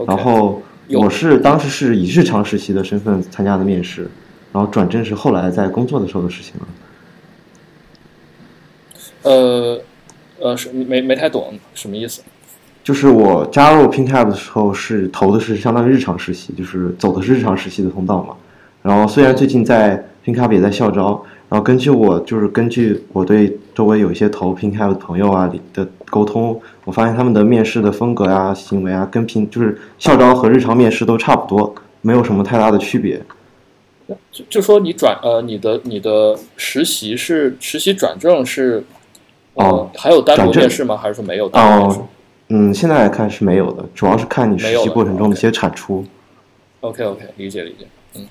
[0.07, 4.09] 然后我是当时是以日常实习的身份参加的面试，
[4.53, 6.67] 然后转正是后来在工作的时候的事情了。
[9.23, 9.81] 呃，
[10.39, 12.23] 呃，是没没太懂什么意思。
[12.85, 18.37] 就是我加入 Pingap 的时候是投的是相当于日常实习，就是走的是日常实习的通道嘛。
[18.83, 33.19] 然后虽然最近在 Pingap 也在校招，然后根据我就是根据我对周围有一些投 Pingap 的朋友啊的沟通，我发现他们的面试的风格啊、行为啊，跟平就是校招和日常面试都差不多，没有什么太大的区别。
[34.31, 38.85] 就就说你转呃你的你的实习是实习转正是
[39.55, 40.95] 哦还有单独面试吗？
[40.95, 42.01] 还是说没有单独面试？
[42.49, 46.05] 嗯，现在来看是没有的，主要是看你实习过程中的一些产出。
[46.81, 47.87] OK OK，理解理解。
[48.17, 48.27] 嗯，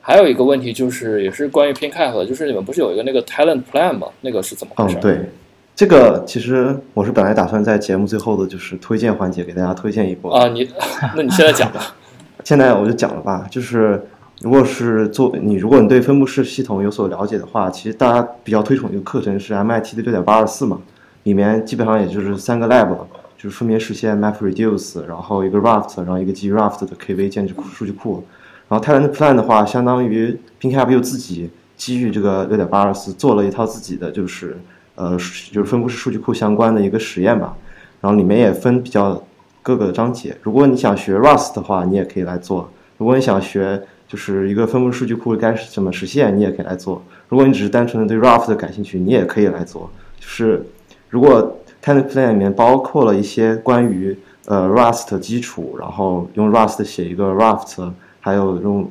[0.00, 4.08] 还有一个问题就是，也是关于 PinCap 的，就是你们不是有一个那个 Talent Plan 吗？
[4.22, 4.98] 那个是怎么回事？
[4.98, 5.30] 嗯，对，
[5.76, 10.48] 这个其实我是本来打算在节目最后的就是推荐环节给大家推荐一波啊。
[10.48, 10.68] 你，
[11.14, 11.94] 那你现在讲吧。
[12.42, 14.04] 现在我就讲了吧，就是
[14.40, 20.80] 如果是做你，如果你对分布式系统有所了解的话，其实大家比较推崇一个课程是 MIT 的六点八二四嘛。
[21.24, 22.88] 里面基本上也就是三个 lab，
[23.36, 28.24] 就是分别实现 MapReduce，然后一个 Raft，然后一个基于 Raft 的 KV 建制数据库。
[28.68, 34.56] 然后 Talent Plan 的话，相当于 Pingap 又自己基于这个六点八二四做了一套自己的，就是
[34.94, 35.10] 呃，
[35.50, 37.54] 就是分布式数据库相关的一个实验吧。
[38.00, 39.22] 然后里面也分比较
[39.62, 40.36] 各个章节。
[40.42, 47.02] 如果你想学 Rust 的话，你也可以来做；如果你想学就是一个分布式数据库该怎么实现，你也可以来做。
[47.28, 49.90] 如果你只是单纯的对 Raft 感兴趣，你也可以来做。
[50.18, 50.64] 就是
[51.12, 54.16] 如果 TAN 的 Plan 里面包括了一些关于
[54.46, 58.90] 呃 Rust 基础，然后用 Rust 写一个 Raft，还有用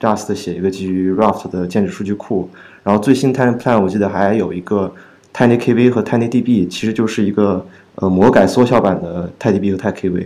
[0.00, 2.50] Rust 写一个基于 Raft 的建制数据库。
[2.82, 4.92] 然后最新 TAN 的 Plan 我记得还有一个
[5.32, 7.64] TinyKV 和 TinyDB，其实就是一个
[7.94, 10.16] 呃魔改缩小版的 TinyDB 和 TinyKV。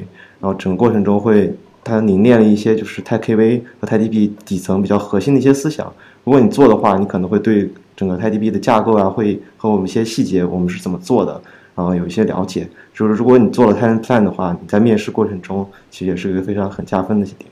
[0.40, 1.54] 然后整个过程中会
[1.84, 5.92] 它凝练了一些就是 TinyKV 和 t i DB 底层比较核心的一些思想。
[6.24, 11.40] 如果你做的话，你可能会对整个 TinyDB 的架构啊，会和我们一些细节，我们是怎么做的，
[11.74, 12.68] 然后有一些了解。
[12.94, 17.50] 就是如果你做了 Talent Plan 的话，你在面试过程中其实也是一个非常很加分的一点。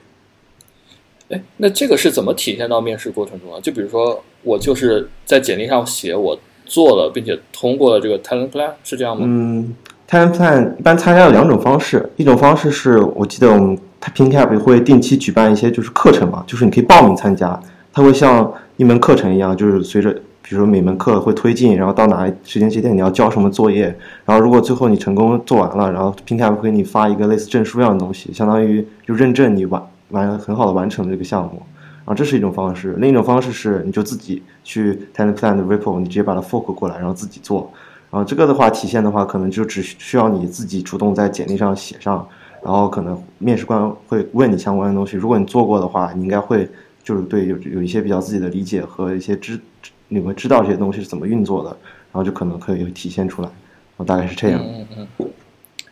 [1.30, 3.58] 哎，那这个是怎么体现到面试过程中啊？
[3.62, 9.24] 就比如说我就是在简历上写我做了并且通过了这个 Talent Plan，是这样吗？
[9.26, 9.74] 嗯
[10.06, 13.78] ，Talent Plan 一般参加有两种方式，一种方式是我记得我们
[14.14, 17.58] PinCap 会定期举办一些就是课程嘛，就是你可以报名参加，
[17.94, 18.52] 它会像。
[18.76, 20.12] 一门课程一样，就是随着，
[20.46, 23.84] 比如说每门课会推进，然后到哪时间节点你要交什么作业，
[24.26, 32.94] 然后如果最后你成功做完了，然后平台会给你发一个类似证书一样的东西，相当于就认证你完完很好的完成了这个项目，然后这是一种方式。
[32.98, 37.72] 另一种方式是你就自己去 ten Plan Repo，你直接把它 fork 过来，然后自己做。
[38.10, 42.28] 然后这个的话体现的话，可能就只需要你自己主动在简历上写上，
[42.62, 45.16] 然后可能面试官会问你相关的东西。
[45.16, 46.68] 如果你做过的话，你应该会。
[47.02, 49.60] 就是对有有一些比较自己的理解和一些知，
[50.08, 53.48] 你会知道这些东西是怎么运作的，然后就可能可以体现出来，
[53.96, 54.60] 我大概是这样。
[54.62, 55.08] 嗯嗯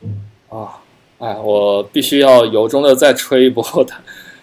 [0.03, 0.21] 嗯。
[0.49, 0.79] 啊，
[1.19, 4.01] 哎，我必须要由衷的再吹一波他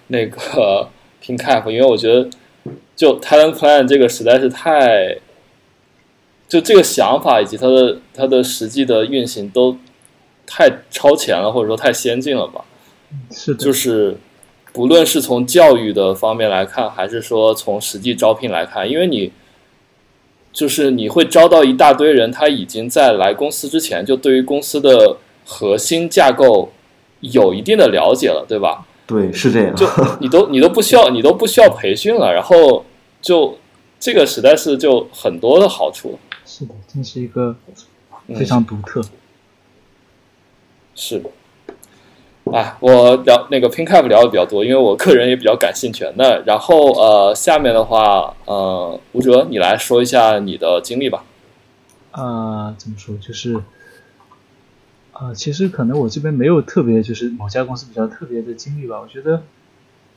[0.08, 0.90] 那个
[1.24, 2.30] PinCap，因为我觉得
[2.96, 5.18] 就 Talent Plan 这个实在是太，
[6.48, 9.78] 就这个想法以及它的它的实际的运行都
[10.46, 12.66] 太超前了，或者说太先进了吧？
[13.32, 14.18] 是，就是。
[14.72, 19.32] 不论是从教育的方面来看，还是说从实际招聘来看，因为你
[20.60, 25.16] 就是你会招到一大堆人，他已经在来公司之前就对于公司的
[25.46, 26.70] 核心架构
[27.22, 28.86] 有一定的了解了，对吧？
[29.08, 29.74] 对，是这样。
[29.74, 29.88] 就
[30.20, 32.84] 你都 你都不需要你都不需要培训了，然后
[33.22, 33.58] 就
[34.02, 36.20] 这个实在是就很多的好处。
[36.46, 37.56] 是的，这是一个
[38.36, 39.02] 非常独特。
[40.94, 41.24] 是。
[42.52, 46.06] 哎，我聊那个 PinCap 聊的比较多，因为我个人也比较感兴趣。
[46.16, 51.24] 那然后呃，下面的话，呃，吴哲，你来说一下你的经历吧。
[52.12, 53.16] 啊，怎么说？
[53.18, 53.62] 就是，
[55.14, 59.00] 啊，其实可能我这边没有特别，就是某家公司比较特别的经历吧。
[59.00, 59.44] 我觉得，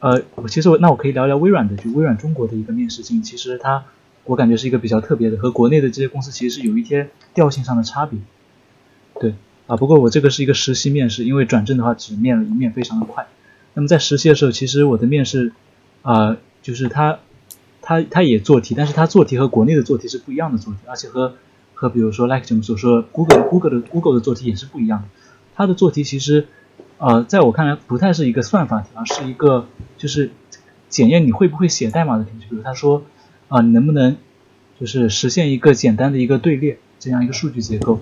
[0.01, 3.23] 呃，我其实我那我可以聊聊微软的，就微软中国的一个面试经历。
[3.23, 3.85] 其实它，
[4.25, 8.19] 我感觉是一个比较特别的，和国内的这些公司其实是有一些调性上的差别。
[9.21, 9.35] 对。
[9.67, 13.27] 啊，不过我这个是一个实习面试，因为转正的话只面了一面，非常的快。
[13.75, 15.53] 那么在实习的时候，其实我的面试，
[16.03, 17.21] 啊，就是他，
[17.81, 21.35] 他他也做题，但是他做题和国内的做题是不一样的做题，而且和
[21.75, 25.09] 和比如说 like 我们所说 Google Google 的 Google 的做题也是不一样的。
[25.55, 26.49] 他的做题其实，
[26.99, 29.67] 呃，在我看来不太是一个算法题，而是一个
[29.97, 30.31] 就是
[30.89, 32.31] 检验你会不会写代码的题。
[32.41, 33.05] 比如他说，
[33.49, 34.17] 啊，你能不能
[34.79, 38.01] 就是实现一个简单的一个队列这样一个数据结构。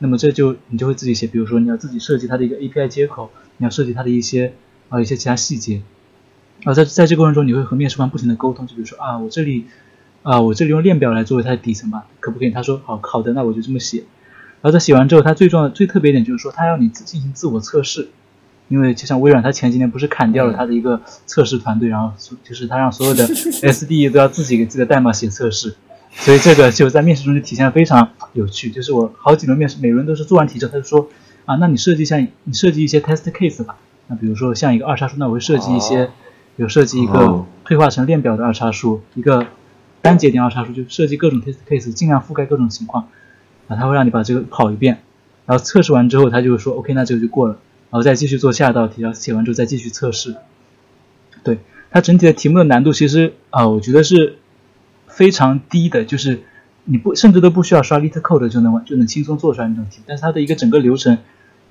[0.00, 4.52] 那么这就你就会自己写，比如说你要自己设计它的一个 API 接口，你要设计它的一些
[4.88, 5.82] 啊一些其他细节，
[6.62, 9.66] 然后在在这过程中你会和面试官不停的沟通，就比如说啊我这里
[10.22, 12.50] 啊我这里用链表来作为它的底层吧，可不可以？
[12.50, 14.04] 他说好好的，那我就这么写。
[14.60, 18.08] 然后在写完之后，它最重要的最特别一点就是说，它要你进行自我测试，
[18.68, 22.12] 因为就像微软，它前几年不是砍掉了它的一个测试团队，然后
[22.42, 25.76] 就是它让所有的 SD 都要自己给自己的代码写测试。
[26.10, 31.08] 所以这个就在面试中就体现非常有趣，就是我好几轮面试，每轮都是做完题之后，他就说
[31.44, 33.76] 啊，那你设计一下，你设计一些 test case 吧。
[34.08, 36.06] 那比如说像一个二叉树，那我会设计一些，
[36.56, 39.46] 比如设计一个退化成链表的二叉树，一个
[40.02, 43.08] 单节点二叉树，就设计各种 test case，尽量覆盖各种情况。
[43.68, 45.02] 啊，他会让你把这个跑一遍，
[45.46, 47.58] 然后测试完之后，他就说 OK，那这个就过了，
[47.90, 50.36] 然后再继续做下一道题，然后写完之后再继续测试。
[51.44, 51.58] 对，
[51.90, 54.38] 它整体的题目的难度其实啊，我觉得是。
[55.18, 56.42] 非常低的，就是
[56.84, 61.18] 你不甚至都不需要刷 LeetCode 就能完就能轻松做出来那种题，但是它的一个整个流程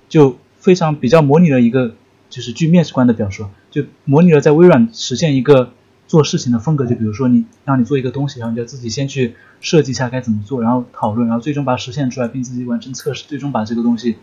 [0.09, 1.95] 就非常比较模拟了一个，
[2.29, 5.71] 就是据面试官的表述，就模拟了在微软实现一个
[6.07, 14.17] 做事情的风格，就比如说你让你做一个东西，然后你就自己先去设计一下该怎么做，然后讨论，然后最终把它实现出来，并自己完成测试，最终把这个东西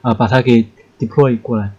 [0.00, 1.72] 啊把它给 deploy 过来。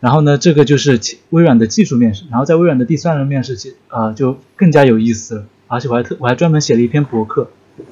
[0.00, 0.98] 然后呢，这个就是
[1.28, 5.44] 微软的技术面试，然后在微软的第三轮面试其啊就更加有意思了。
[5.70, 7.48] 而且我还特我还专门写了一篇博客，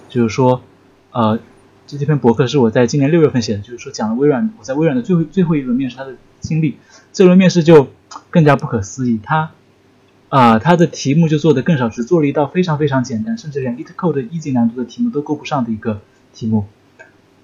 [0.08, 0.62] 就是说，
[1.12, 1.38] 呃，
[1.86, 6.76] 这这篇博客是我在今年六月份写的，就是说讲了微软我在微软的最后最后一轮面试他的经历。
[7.12, 7.86] 这轮面试就
[8.30, 9.52] 更加不可思议，他
[10.28, 16.00] 啊他的题目就做的更少，只做了一道非常非常简单，甚至连 LeetCode 一级难度的题目都够不上的一个
[16.34, 16.66] 题目。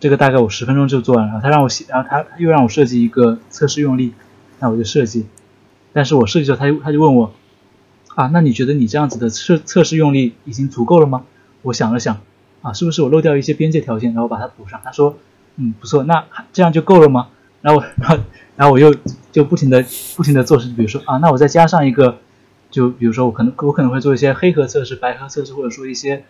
[0.00, 1.40] 这个大概我十分钟就做完了。
[1.40, 4.12] 他让我写，然后他又让我设计一个测试用例，
[4.58, 5.26] 那我就设计。
[5.92, 7.32] 但是我设计之后，他就他就问我，
[8.14, 11.24] 啊，那你觉得你这样子的测测试用力已经足够了吗？
[11.62, 12.20] 我想了想，
[12.62, 14.80] 啊，是不是我漏掉一些边界条件，然后把它补上？
[14.84, 15.16] 他说，
[15.56, 17.28] 嗯，不错，那这样就够了吗？
[17.60, 18.18] 然后， 然后，
[18.56, 18.94] 然后我又
[19.32, 19.84] 就不停的
[20.16, 22.18] 不停的做事，比如说啊，那我再加上一个，
[22.70, 26.24] 就比如说我可能我可能会做一些黑盒测试、白盒测试，或者说一些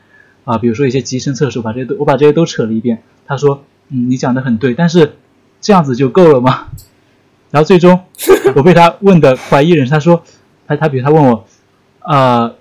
[0.45, 3.03] 啊，比如说一些集成测试，我把这些都我把这些都扯了一遍。
[3.27, 5.17] 他说，嗯，你讲的很对，但是
[5.61, 6.69] 这样子就够了吗？
[7.51, 8.05] 然后最终，
[8.57, 10.23] 我被他问的怀疑人，他说，
[10.67, 11.47] 他他比如他问我，
[12.05, 12.53] 啊，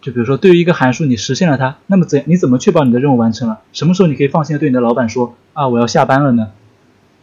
[0.00, 3.60] 就比如说对于一个函数你实现了它，那么怎你怎么确保你的任务完成了？
[3.74, 6.48] 什么时候你可以放心的对你的老板说啊我要下班了呢？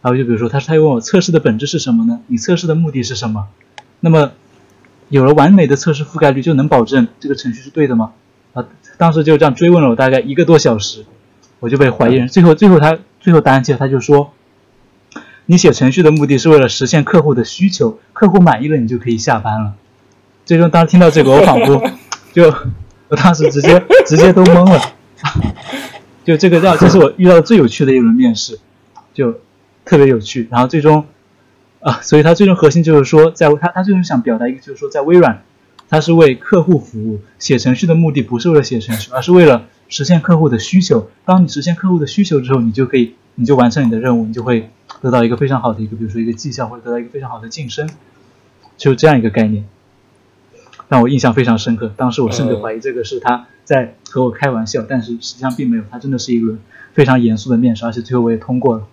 [0.02, 2.20] 然后就比如说他他又问我测试的本质是什么呢？
[2.28, 3.48] 你测试的目的是什么？
[3.98, 4.32] 那么
[5.08, 8.12] 有了完美的测试覆盖率，就能保证这个程序是对的吗？
[8.52, 8.64] 啊，
[8.96, 11.04] 当时就这样追问了我大概一个多小时，
[11.58, 12.28] 我就被怀疑人。
[12.28, 14.32] 最后最后他最后答案其实他就说。
[15.46, 19.74] 你写程序的目的是为了实现客户的需求，客户满意了，你就可以下班了。
[20.44, 21.82] 最终，当时听到这个，我仿佛
[22.32, 22.52] 就，
[23.08, 24.80] 我当时直接直接都懵了。
[26.24, 28.58] 就这个让，这是我遇到最有趣的一轮面试，
[29.12, 29.40] 就
[29.84, 30.48] 特别有趣。
[30.50, 31.04] 然后最终，
[31.80, 35.42] 啊，所以他最终核心就是说，在他他最终想表达一个，就是说，在微软，
[35.88, 41.10] 他是为客户服务，写程序的目的不是为了写程序，而是为了实现客户的需求。
[41.24, 44.70] 当你实现客户的需求之后，你就可以，你就完成你的任务，你就会。
[45.02, 47.90] 得到一个非常好的一个，比如说一个绩效，或者得到一个非常好的晋升，
[48.78, 49.66] 就这样一个概念，
[50.88, 51.92] 让我印象非常深刻。
[51.96, 56.58] 当时我甚至怀疑这个是他在和我开玩笑，但是实际上并没有，他真的是一轮
[56.92, 58.86] 非常严肃的面试，而且最后我也通过了。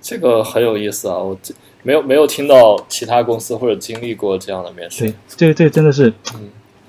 [0.00, 1.38] 这个很有意思啊，我
[1.82, 5.04] 没有没有听到其他公司或者经历过这样的面试。
[5.04, 6.12] 对，这这真的是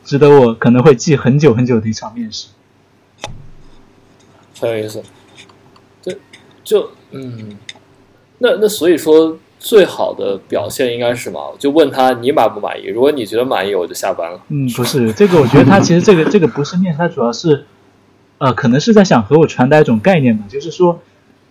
[0.03, 2.47] 值得我可能会记很久很久的一场面试，
[4.59, 5.03] 很有意思。
[6.63, 7.57] 就嗯，
[8.37, 11.55] 那那所以说最好的表现应该是什么？
[11.59, 12.87] 就问他你满不满意？
[12.87, 14.41] 如果你觉得满意，我就下班了。
[14.49, 17.65] 嗯，不是这个，我觉得他其实这个 这个不是面，他主要是
[18.39, 20.99] 呃，可能是在想和我传达一种概念吧，就是说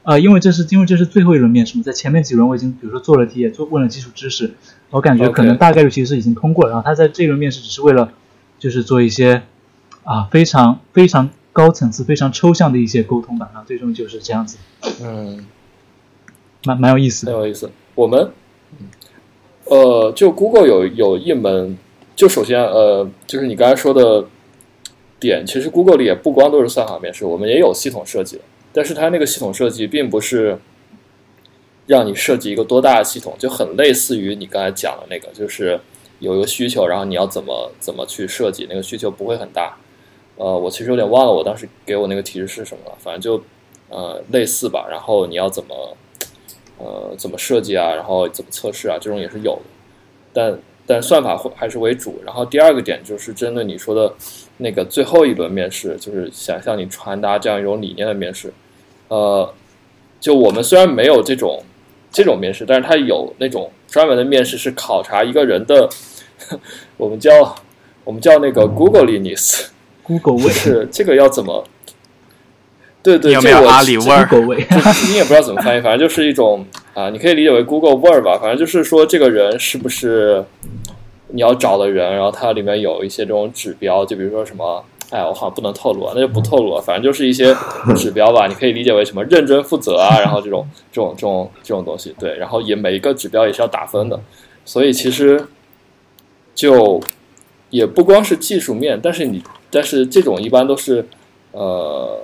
[0.02, 4.54] 呃，因为这是因为这是最后一轮面试嘛，在前面几轮我已经比如说做了题，也做问了基础知识，
[4.90, 6.70] 我感觉可能大概率其实已经通过了。
[6.72, 8.12] 然后他在这轮面试只是为了
[8.58, 9.42] 就是做一些
[10.02, 11.30] 啊非常非常。
[11.52, 14.56] 高层次、非常抽象的一些沟通吧，然后最终就是这样子。
[15.02, 15.44] 嗯，
[16.64, 17.68] 蛮蛮有意思，的，蛮有意思。
[17.94, 18.30] 我们，
[19.64, 21.76] 呃，就 Google 有有一门，
[22.16, 24.24] 就首先呃，就是你刚才说的
[25.18, 28.42] 点，其实 Google 里也不光都是算法面试，我们也有系统设计的。
[28.72, 30.58] 但是它那个系统设计并不是
[31.86, 35.78] 让你设计一个多大的系统，就很类似于你刚才讲的那个，就是
[36.20, 39.76] 有一个需求，然后你要怎么怎么去设计，那个需求不会很大。
[40.36, 43.42] 呃，我其实有点忘了我当时给我那个提示是什么了，反正就
[43.88, 44.86] 呃类似吧。
[44.88, 45.96] 然后你要怎么
[46.80, 49.62] 呃怎么设计啊，然后怎么测试啊，这种也是有的。
[50.32, 52.20] 但但算法会还是为主。
[52.24, 54.12] 然后第二个点就是针对你说的
[54.56, 58.52] 那个最后一轮面试，就是想向你传达这样一种理念的面试。
[59.08, 59.52] 呃，
[60.20, 61.62] 就我们虽然没有这种
[62.10, 65.88] 这种面试，但是它有那种专门的面试，是考察一个人的，
[66.96, 67.30] 我们叫
[68.04, 69.70] 我们叫那个 Google l i n u s
[70.02, 71.64] Google 味是这个要怎么？
[73.02, 74.28] 对对，有没有阿里味儿
[75.08, 78.38] 你也不知道怎么翻译，反正就是一种啊，你可以理解为 Google 味儿吧。
[78.40, 80.44] 反正就是说，这个人是不是
[81.28, 82.12] 你要找的人？
[82.12, 86.82] 然后它里面有一些这种指标，就比如说什么，哎，我好像不能透露啊，那就不透露了。
[86.82, 87.56] 反正就是一些
[87.96, 92.14] 指标吧，你可以理解为什么认真负责啊，然后这种这种这种这种东西。
[92.18, 94.20] 对，然后也每一个指标也是要打分的，
[94.64, 95.46] 所以其实
[96.54, 97.00] 就
[97.70, 99.42] 也不光是技术面，但是你。
[99.72, 101.06] 但是这种一般都是，
[101.52, 102.20] 呃，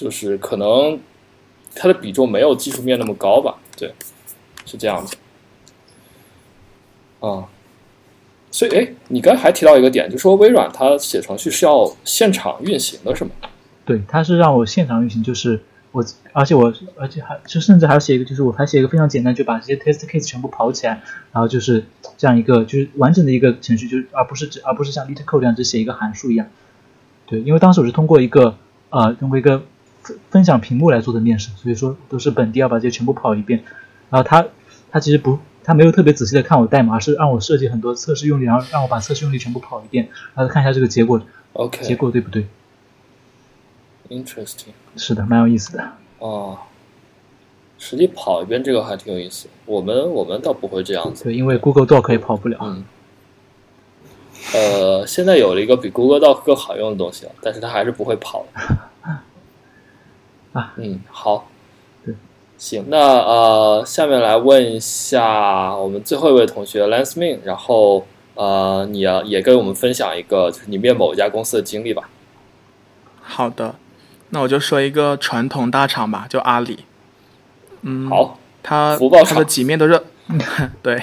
[0.00, 0.98] 就是可能
[1.74, 3.58] 它的比重没有技术面那么高吧？
[3.76, 3.92] 对，
[4.64, 5.14] 是这样子。
[7.20, 7.44] 啊，
[8.50, 13.30] 所以哎，你刚才还提到一个点，就说微软它写程序是要现场运行的，是吗？
[13.84, 15.60] 对，它是让我现场运行，就是
[15.92, 16.02] 我，
[16.32, 21.02] 而且我，而且还就甚至还要写一个，就是我还写一个非常简单，就把这些 test case 全部跑起来，
[21.32, 21.84] 然后就是
[22.16, 26.46] 这样一个，就是完整的一个程序，就是而不是只而不是像 LeetCode 这样只写一个函数一样。
[27.26, 28.56] 对，因为当时我是通过一个
[28.88, 29.62] 呃通过一个
[30.10, 33.62] 分分享屏幕来做的面试，所以说都是本地要把这些全部跑一遍。
[34.10, 34.46] 然后他
[34.90, 41.20] 他其实不他没有特别仔细的看我代码，而是让我设计很多测试用例，然后让我把测试用例全部跑一遍，然后看一下这个结果
[41.52, 42.46] ，OK，结果对不对
[44.08, 45.92] ？Interesting，是的，蛮有意思的。
[46.18, 46.58] 哦，
[47.78, 49.48] 实际跑一遍这个还挺有意思。
[49.66, 52.58] 我们我们倒不会这样子，对，因为 Google Doc 也跑不了。
[52.62, 52.84] 嗯。
[54.54, 58.46] 呃，现在有了一个比 Google Doc 更好用的东西了，但是它还是不会跑。
[60.52, 61.48] 啊，嗯，好，
[62.04, 62.14] 对，
[62.58, 72.08] 行，那呃，下面来问一下我们最后一位同学 Lance Min，然后呃，你要也跟我们分享一个就是你面某一家公司的经历吧。
[73.22, 73.76] 好的，
[74.30, 76.80] 那我就说一个传统大厂吧，就阿里。
[77.82, 80.02] 嗯，好，它福报它的几面都是，
[80.82, 81.00] 对，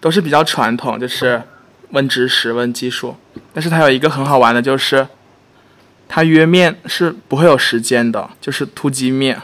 [0.00, 1.42] 都是比较传统，就是
[1.90, 3.14] 问知识、问技术。
[3.52, 5.06] 但是它有一个很好玩的，就是
[6.12, 9.40] 它约面是不会有时间的，就是突击面。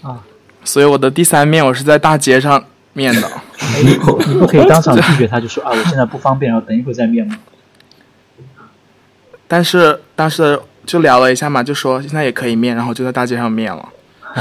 [0.00, 0.24] 啊，
[0.64, 3.28] 所以我的第三面我是在大街上面的。
[3.58, 3.94] 哎，你
[4.38, 7.36] 不可以当场拒绝他，就说啊，我现在不方便，然后等一会儿再面吗？
[9.46, 13.86] 但是当时就聊了一下嘛，就说现在也可以面，然后就在大街上面了。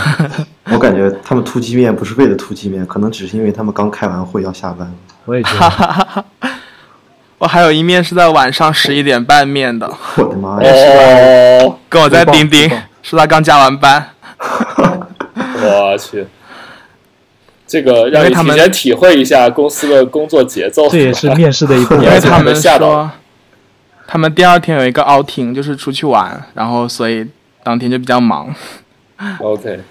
[0.72, 4.90] 我感觉他们突击面不是为了突击面，可能只是因为他们刚开完会要下班。
[5.26, 6.26] 我也觉得。
[7.38, 9.92] 我还有一面是在晚上十一点半面的。
[10.18, 10.72] 我的妈呀！
[11.64, 12.70] 哦，跟我在钉钉，
[13.04, 14.12] 是他刚加完班。
[15.62, 16.26] 我去，
[17.68, 20.88] 这个让你提前体会一下公司的工作节奏。
[20.88, 22.04] 这也是面试的一部分。
[22.06, 23.12] 因为他们说，
[24.08, 27.28] 他们第二天有一个 outing，就是出去玩，然后所以
[27.64, 28.54] 当天就比较忙。
[29.40, 29.82] OK，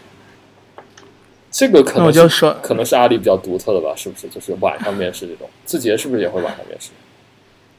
[1.51, 4.29] 这个可能我就说可能是阿里比较独特的吧，是不是？
[4.29, 6.91] 就是晚上面试这种，字节是不是也会晚上面试？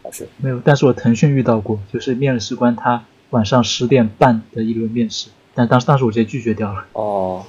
[0.06, 0.62] 还是没有？
[0.64, 6.86] 但是我腾讯遇到过，就是面试官他晚上十点半的一轮面试，但当时当时我直接拒绝掉了。
[6.94, 7.44] 哦，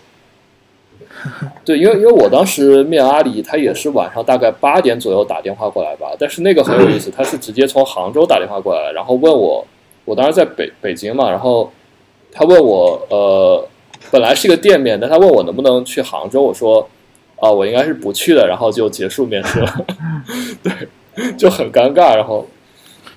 [1.65, 9.67] 对，因为因为我当时面阿里，他也是晚上大概八点左右打电话过来吧，但是那个很有意思，他是直接从杭州打电话过来，然后问我，
[10.07, 11.71] 我当时在北北京嘛，然后
[12.33, 13.69] 他问我，呃。
[14.09, 16.89] 本来是一个店面，但他问我能不能去杭州，我说
[17.41, 19.87] 啊，我应该是不去的，然后就结束面试了，
[20.63, 20.73] 对，
[21.37, 22.49] 就很尴尬，然后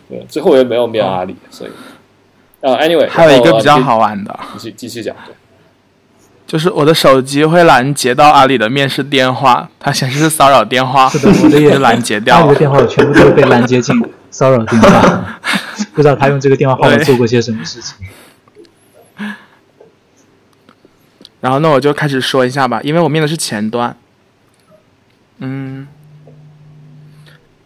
[0.07, 1.71] 对，最后我也没有面阿里，所以
[2.61, 5.33] 啊，anyway，还有一个比较好玩的，继续继续讲，对，
[6.47, 12.39] 就是我的手机会拦截到阿里的面试电话，它显示是骚扰电话，是的，我的也拦截掉。
[12.39, 13.95] 了，阿里的电话我全部都会被拦截进
[14.31, 15.39] 骚扰电话，
[15.93, 17.95] 不知道他用这个电话号码做过些什么事情。
[21.41, 23.95] 然后那我就开始说一下吧，因为我面的是前端，
[25.37, 25.87] 嗯，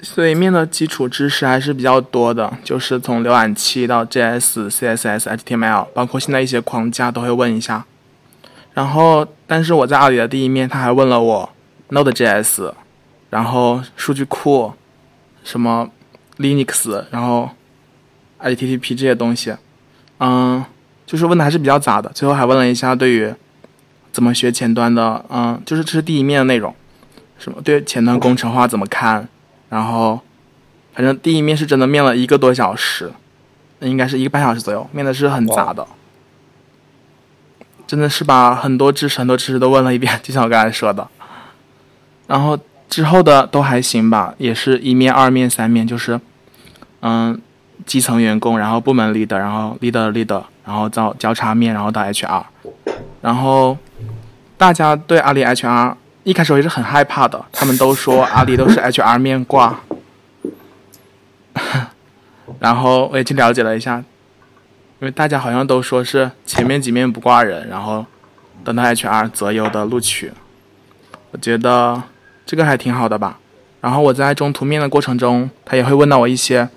[0.03, 7.85] 所以面的基础知识还是比较多的，就是从浏览器到 JS、CSS、HTML，包括现在一些框架都会问一下。
[8.73, 11.49] 然后，但是我在阿里的第一面，他还问了我
[11.89, 12.73] Node.js，
[13.29, 14.73] 然后数据库，
[15.43, 15.89] 什么
[16.37, 17.51] Linux，然后
[18.41, 19.55] HTTP 这些东西，
[20.19, 20.65] 嗯，
[21.05, 22.09] 就是问的还是比较杂的。
[22.13, 23.33] 最后还问了一下对于
[24.11, 25.23] 怎么学前端的？
[25.29, 26.75] 嗯，就是这是第一面的内容，
[27.37, 29.29] 什么对前端工程化怎么看？
[29.73, 30.21] 然后，
[30.93, 33.11] 反正第一面是真的面了一个多小时，
[33.79, 35.87] 应该是一个半小时左右，面的是很杂的，
[37.87, 41.07] 真的是把很多知识、很多知识都问了一遍，就像我刚才说的。
[42.27, 46.21] 然后之后的都还行吧，也是一面、二面、三面，就是
[47.01, 47.41] 嗯，
[47.87, 52.43] 基层员工，然后部门 leader，然后 leader leader，然后到交叉面，然后到 HR，
[53.21, 53.77] 然后。
[54.55, 59.81] 大家对阿里 HR 一开始我也是很害怕的，他们都说 阿里都是 HR 面挂。
[62.59, 68.05] 然后我也去了解了一下，因为大家好像都说是前面几面不挂人，然后
[68.63, 70.31] 等到 HR 择优的录取。
[71.31, 72.01] 我觉得
[72.45, 73.39] 这个还挺好的吧。
[73.81, 76.69] 然后我在中途面的过程中，他也会问到我一些，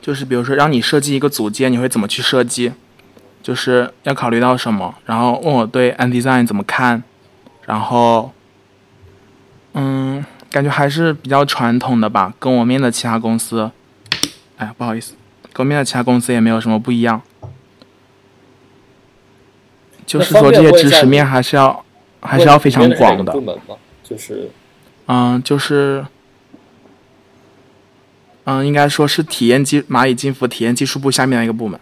[0.00, 2.72] 就是比如说让你设计一个组件，你会怎么去设计？
[3.42, 7.02] 就是要考虑到什么，然后问我对 N design 怎么看，
[7.68, 8.32] 然后，
[9.74, 13.70] 嗯，感觉还是比较传统的吧，跟我面的其他公司，
[14.56, 15.12] 哎，不好意思，
[15.52, 17.20] 跟我面的其他公司也没有什么不一样。
[20.06, 21.84] 就是说这些知识面还是要
[22.22, 23.36] 还是要非常广的。
[24.02, 24.50] 就是，
[25.06, 26.06] 嗯，就是，
[28.44, 31.78] 嗯，应该说是体验技蚂蚁金服体验技术部下面的一个部门。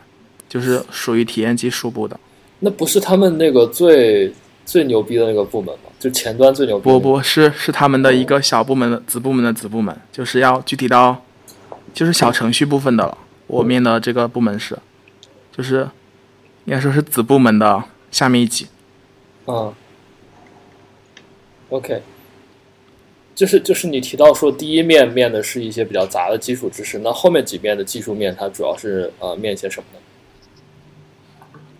[0.49, 2.19] 就是属于体验技术部的，
[2.61, 4.33] 那不是他们那个最
[4.66, 5.90] 最牛逼的那个部门吗？
[5.98, 6.82] 就前端最牛逼？
[6.84, 11.22] 不不是，是他们的一个小部门的子部门的子部门，就是要具体到，
[11.94, 13.16] 就是小程序部分的了。
[13.47, 14.76] 我面的这个部门是，
[15.56, 15.88] 就是
[16.64, 18.66] 应该说是子部门的下面一级。
[19.47, 19.72] 嗯
[21.70, 22.02] ，OK，
[23.36, 30.01] 就是就是你提到说第一面面的是一些比较杂的基础知识，那后面几面的技术面，它主要是呃面一些什么呢？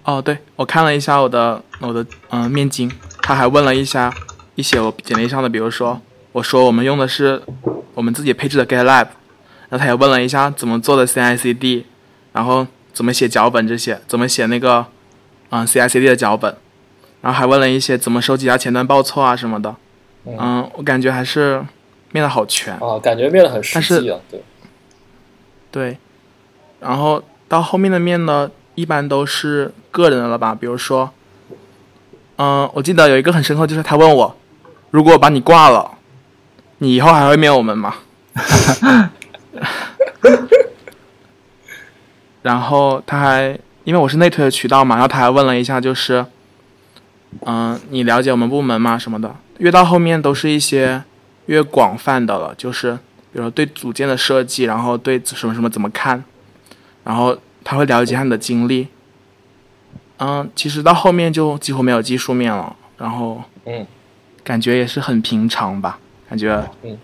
[0.07, 2.89] 哦，对，我看了一下我的我的嗯面经，
[3.23, 4.15] 他还问了一下
[4.55, 6.01] 一些我简历上的，比如说
[6.31, 7.43] 我说我们用的是
[7.95, 9.09] 我们自己配置的 GitLab，
[9.69, 11.83] 然后他也问了一下怎么做的 CI/CD，
[12.33, 14.87] 然后怎么写脚本这些，怎么写那个
[15.51, 16.57] 嗯 CI/CD 的脚本，
[17.21, 19.75] 然后还问了一些怎么收集下前端报错啊什么的。
[20.25, 21.65] 嗯，我感觉还是
[22.13, 24.41] 面的好全啊，感觉面的很实际啊，对。
[25.73, 25.99] 对，
[26.79, 30.55] 然后到后面的面呢，一般都是个人的了吧？
[30.55, 31.11] 比如说，
[32.37, 34.37] 嗯，我记得有一个很深刻，就是他问我，
[34.91, 35.93] 如果把你挂了，
[36.79, 37.95] 你以后还会面我们吗？
[42.43, 46.27] 然后他还因为我是内推的渠道嘛，然后他还问了一下，就是，
[47.41, 48.99] 嗯，你了解我们部门吗？
[48.99, 49.35] 什么的。
[49.59, 51.03] 越到后面都是一些
[51.47, 52.93] 越广泛的了，就是
[53.33, 56.23] 比如说对组件的设计，然后对什么什么怎么看，
[57.05, 58.89] 然后他会了解下你的经历。
[60.19, 63.87] 嗯，其实到后面就几乎没有技术面了，然后嗯，
[64.43, 65.99] 感觉也是很平常吧，
[66.29, 66.97] 感觉嗯，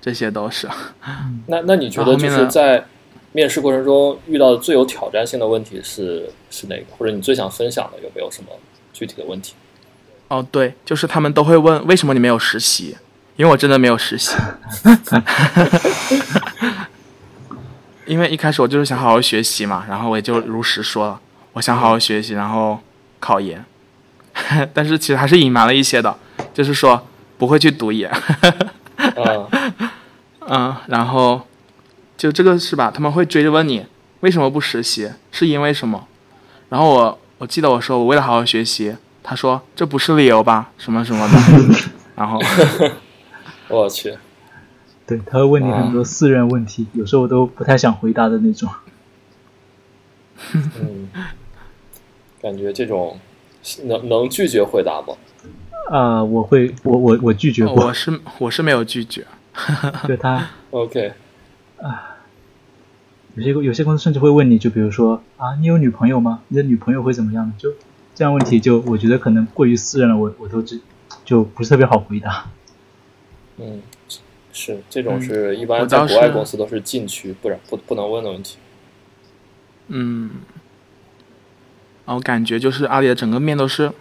[0.00, 0.68] 这些都是。
[1.46, 2.84] 那那你觉得就是在
[3.32, 6.82] 面试过程中遇到的最有挑战性的问题是是哪个？
[6.98, 8.50] 或者你最想分享的有没有什么
[8.92, 9.54] 具体的问题？
[10.28, 12.96] 哦，对，就是他们都会问为什么你没有实习，
[13.36, 14.34] 因为我真的没有实习，
[18.06, 21.20] 因为一开始我就是想好好学习嘛，然后我也就如实说了，
[21.52, 22.80] 我想好好学习，然后
[23.18, 23.64] 考研，
[24.72, 26.16] 但是其实还是隐瞒了一些的，
[26.54, 27.06] 就是说
[27.38, 28.10] 不会去读研，
[28.96, 29.48] 嗯
[30.48, 31.46] 嗯，然后
[32.16, 32.90] 就这个是吧？
[32.90, 33.86] 他们会追着问你
[34.20, 36.06] 为什么不实习，是因为什么？
[36.68, 38.96] 然后我我记得我说我为了好好学习。
[39.22, 40.70] 他说：“这不是理由吧？
[40.78, 41.34] 什么什么的。
[42.16, 42.40] ”然后，
[43.68, 44.16] 我去，
[45.06, 48.70] 对他会问你很多私人问题，有时候我都不太想回答的那种。
[50.54, 51.10] 嗯，
[52.40, 53.18] 感觉这种
[53.84, 55.14] 能能拒绝回答吗？
[55.90, 57.86] 啊，我会，我我我拒绝过。
[57.86, 59.26] 我是我是没有拒绝。
[60.06, 61.12] 对他，OK。
[61.78, 62.16] 啊，
[63.34, 66.42] 有些有些公司甚至会问你，就比如说啊，你有女朋友吗？
[66.48, 67.52] 你的女朋友会怎么样？
[67.58, 67.72] 就。
[68.12, 70.78] 这样问题就我觉得可能过于私人了，我我都只
[71.24, 72.50] 就不是特别好回答。
[73.56, 73.80] 嗯，
[74.52, 78.58] 是这种是一般在国外公司都是禁区，不然不不能问的问题。
[79.88, 80.32] 嗯，
[82.14, 83.92] 我感觉就是阿里的整个面都是，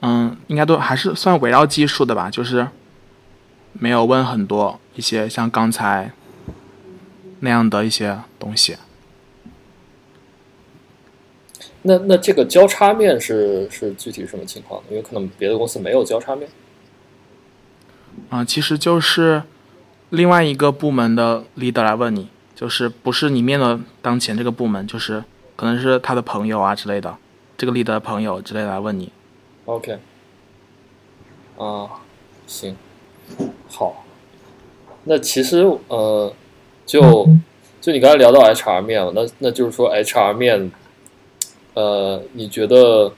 [0.00, 2.68] 嗯，应该都还是算围绕技术的吧，就是
[3.72, 6.12] 没有问很多一些像刚才
[7.40, 8.76] 那样的一些东西。
[11.82, 14.82] 那那这个交叉面是是具体什么情况？
[14.88, 16.48] 因为可能别的公司没有交叉面。
[18.30, 19.42] 啊，其实就是
[20.08, 25.24] 另外一个部门的 leader 来问你，就是不是你面的当前这个部门，就是
[25.56, 27.16] 可能是他的朋友啊之类的，
[27.56, 29.12] 这个 leader 的朋友之类的来问你。
[29.66, 29.98] OK。
[31.56, 31.88] 啊，
[32.46, 32.76] 行，
[33.68, 34.04] 好。
[35.04, 36.32] 那其实呃，
[36.86, 37.28] 就
[37.80, 40.72] 就你刚才聊到 HR 面了，那那就是说 HR 面。
[41.74, 43.12] 呃，你觉得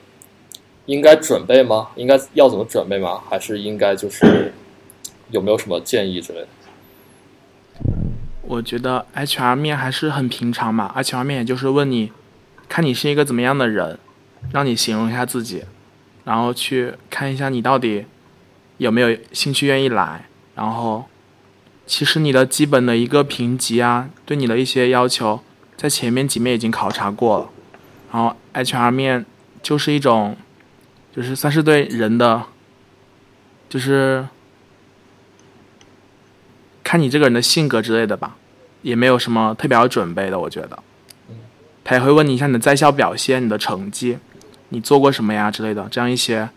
[0.87, 1.89] 应该准备吗？
[1.95, 3.21] 应该要怎么准备吗？
[3.29, 4.51] 还是应该就是
[5.31, 6.49] 有没有什么建议之类的？
[8.41, 12.11] 我觉得 HR 面还是很平常嘛，HR 面也就是问你，
[12.69, 13.99] 看你是一个怎么样的人，
[14.53, 15.65] 让你形容一下自己，
[16.25, 18.07] 然后去看一下你到底
[18.79, 21.05] 有没有兴趣愿意来，然后
[21.87, 25.41] 其实你的基本的一个评级啊，对你的一些要求，
[25.77, 27.51] 在前面几面已经考察过了。
[28.13, 29.25] 然后 HR 面
[29.63, 30.37] 就是一种，
[31.15, 32.45] 就是算是对人的，
[33.69, 34.27] 就是
[36.83, 38.37] 看你这个人的性格之类的吧，
[38.83, 40.83] 也没有什么特别要准备的，我觉得。
[41.89, 44.19] 他也会问你一下你的在校表现、你的成绩、
[44.71, 46.49] 你做过什么呀之类的，这样一些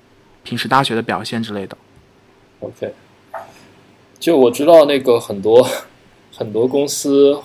[0.41, 1.77] 平时大学的表现之类的。
[2.61, 2.93] OK，
[4.19, 5.69] 就我知道那个很多
[6.35, 7.39] 很多公司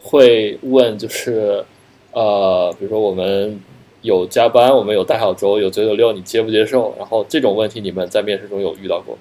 [0.00, 1.64] 会问，就是。
[2.12, 3.60] 呃，比如说我们
[4.00, 6.94] 有加班，我们有带小周，有九九六，你接不接受？
[6.98, 9.20] 然后这种问题，你们在面试中有遇到过吗？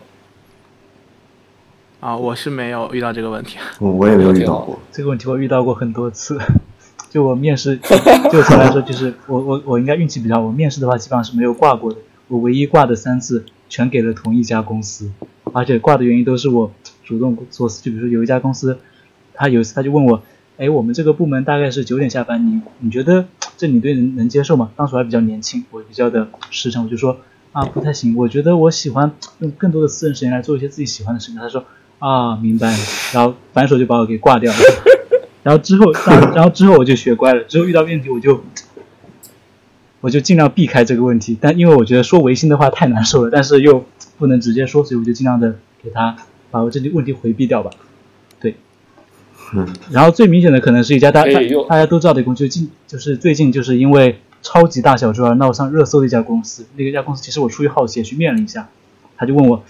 [1.99, 3.57] 啊，我是没有遇到这个问题。
[3.79, 6.39] 我我也没有遇到过这个问题，我遇到过很多次。
[7.15, 10.37] 就我面试，就我来说，就是我我我应该运气比较。
[10.37, 11.99] 我面试的话，基本上是没有挂过的。
[12.27, 15.09] 我唯一挂的三次，全给了同一家公司，
[15.53, 16.73] 而且挂的原因都是我
[17.05, 17.69] 主动做。
[17.69, 18.79] 就比如说有一家公司，
[19.33, 20.21] 他有一次他就问我。
[20.57, 24.71] 哎，我们这个部门大概是九点下班，你你觉得这你对能能接受吗？
[24.75, 27.17] 当时还比较年轻，我比较的实诚，我就说
[27.53, 31.37] 啊不太行，我觉得我喜欢用更多的私人时间来做一些自己喜欢的事情。
[31.37, 31.63] 他说
[31.99, 32.77] 啊明白了，
[33.13, 34.57] 然后反手就把我给挂掉了。
[35.45, 35.91] 然后之后，
[36.33, 38.43] 然后之后我就学乖了，之后遇到问题我就
[40.01, 41.37] 我就尽量避开这个问题。
[41.39, 43.85] 但因为我觉得说违心的话太难受了，但是又
[44.17, 46.15] 不能直接说，所以我就尽量的给他
[46.49, 47.69] 把我这些问题回避掉吧。
[48.39, 48.55] 对
[49.91, 51.33] 然后最明显的可能是一家大大
[51.69, 56.65] 大家都知道的公司，近就是最近就是因为超级大小周而闹上热搜的一家公司。
[56.75, 58.69] 那个家公司其实我出于好奇也去面了一下，
[59.15, 59.63] 他就问我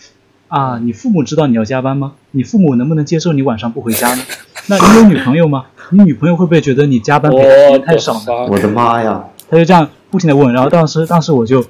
[0.47, 2.13] 啊，你父母知道你要加班吗？
[2.31, 4.23] 你父母能不能接受你晚上不回家呢？
[4.67, 5.65] 那你有女朋友吗？
[5.91, 8.47] 你女朋友会不会觉得你加班给太少呢？
[8.49, 9.23] 我的妈呀！
[9.47, 11.63] 他就这样不停的问，然后当时当时我就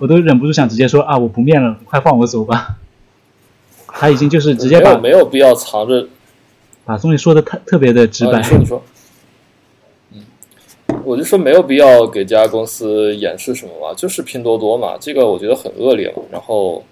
[0.00, 2.76] 我都忍不住想直接说啊，我不面了，快放我走吧。
[3.88, 6.06] 他已经就是直接把没有必要藏着，
[6.86, 8.38] 把东西说的特特别的直白。
[8.38, 8.82] 你说你说，
[10.12, 10.24] 嗯，
[11.04, 16.22] 我就说没有必要给这家公司掩饰什么嘛，就是拼多多嘛，这个我觉得很恶劣嘛。
[16.30, 16.82] 然后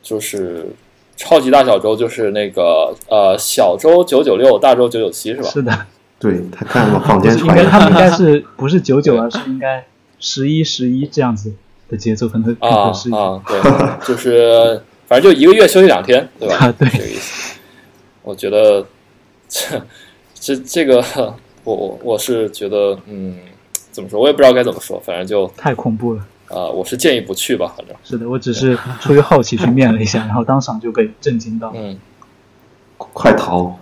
[0.00, 0.68] 就是
[1.16, 5.48] 超级大小周，就是那个呃小周九九六，大周九九七是吧？
[5.48, 5.86] 是的，
[6.18, 9.84] 对他看了坊间传，应该他们应该是 不是九九而是应该
[10.20, 11.52] 十一十一这样子
[11.88, 13.22] 的节奏，可能更合适一点。
[13.22, 14.80] 啊，对，就是。
[15.08, 16.56] 反正就一个月休息两天，对吧？
[16.56, 17.60] 啊，对，这个意思。
[18.24, 18.84] 我觉得
[19.48, 19.80] 这
[20.34, 21.00] 这这个，
[21.62, 23.36] 我我我是觉得，嗯，
[23.92, 24.18] 怎么说？
[24.18, 25.00] 我也不知道该怎么说。
[25.06, 26.26] 反正就太恐怖了。
[26.48, 27.74] 啊，我是建议不去吧。
[27.76, 31.72] 反正是的，我只是出于好奇去面了一下，然后当场就被震惊到。
[31.74, 31.98] 嗯，
[32.96, 33.78] 快逃，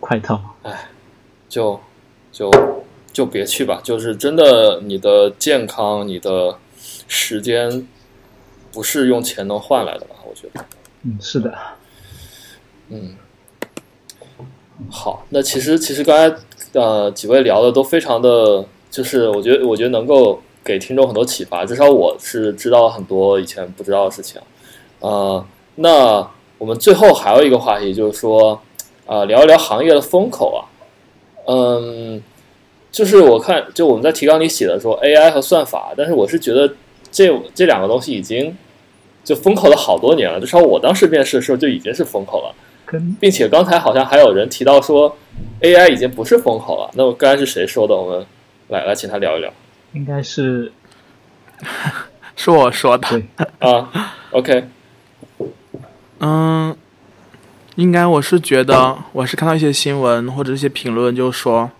[0.00, 0.40] 快逃！
[0.62, 0.90] 哎，
[1.48, 1.78] 就
[2.30, 2.50] 就
[3.12, 3.80] 就别去吧。
[3.82, 6.58] 就是真的，你的健康，你的
[7.08, 7.86] 时间。
[8.74, 10.16] 不是用钱能换来的吧？
[10.24, 10.64] 我觉得，
[11.02, 11.52] 嗯，是的，
[12.88, 13.14] 嗯，
[14.88, 16.34] 好，那其实其实刚才
[16.72, 24.40] 呃几位聊的都非常的，就是我觉得我觉得能够给听众很多启发，至少我是知道很多以前不知道的事情，
[25.00, 25.44] 呃，
[25.76, 26.28] 那
[26.58, 28.60] 我们最后还有一个话题就是说，
[29.06, 30.60] 啊，聊一聊行业的风口啊，
[31.46, 32.22] 嗯，
[32.90, 36.74] 就是我看就我们在提纲里写的说 AI 和算法，但是我是觉得。
[37.14, 38.56] 这这两个东西已经
[39.22, 42.54] 就风口了好多年了，至少我当时面试的时候就已经是风口了，
[43.20, 45.14] 并且刚才好像还有人提到说
[45.60, 46.90] AI 已经不是风口了。
[46.94, 47.94] 那么刚才是谁说的？
[47.94, 48.26] 我们
[48.68, 49.52] 来来请他聊一聊。
[49.92, 50.72] 应该是
[52.36, 53.22] 是我说的
[53.58, 54.14] 啊。
[54.30, 54.68] OK，
[56.20, 56.76] 嗯，
[57.76, 61.70] 应该我是觉得我是看到一些新闻或者一些评论，就说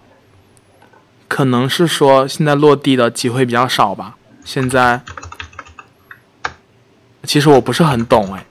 [1.28, 4.16] 可能是说现在落地的机会比较少吧。
[4.44, 5.00] 现在，
[7.24, 8.44] 其实我不是很懂哎，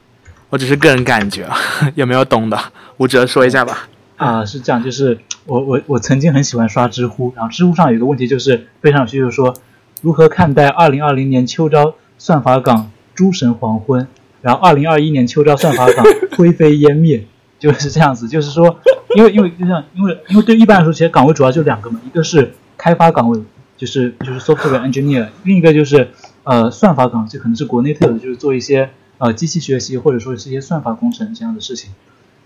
[0.50, 1.48] 我只是个人感觉，
[1.96, 2.58] 有没有懂的？
[2.98, 3.88] 吴哲说一下吧。
[4.22, 9.56] 啊，是这样，就是我我我曾经很喜欢刷知乎，然后知乎上有一个问题就是非常有趣，就是说
[10.02, 14.08] 如何看待二零二零年秋招算法岗诸神黄昏，
[14.42, 16.06] 然后二零二一年秋招算法岗
[16.38, 17.26] 灰飞烟灭，
[17.60, 18.80] 就是这样子，就是说，
[19.16, 23.42] 因为因为就像因为因为对一般来说，其实岗位主要就两个嘛，一个是开发岗位。
[23.78, 26.10] 就是就是 software engineer，另一个就是
[26.44, 31.90] 呃算法岗，这可能是国内特有的，就是做一些呃机器学习或者说是一些算法工程这样的事情。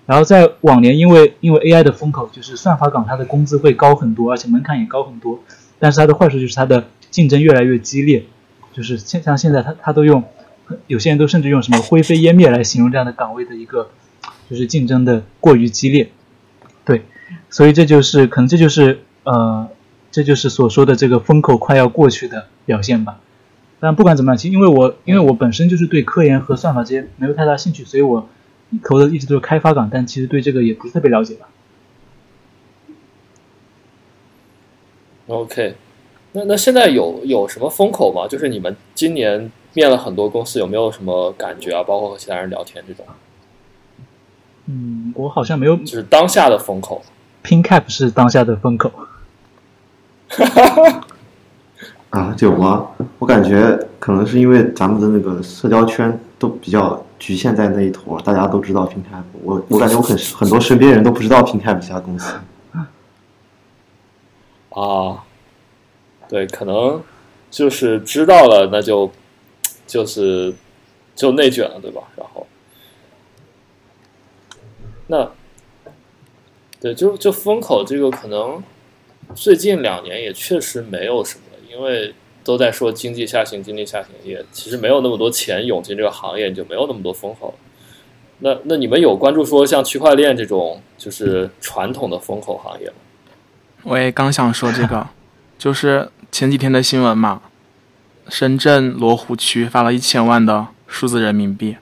[0.06, 5.40] 然后在往年，因为因为 AI 的风口，就是算法岗它的工资会高很多，而且门槛也高很多。
[5.80, 8.26] 但是它的坏处就是它的竞争越来越激烈，
[8.74, 10.24] 就是像像现在它它都用，
[10.88, 13.90] 有些人都甚至用什么灰飞烟灭来形容这样的岗位的一个，
[14.50, 16.10] 就是竞争的过于激烈。
[16.84, 17.04] 对，
[17.50, 19.68] 所以这就是可能这就是呃。
[20.12, 23.20] 这就是所说的这个风口快要过去的表现吧。
[23.82, 28.30] 但不管怎么样，其实因为我因为我本身就是对科研和算法这些没有太大兴趣，所以我
[28.84, 31.48] 投的一直都是开发岗，但其实对这个也不是特别了解吧。
[35.28, 35.76] OK，
[36.34, 38.28] 那那现在有有什么风口吗？
[38.28, 41.84] 就是你们今年面了很多公司，有没有什么感觉啊？
[41.84, 43.06] 包括和其他人聊天这种。
[44.68, 45.76] 嗯，我好像没有。
[45.78, 47.02] 就是当下的风口
[47.44, 48.92] ，PinCap 是当下的风口。
[50.28, 51.08] 哈哈，
[52.10, 52.88] 啊，有吗？
[53.20, 59.24] 我感觉可能是因为咱们的那个社交圈都比较局限在那一头，大家都知道 PinCap。
[59.42, 62.32] 我我感觉我很很多身边人都不知道 PinCap 这家公司。
[64.70, 65.26] 啊，
[66.30, 67.02] 对，可能
[67.50, 69.12] 就是知道了，那就
[69.88, 70.54] 就是
[71.16, 72.04] 就内卷了，对吧？
[72.16, 72.46] 然后，
[75.08, 75.32] 那
[76.80, 78.62] 对，就就风口这个可能。
[79.34, 82.14] 最近两年也确实没有什么，因为
[82.46, 87.54] 都在说经济下行，经济下行，也其实没有那么多钱涌进这个行业，就没有那么多风口。
[88.40, 92.94] 那那你们有关注说像区块链这种就是传统的风口行业吗？
[93.84, 95.08] 我也刚想说这个，
[95.58, 97.42] 就是前几天的新闻嘛，
[98.30, 101.76] 深圳罗湖区发了一千万的数字人民币。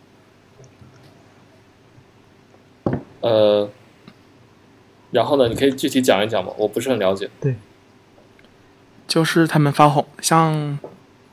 [3.22, 3.70] 呃。
[5.12, 5.48] 然后呢？
[5.48, 6.52] 你可以具体讲一讲吗？
[6.58, 7.30] 我不是很了解。
[7.40, 7.54] 对，
[9.14, 10.80] 就是他们发红像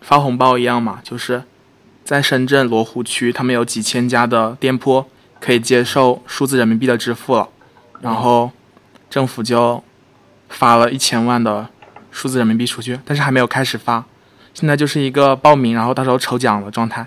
[0.03, 1.45] 发红包一样嘛，就是
[2.05, 5.07] 在深圳罗湖区，他们有几千家的店铺
[5.41, 7.49] 可以接受数字人民币的支付了，
[8.03, 8.51] 然后
[9.09, 9.83] 政府就
[10.51, 11.71] 发了一千万的
[12.11, 14.05] 数字人民币出去，但是还没有开始发，
[14.53, 17.07] 现在就是一个报名，然后到时候抽奖的状态。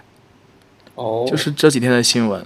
[0.95, 2.43] 哦，就是这几天的新闻。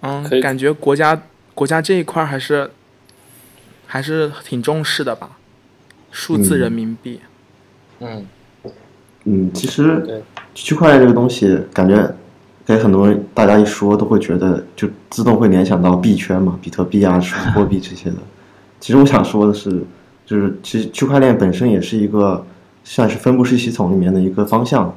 [0.00, 1.22] 嗯，感觉国家
[1.54, 2.72] 国家这一块还是
[3.86, 5.36] 还是挺重视的吧，
[6.10, 7.20] 数字人民币。
[8.00, 8.24] 嗯
[9.24, 10.22] 嗯，其实
[10.54, 12.14] 区块链这个东西，感觉
[12.64, 18.16] 给很多人大家一说都会觉得就自动会联想到币圈嘛，比特币啊、数字货币这些的。
[18.80, 19.82] 其实我想说的是，
[20.24, 22.44] 就是其实区块链本身也是一个
[22.82, 24.94] 算是分布式系统里面的一个方向。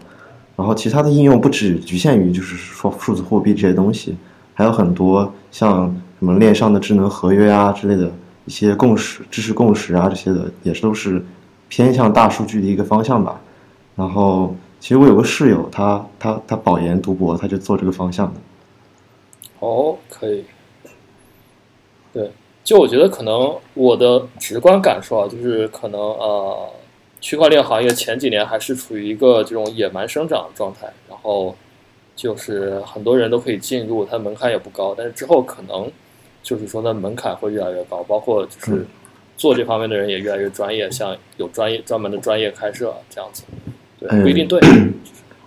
[0.56, 4.16] 然后其他的应用不只局限于就是说数字货币这些东西，
[4.54, 8.10] 还有很多像什么链上的智能合约啊之类的
[8.46, 11.24] 一些共识、知识共识啊这些的，也是都是
[11.70, 13.42] 偏向大数据的一个方向吧。
[13.96, 18.40] 然后其实我有个室友，他他他保研读博，他就做这个方向的。
[19.60, 20.46] 哦，可以。
[22.12, 22.32] 对，
[22.64, 26.70] 就我觉得可能我的直观感受啊，就是可能呃。
[27.22, 31.56] 区块链行业前几年还是处于一个这种野蛮生长的状态，然后
[32.18, 34.94] 就是很多人都可以进入，它门槛也不高。
[34.94, 35.90] 但是之后可能
[36.44, 38.86] 就是说，那门槛会越来越高，包括就是
[39.36, 43.44] 做这方面的人也越来越专业，像有专业专门的专业开设这样子，
[44.00, 44.60] 对，不一定对。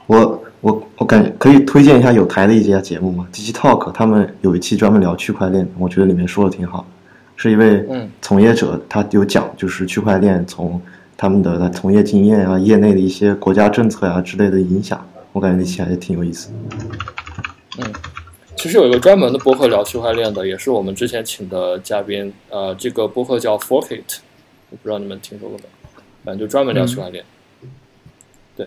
[0.09, 6.85] 我我我感觉可以推荐一下有台的一些节目嘛，Digitalk，他们有一期专门聊区块链，我觉得里面说的挺好，
[7.37, 7.87] 是一位
[8.21, 10.81] 从业者，他有讲就是区块链从。
[11.19, 15.03] 他们的从业经验啊，业内的一些国家政策啊之类的影响，
[15.33, 16.51] 我感觉那期还是挺有意思。
[17.79, 17.91] 嗯，
[18.57, 22.33] 其实有一个专门的播客聊区块链的，也是我们之前请的嘉宾。
[22.49, 24.19] 呃，这个播客叫 Forkit，
[24.71, 25.65] 我不知道你们听说过没？
[26.25, 27.25] 反正就专门聊区块链。
[28.57, 28.67] 对，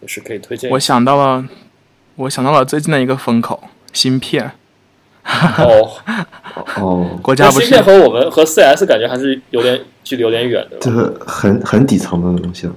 [0.00, 0.70] 也是可以推荐。
[0.70, 1.46] 我想到了，
[2.14, 4.52] 我想到了最近的一个风口，芯片。
[5.58, 5.90] 哦
[6.78, 12.72] 哦，国家不是芯片和我们和 CS 感觉还是有点距离有点远的，这个很很底层的东西了，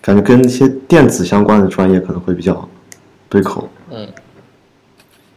[0.00, 2.68] 感觉跟一些电子相关的专业可能会比较
[3.28, 3.68] 对口。
[3.90, 4.08] 嗯，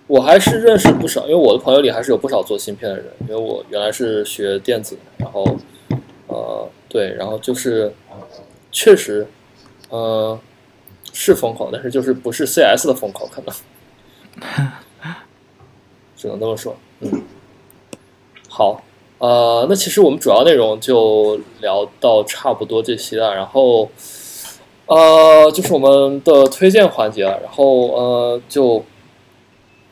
[0.09, 5.45] 我还是认识不少，因为我的朋友里还是有不少做芯片的人，因为我原来是学电子，然后
[6.25, 7.93] 呃对，然后就是
[8.71, 9.27] 确实
[9.89, 10.39] 呃
[11.13, 13.55] 是风口，但是就是不是 CS 的风口可能。
[16.17, 17.21] 只能这么说，嗯，
[18.49, 18.81] 好，
[19.19, 23.89] 呃，那其实我们主要内容就聊到差不多这些了，然后，
[24.87, 28.83] 呃，就是我们的推荐环节了，然后呃，就，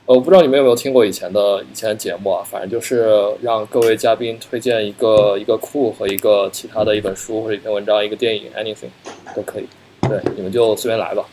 [0.07, 3.05] 呃，我不知道你们有没有听过以前的以前的节目啊，反正就是
[3.41, 8.87] 让各位嘉宾推荐一个一个库和一个其他的一本书或者一篇文章、一个电影，anything
[9.35, 9.67] 都可以，
[10.07, 11.25] 对，你们就随便来吧。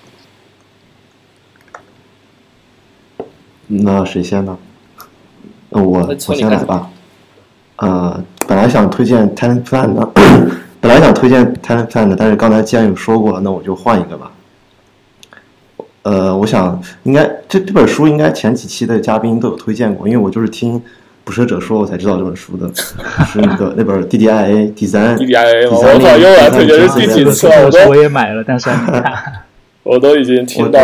[3.68, 4.58] 那谁先呢？
[5.70, 6.90] 我我先来吧，
[7.76, 10.04] 呃，本来想推荐 Talent Plan 的，
[10.80, 14.32] 本来想推荐 Talent Plan 的，但是刚才既然有说过了，那我就换一个吧。
[16.02, 20.80] 呃，我想应该这这本书应该前几期的嘉宾都有推荐过，因为我就是听
[21.24, 22.70] 捕蛇者说我才知道这本书的，
[23.26, 27.88] 是那个那本 DDIA 第三 DDIA 我操，又来推荐是第几次了？
[27.88, 28.70] 我也买了，但是
[29.82, 30.80] 我都已经听到，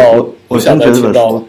[0.48, 1.46] 我真觉得这本书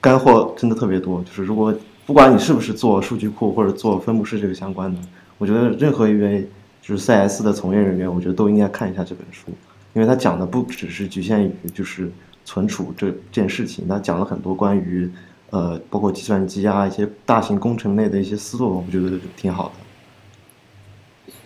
[0.00, 1.74] 干货真的特别多，就是如果。
[2.06, 5.00] 不管你是不是做数据库或者做分布式这个相关的，
[5.38, 6.46] 我觉得任何一位
[6.82, 9.46] 就是 CS 的从业人员，我觉得都应该看一下这本书，
[9.94, 12.12] 因为它讲的不只是局限于就是
[12.44, 15.10] 存储这件事情，他讲了很多关于
[15.50, 19.72] 呃包括计算机啊一些大型工程类的一些思路，我觉得挺好的。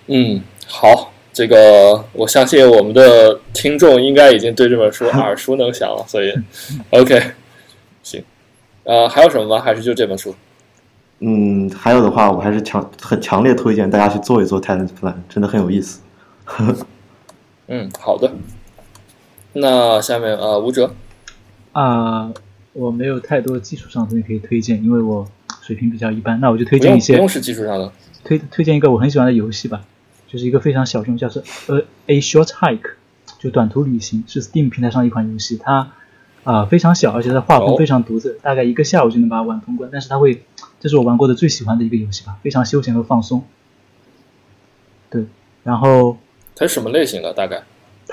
[0.09, 6.33] 嗯，好，这个我相信我们的听众应该已经对这本书耳熟能详了，所以
[6.91, 7.21] OK，
[8.03, 8.25] 行，
[8.85, 9.61] 呃，还有什么吗？
[9.63, 10.35] 还是就这本书？
[11.21, 16.01] 嗯，还有的话，我还是强很强烈推荐大家去做一做 Talent Plan，真的很有意思。
[17.67, 18.33] 嗯，好的。
[19.61, 20.95] 那下面啊，吴哲
[21.73, 22.33] 啊，
[22.73, 25.27] 我没有太多技术上的东西可以推荐，因为我
[25.63, 26.41] 水平比较一般。
[26.41, 27.93] 那我就推荐一些，不用是技术上的，
[28.25, 29.85] 推推荐一个我很喜欢的游戏吧，
[30.27, 32.93] 就是一个非常小众，叫做呃 A Short Hike，
[33.39, 35.93] 就短途旅行，是 Steam 平台上一款游戏，它
[36.45, 40.43] 啊非常小，而且它画风非常独特，大概一个下午就能把它玩通关，但是它会。
[40.81, 43.43] 这是我玩过的最喜欢的一个游戏吧，非常休闲和放松。
[45.11, 45.25] 对，
[45.65, 46.17] 然后
[46.55, 47.35] 它是什么类型的？
[47.35, 47.65] 大概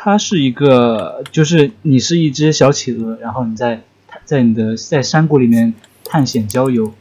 [0.05, 3.81] 它是一个，就是你是一只小企鹅，然后你在
[4.23, 5.73] 在你的在山谷里面
[6.03, 6.93] 探险郊游。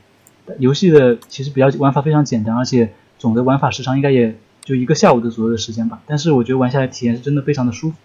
[0.59, 6.01] 游戏的其实比较玩法非常简单，而且总的玩法时长应该也就一个下午的左右的时间吧。
[6.07, 7.97] 但是我觉得玩下来体验是真的非常的舒服。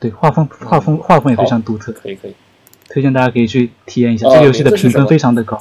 [0.00, 2.34] 对，画风画风画风也非常独特，可以可以，
[2.88, 4.30] 推荐大家可以去体验一下。
[4.30, 5.60] 这个游戏的评分非常的高。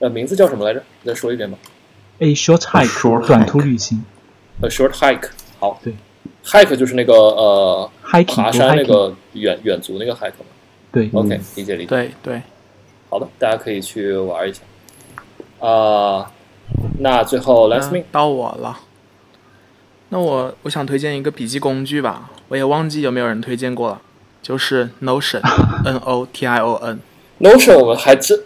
[0.00, 0.82] 呃，名字叫什么来着？
[1.04, 1.56] 再说一遍吧。
[2.18, 4.04] A short hike，短途旅行。
[4.62, 5.28] A short hike。
[5.58, 5.94] 好，对
[6.44, 10.46] ，hike 就是那个呃 hiking 爬山那个远远足那个 hike 嘛。
[10.92, 11.86] 对，OK，理解理解。
[11.88, 12.42] 对对，
[13.10, 14.60] 好的，大家可以去玩一下。
[15.58, 16.30] 啊、
[17.00, 18.80] 那最后 Let's 嗯 me，到我了。
[20.10, 24.00] 那我我想推荐一个笔记工具吧，我也忘记有没有人推荐过了，
[24.42, 27.00] 就是 Notion，N O T I O N。
[27.40, 28.38] Notion 我们还真，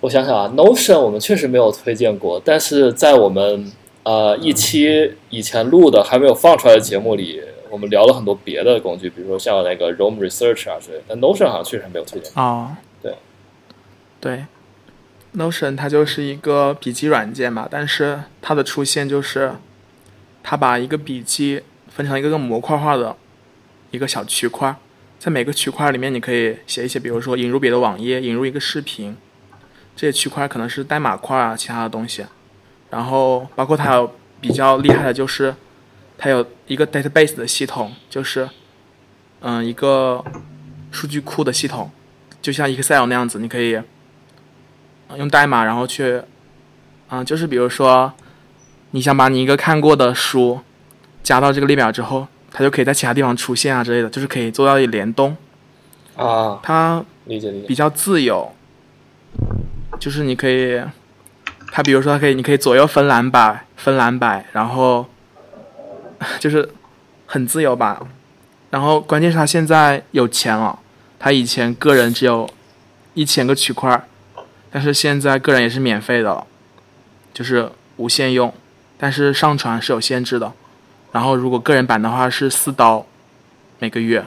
[0.00, 3.70] 我想想啊，Notion 我们确实没有推荐过，但是在我们
[4.08, 12.32] 呃一期以前录的还没有放出来的节目里，我们聊了很多别的工具，比如说像那个 Roam Research 啊之类的，但 Notion 好像确实没有推荐。
[12.34, 13.14] 哦，对，
[14.18, 14.46] 对
[15.36, 19.52] ，Notion 它就是一个笔记软件嘛，但是它的出现就是，
[20.42, 21.60] 它把一个笔记
[21.94, 23.14] 分成一个个模块化的
[23.90, 24.74] 一个小区块，
[25.18, 29.14] 在每个区块里面你可以写一些，比如说引入别的网页，引入一个视频，
[29.94, 32.24] 这些区块可能是代码块啊，其他的东西，
[32.90, 35.54] 然后包括它有比较厉害的就是，
[36.16, 38.48] 它有一个 database 的系统，就是
[39.40, 40.24] 嗯一个
[40.90, 41.90] 数据库的系统。
[42.40, 43.74] 就像 Excel 那样子，你可以
[45.08, 46.22] 呃用代码，然后去，
[47.10, 48.12] 嗯、就是比如说，
[48.92, 50.60] 你想把你一个看过的书
[51.22, 55.36] 加到这个列表之后，它就可以在其他地方出现啊之类的，就是可以做到联动。
[56.16, 57.74] 啊，它理解理解比。
[57.74, 58.52] 较自由，
[59.98, 60.80] 就是你可以，
[61.70, 65.06] 它比如说它可以，你可以左右分蓝白，分蓝白，然后
[66.40, 66.68] 就是
[67.26, 68.00] 很自由吧。
[68.70, 70.78] 然后关键是他现在有钱了，
[71.18, 72.48] 他以前个人只有
[73.14, 74.04] 一千个区块，
[74.70, 76.46] 但是现在个人也是免费的，
[77.32, 78.52] 就是无限用，
[78.98, 80.52] 但是上传是有限制的。
[81.12, 83.06] 然后如果个人版的话是四刀
[83.78, 84.24] 每个月。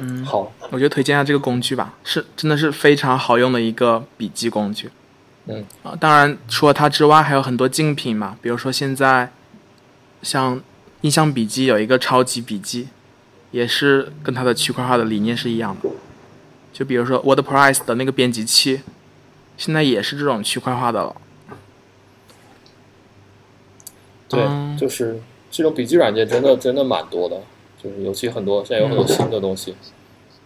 [0.00, 4.90] 嗯，好，我就推荐一下这个工具吧，是真的是非常好用的一个笔记工具。
[5.46, 9.30] 嗯啊，当然除了它之外，还有很多竞品嘛，比如说现在
[10.22, 10.60] 像
[11.00, 12.88] 印象笔记有一个超级笔记，
[13.50, 15.88] 也是跟它的区块化的理念是一样的。
[16.72, 18.82] 就比如说 WordPress 的那个编辑器，
[19.56, 21.16] 现在也是这种区块化的了。
[24.28, 25.20] 对，嗯就是
[25.50, 27.40] 这种笔记软件真的真的蛮多的，
[27.82, 29.74] 就是尤其很多现在有很多新的东西。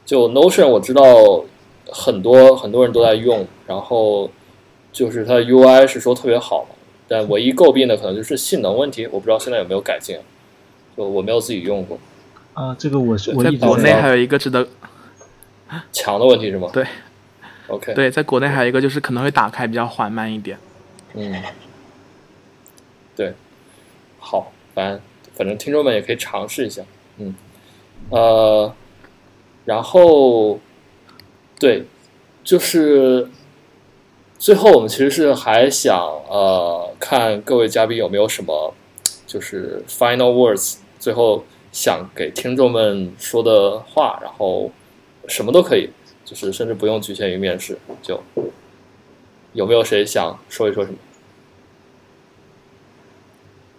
[0.04, 1.44] 就 Notion 我知道
[1.86, 4.30] 很多很多人都在用，然后
[4.92, 6.74] 就是它的 UI 是说特别好嘛，
[7.08, 10.18] 但唯一诟病的可能就是性能问题，我不知道现在有没有改进，
[10.96, 11.98] 就我没有自己用过。
[12.54, 14.68] 啊，这个我是我在国内还有一个值得
[15.92, 16.68] 强的问题是吗？
[16.72, 16.84] 对。
[17.68, 20.58] OK，对，在国内还有一个就是可能会打开比较缓慢一点。
[21.14, 21.40] 嗯，
[23.16, 23.32] 对，
[24.18, 25.00] 好，反正
[25.32, 26.82] 反正听众们也可以尝试一下，
[27.18, 27.34] 嗯，
[28.10, 28.74] 呃，
[29.64, 30.58] 然后
[31.58, 31.84] 对，
[32.42, 33.28] 就是
[34.38, 35.96] 最后我们其实是还想
[36.28, 38.74] 呃看各位嘉宾有没有什么
[39.26, 44.70] 就是 final words，最后想给听众们说的话，然后
[45.28, 45.90] 什么都可以，
[46.24, 48.20] 就是甚至不用局限于面试，就
[49.52, 50.98] 有没有谁想说一说什么？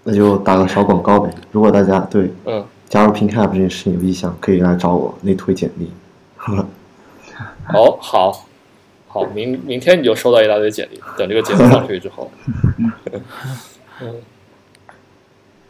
[0.05, 1.34] 那就打个小广告呗。
[1.51, 5.90] 如果大家对嗯，加入 PinCap 这件事情有意向，可以来找我内推简历。
[7.74, 8.45] 哦，好，
[9.07, 12.30] 好，明明天你就收到一大堆简历，等这个节目上去之后，
[13.99, 14.22] 嗯，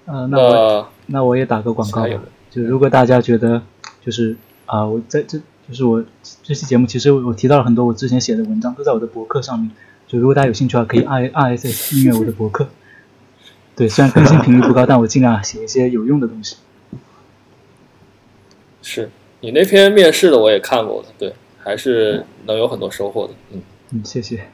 [0.03, 2.09] 呃，那我那那我也打个广告吧
[2.49, 3.61] 就如果大家觉得
[4.05, 4.35] 就是
[4.65, 5.37] 啊、我在这
[5.69, 6.03] 就是我
[6.41, 9.71] 这期节目，其实我提到了很多我之前写的文章，都在我的博客上面。
[10.07, 12.67] 就如果大家有兴趣的话，可以 i r s s 订阅我的博客。
[13.77, 16.57] 对，虽然更新频率不高，但我尽量写一些有用的东西。
[18.83, 21.33] 是你那篇面试的我也看过了，对，
[21.63, 23.61] 还是能有很多收获的，嗯，
[23.91, 24.45] 嗯，谢谢。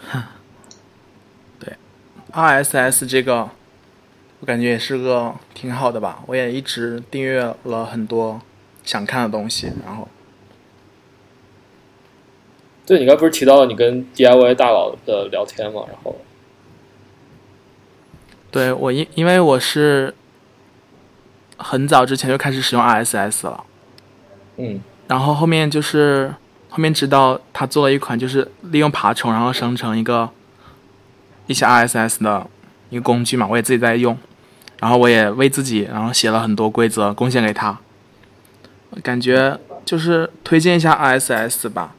[1.58, 1.74] 对
[2.32, 3.50] RSS 这个，
[4.40, 6.22] 我感觉也是个挺好的吧。
[6.26, 8.40] 我也一直订阅了很多
[8.84, 10.08] 想看的东西，然后
[12.86, 16.16] 对你刚才不是提到了你跟 DIY 大佬的聊天嘛，然后
[18.50, 20.14] 对我因因为我是
[21.62, 23.64] 很早之前就开始使用 RSS 了，
[24.56, 24.80] 嗯。
[25.06, 26.34] 然后后面就是
[26.68, 30.30] 后面知道他做了一款就是利用爬虫然后生成一个
[31.46, 32.46] 一些 RSS 的
[32.90, 34.16] 一个工具嘛，我也自己在用，
[34.78, 37.76] 然后我也为自己然后写了很多规则贡献给他，
[39.02, 41.92] 感觉就是推荐一下 RSS 吧，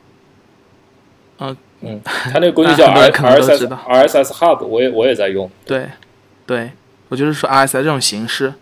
[1.39, 3.77] 嗯、嗯，他那个工具叫很多 R 人可能都 RSS 知道。
[3.89, 5.89] RSS Hub，我也我也在用，对，
[6.45, 6.71] 对，
[7.09, 8.53] 我就是说 RSS 这种形式，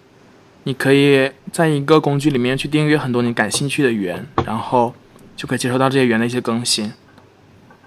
[0.63, 4.93] 你可以在一个工具里面去订阅很多你感兴趣的源，然后
[5.35, 6.91] 就可以接收到这些源的一些更新。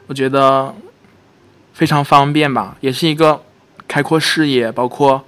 [0.09, 0.75] 我觉得
[1.73, 3.43] 非常方便吧，也是一个
[3.87, 5.23] 开阔视野，包括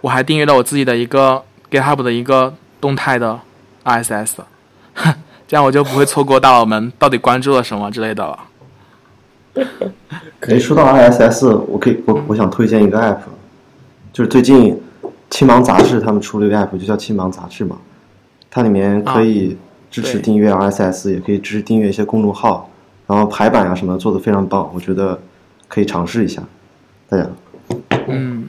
[0.00, 3.40] 我还订阅了我自己的一个 GitHub 的一个动态的
[3.84, 4.36] RSS，
[5.46, 8.38] 这样我就不会错过大佬们到底关注了什么之类的了。
[10.40, 13.18] 可以说到 RSS，我可以我我想推荐一个 app，
[14.12, 14.81] 就是最近
[15.32, 17.78] 青芒杂志他们出了一个 app，就叫青芒杂志嘛，
[18.50, 19.56] 它里面可以
[19.90, 22.68] 支持订阅 RSS，也可以支持订阅一些公众号，
[23.06, 25.18] 然后排版啊什么做的非常棒，我觉得
[25.68, 26.42] 可以尝试一下，
[27.08, 27.26] 大家。
[28.08, 28.46] 嗯，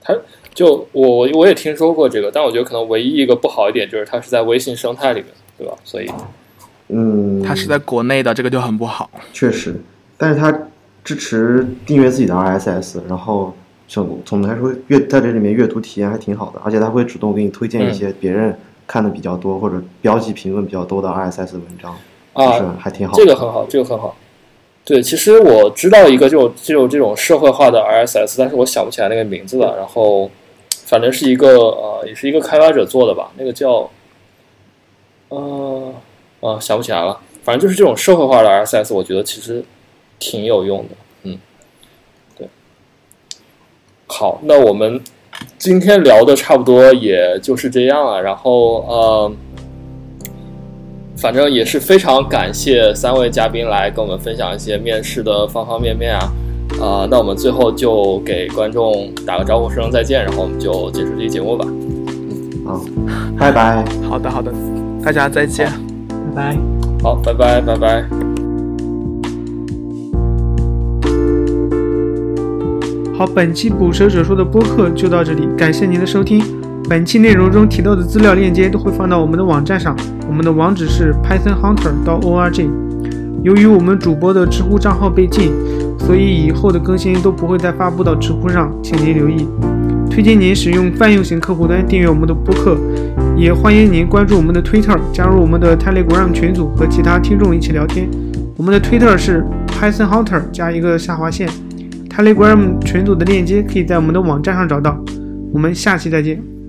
[0.00, 0.14] 它
[0.54, 5.28] 就我我也听说过这个，但我觉得可能唯一一个不好一点就是它是在微信生态里面，
[5.58, 5.74] 对吧？
[5.82, 6.08] 所以。
[6.92, 9.10] 嗯，它是在国内的，这个就很不好。
[9.32, 9.80] 确实，
[10.16, 10.56] 但是它
[11.02, 13.54] 支持订阅自己的 RSS，然后
[13.90, 18.56] 总总的来说阅在这里面阅读体验还挺好的，而且它会主动给你推荐一些别人
[18.86, 21.96] 看的比较多或者标记评论比较多的 RSS 文章，
[22.34, 23.16] 啊，还挺好。
[23.16, 24.16] 这个很好，这个很好。
[24.84, 29.76] 对，其实我知道一个就就这种社会化的 RSS，但是我想不起来那个名字了。
[29.76, 30.30] 然后
[30.86, 33.90] 反正是一个呃，也是一个开发者做的吧，那个叫
[35.30, 35.92] 呃。
[36.40, 37.20] 啊，想不起来了。
[37.42, 39.62] 反正就是这种社会化的 RSS，我觉得其实
[40.18, 40.94] 挺有用的。
[41.24, 41.38] 嗯，
[42.34, 42.48] 对。
[44.12, 45.00] 好，那我们
[45.56, 48.20] 今天聊的差不多也就是这样了。
[48.20, 49.32] 然后呃，
[51.16, 56.32] 反正也是非常感谢三位嘉宾来跟我们分享一些面试的方方面面啊。
[56.80, 61.64] 啊，那我们最后就给观众打个招呼，说声再见，然后我们就结束这期节目吧。
[61.68, 62.80] 嗯，好，
[63.38, 63.84] 拜拜。
[64.08, 64.52] 好的，好的，
[65.04, 65.70] 大家再见。
[66.34, 66.58] 拜拜，
[67.02, 68.29] 好，拜拜，拜拜。
[73.20, 76.42] 好，本期捕蛇者说的播客就到这里，感谢您的收听。
[76.88, 79.94] 本期内容中提到的资料链接都会放到我们的网站上，
[80.26, 82.66] 我们的网址是 pythonhunter.org。
[83.42, 85.52] 由于我们主播的知乎账号被禁，
[85.98, 89.46] 所以以后的更新都不会再发布到知乎上，请您留意。
[90.10, 92.78] 推荐您使用泛用型客户端订阅我们的播客。
[93.36, 98.08] 也欢迎您关注我们的 Twitter，加入我们的 Telegram 群组，和其他听众一起聊天。
[98.56, 99.44] 我们的 Twitter 是
[99.78, 101.46] Python Hunter 加一个下划线
[102.10, 105.02] ，Telegram 群组的链接可以在我们的网站上找到。
[105.52, 106.59] 我们下期再见。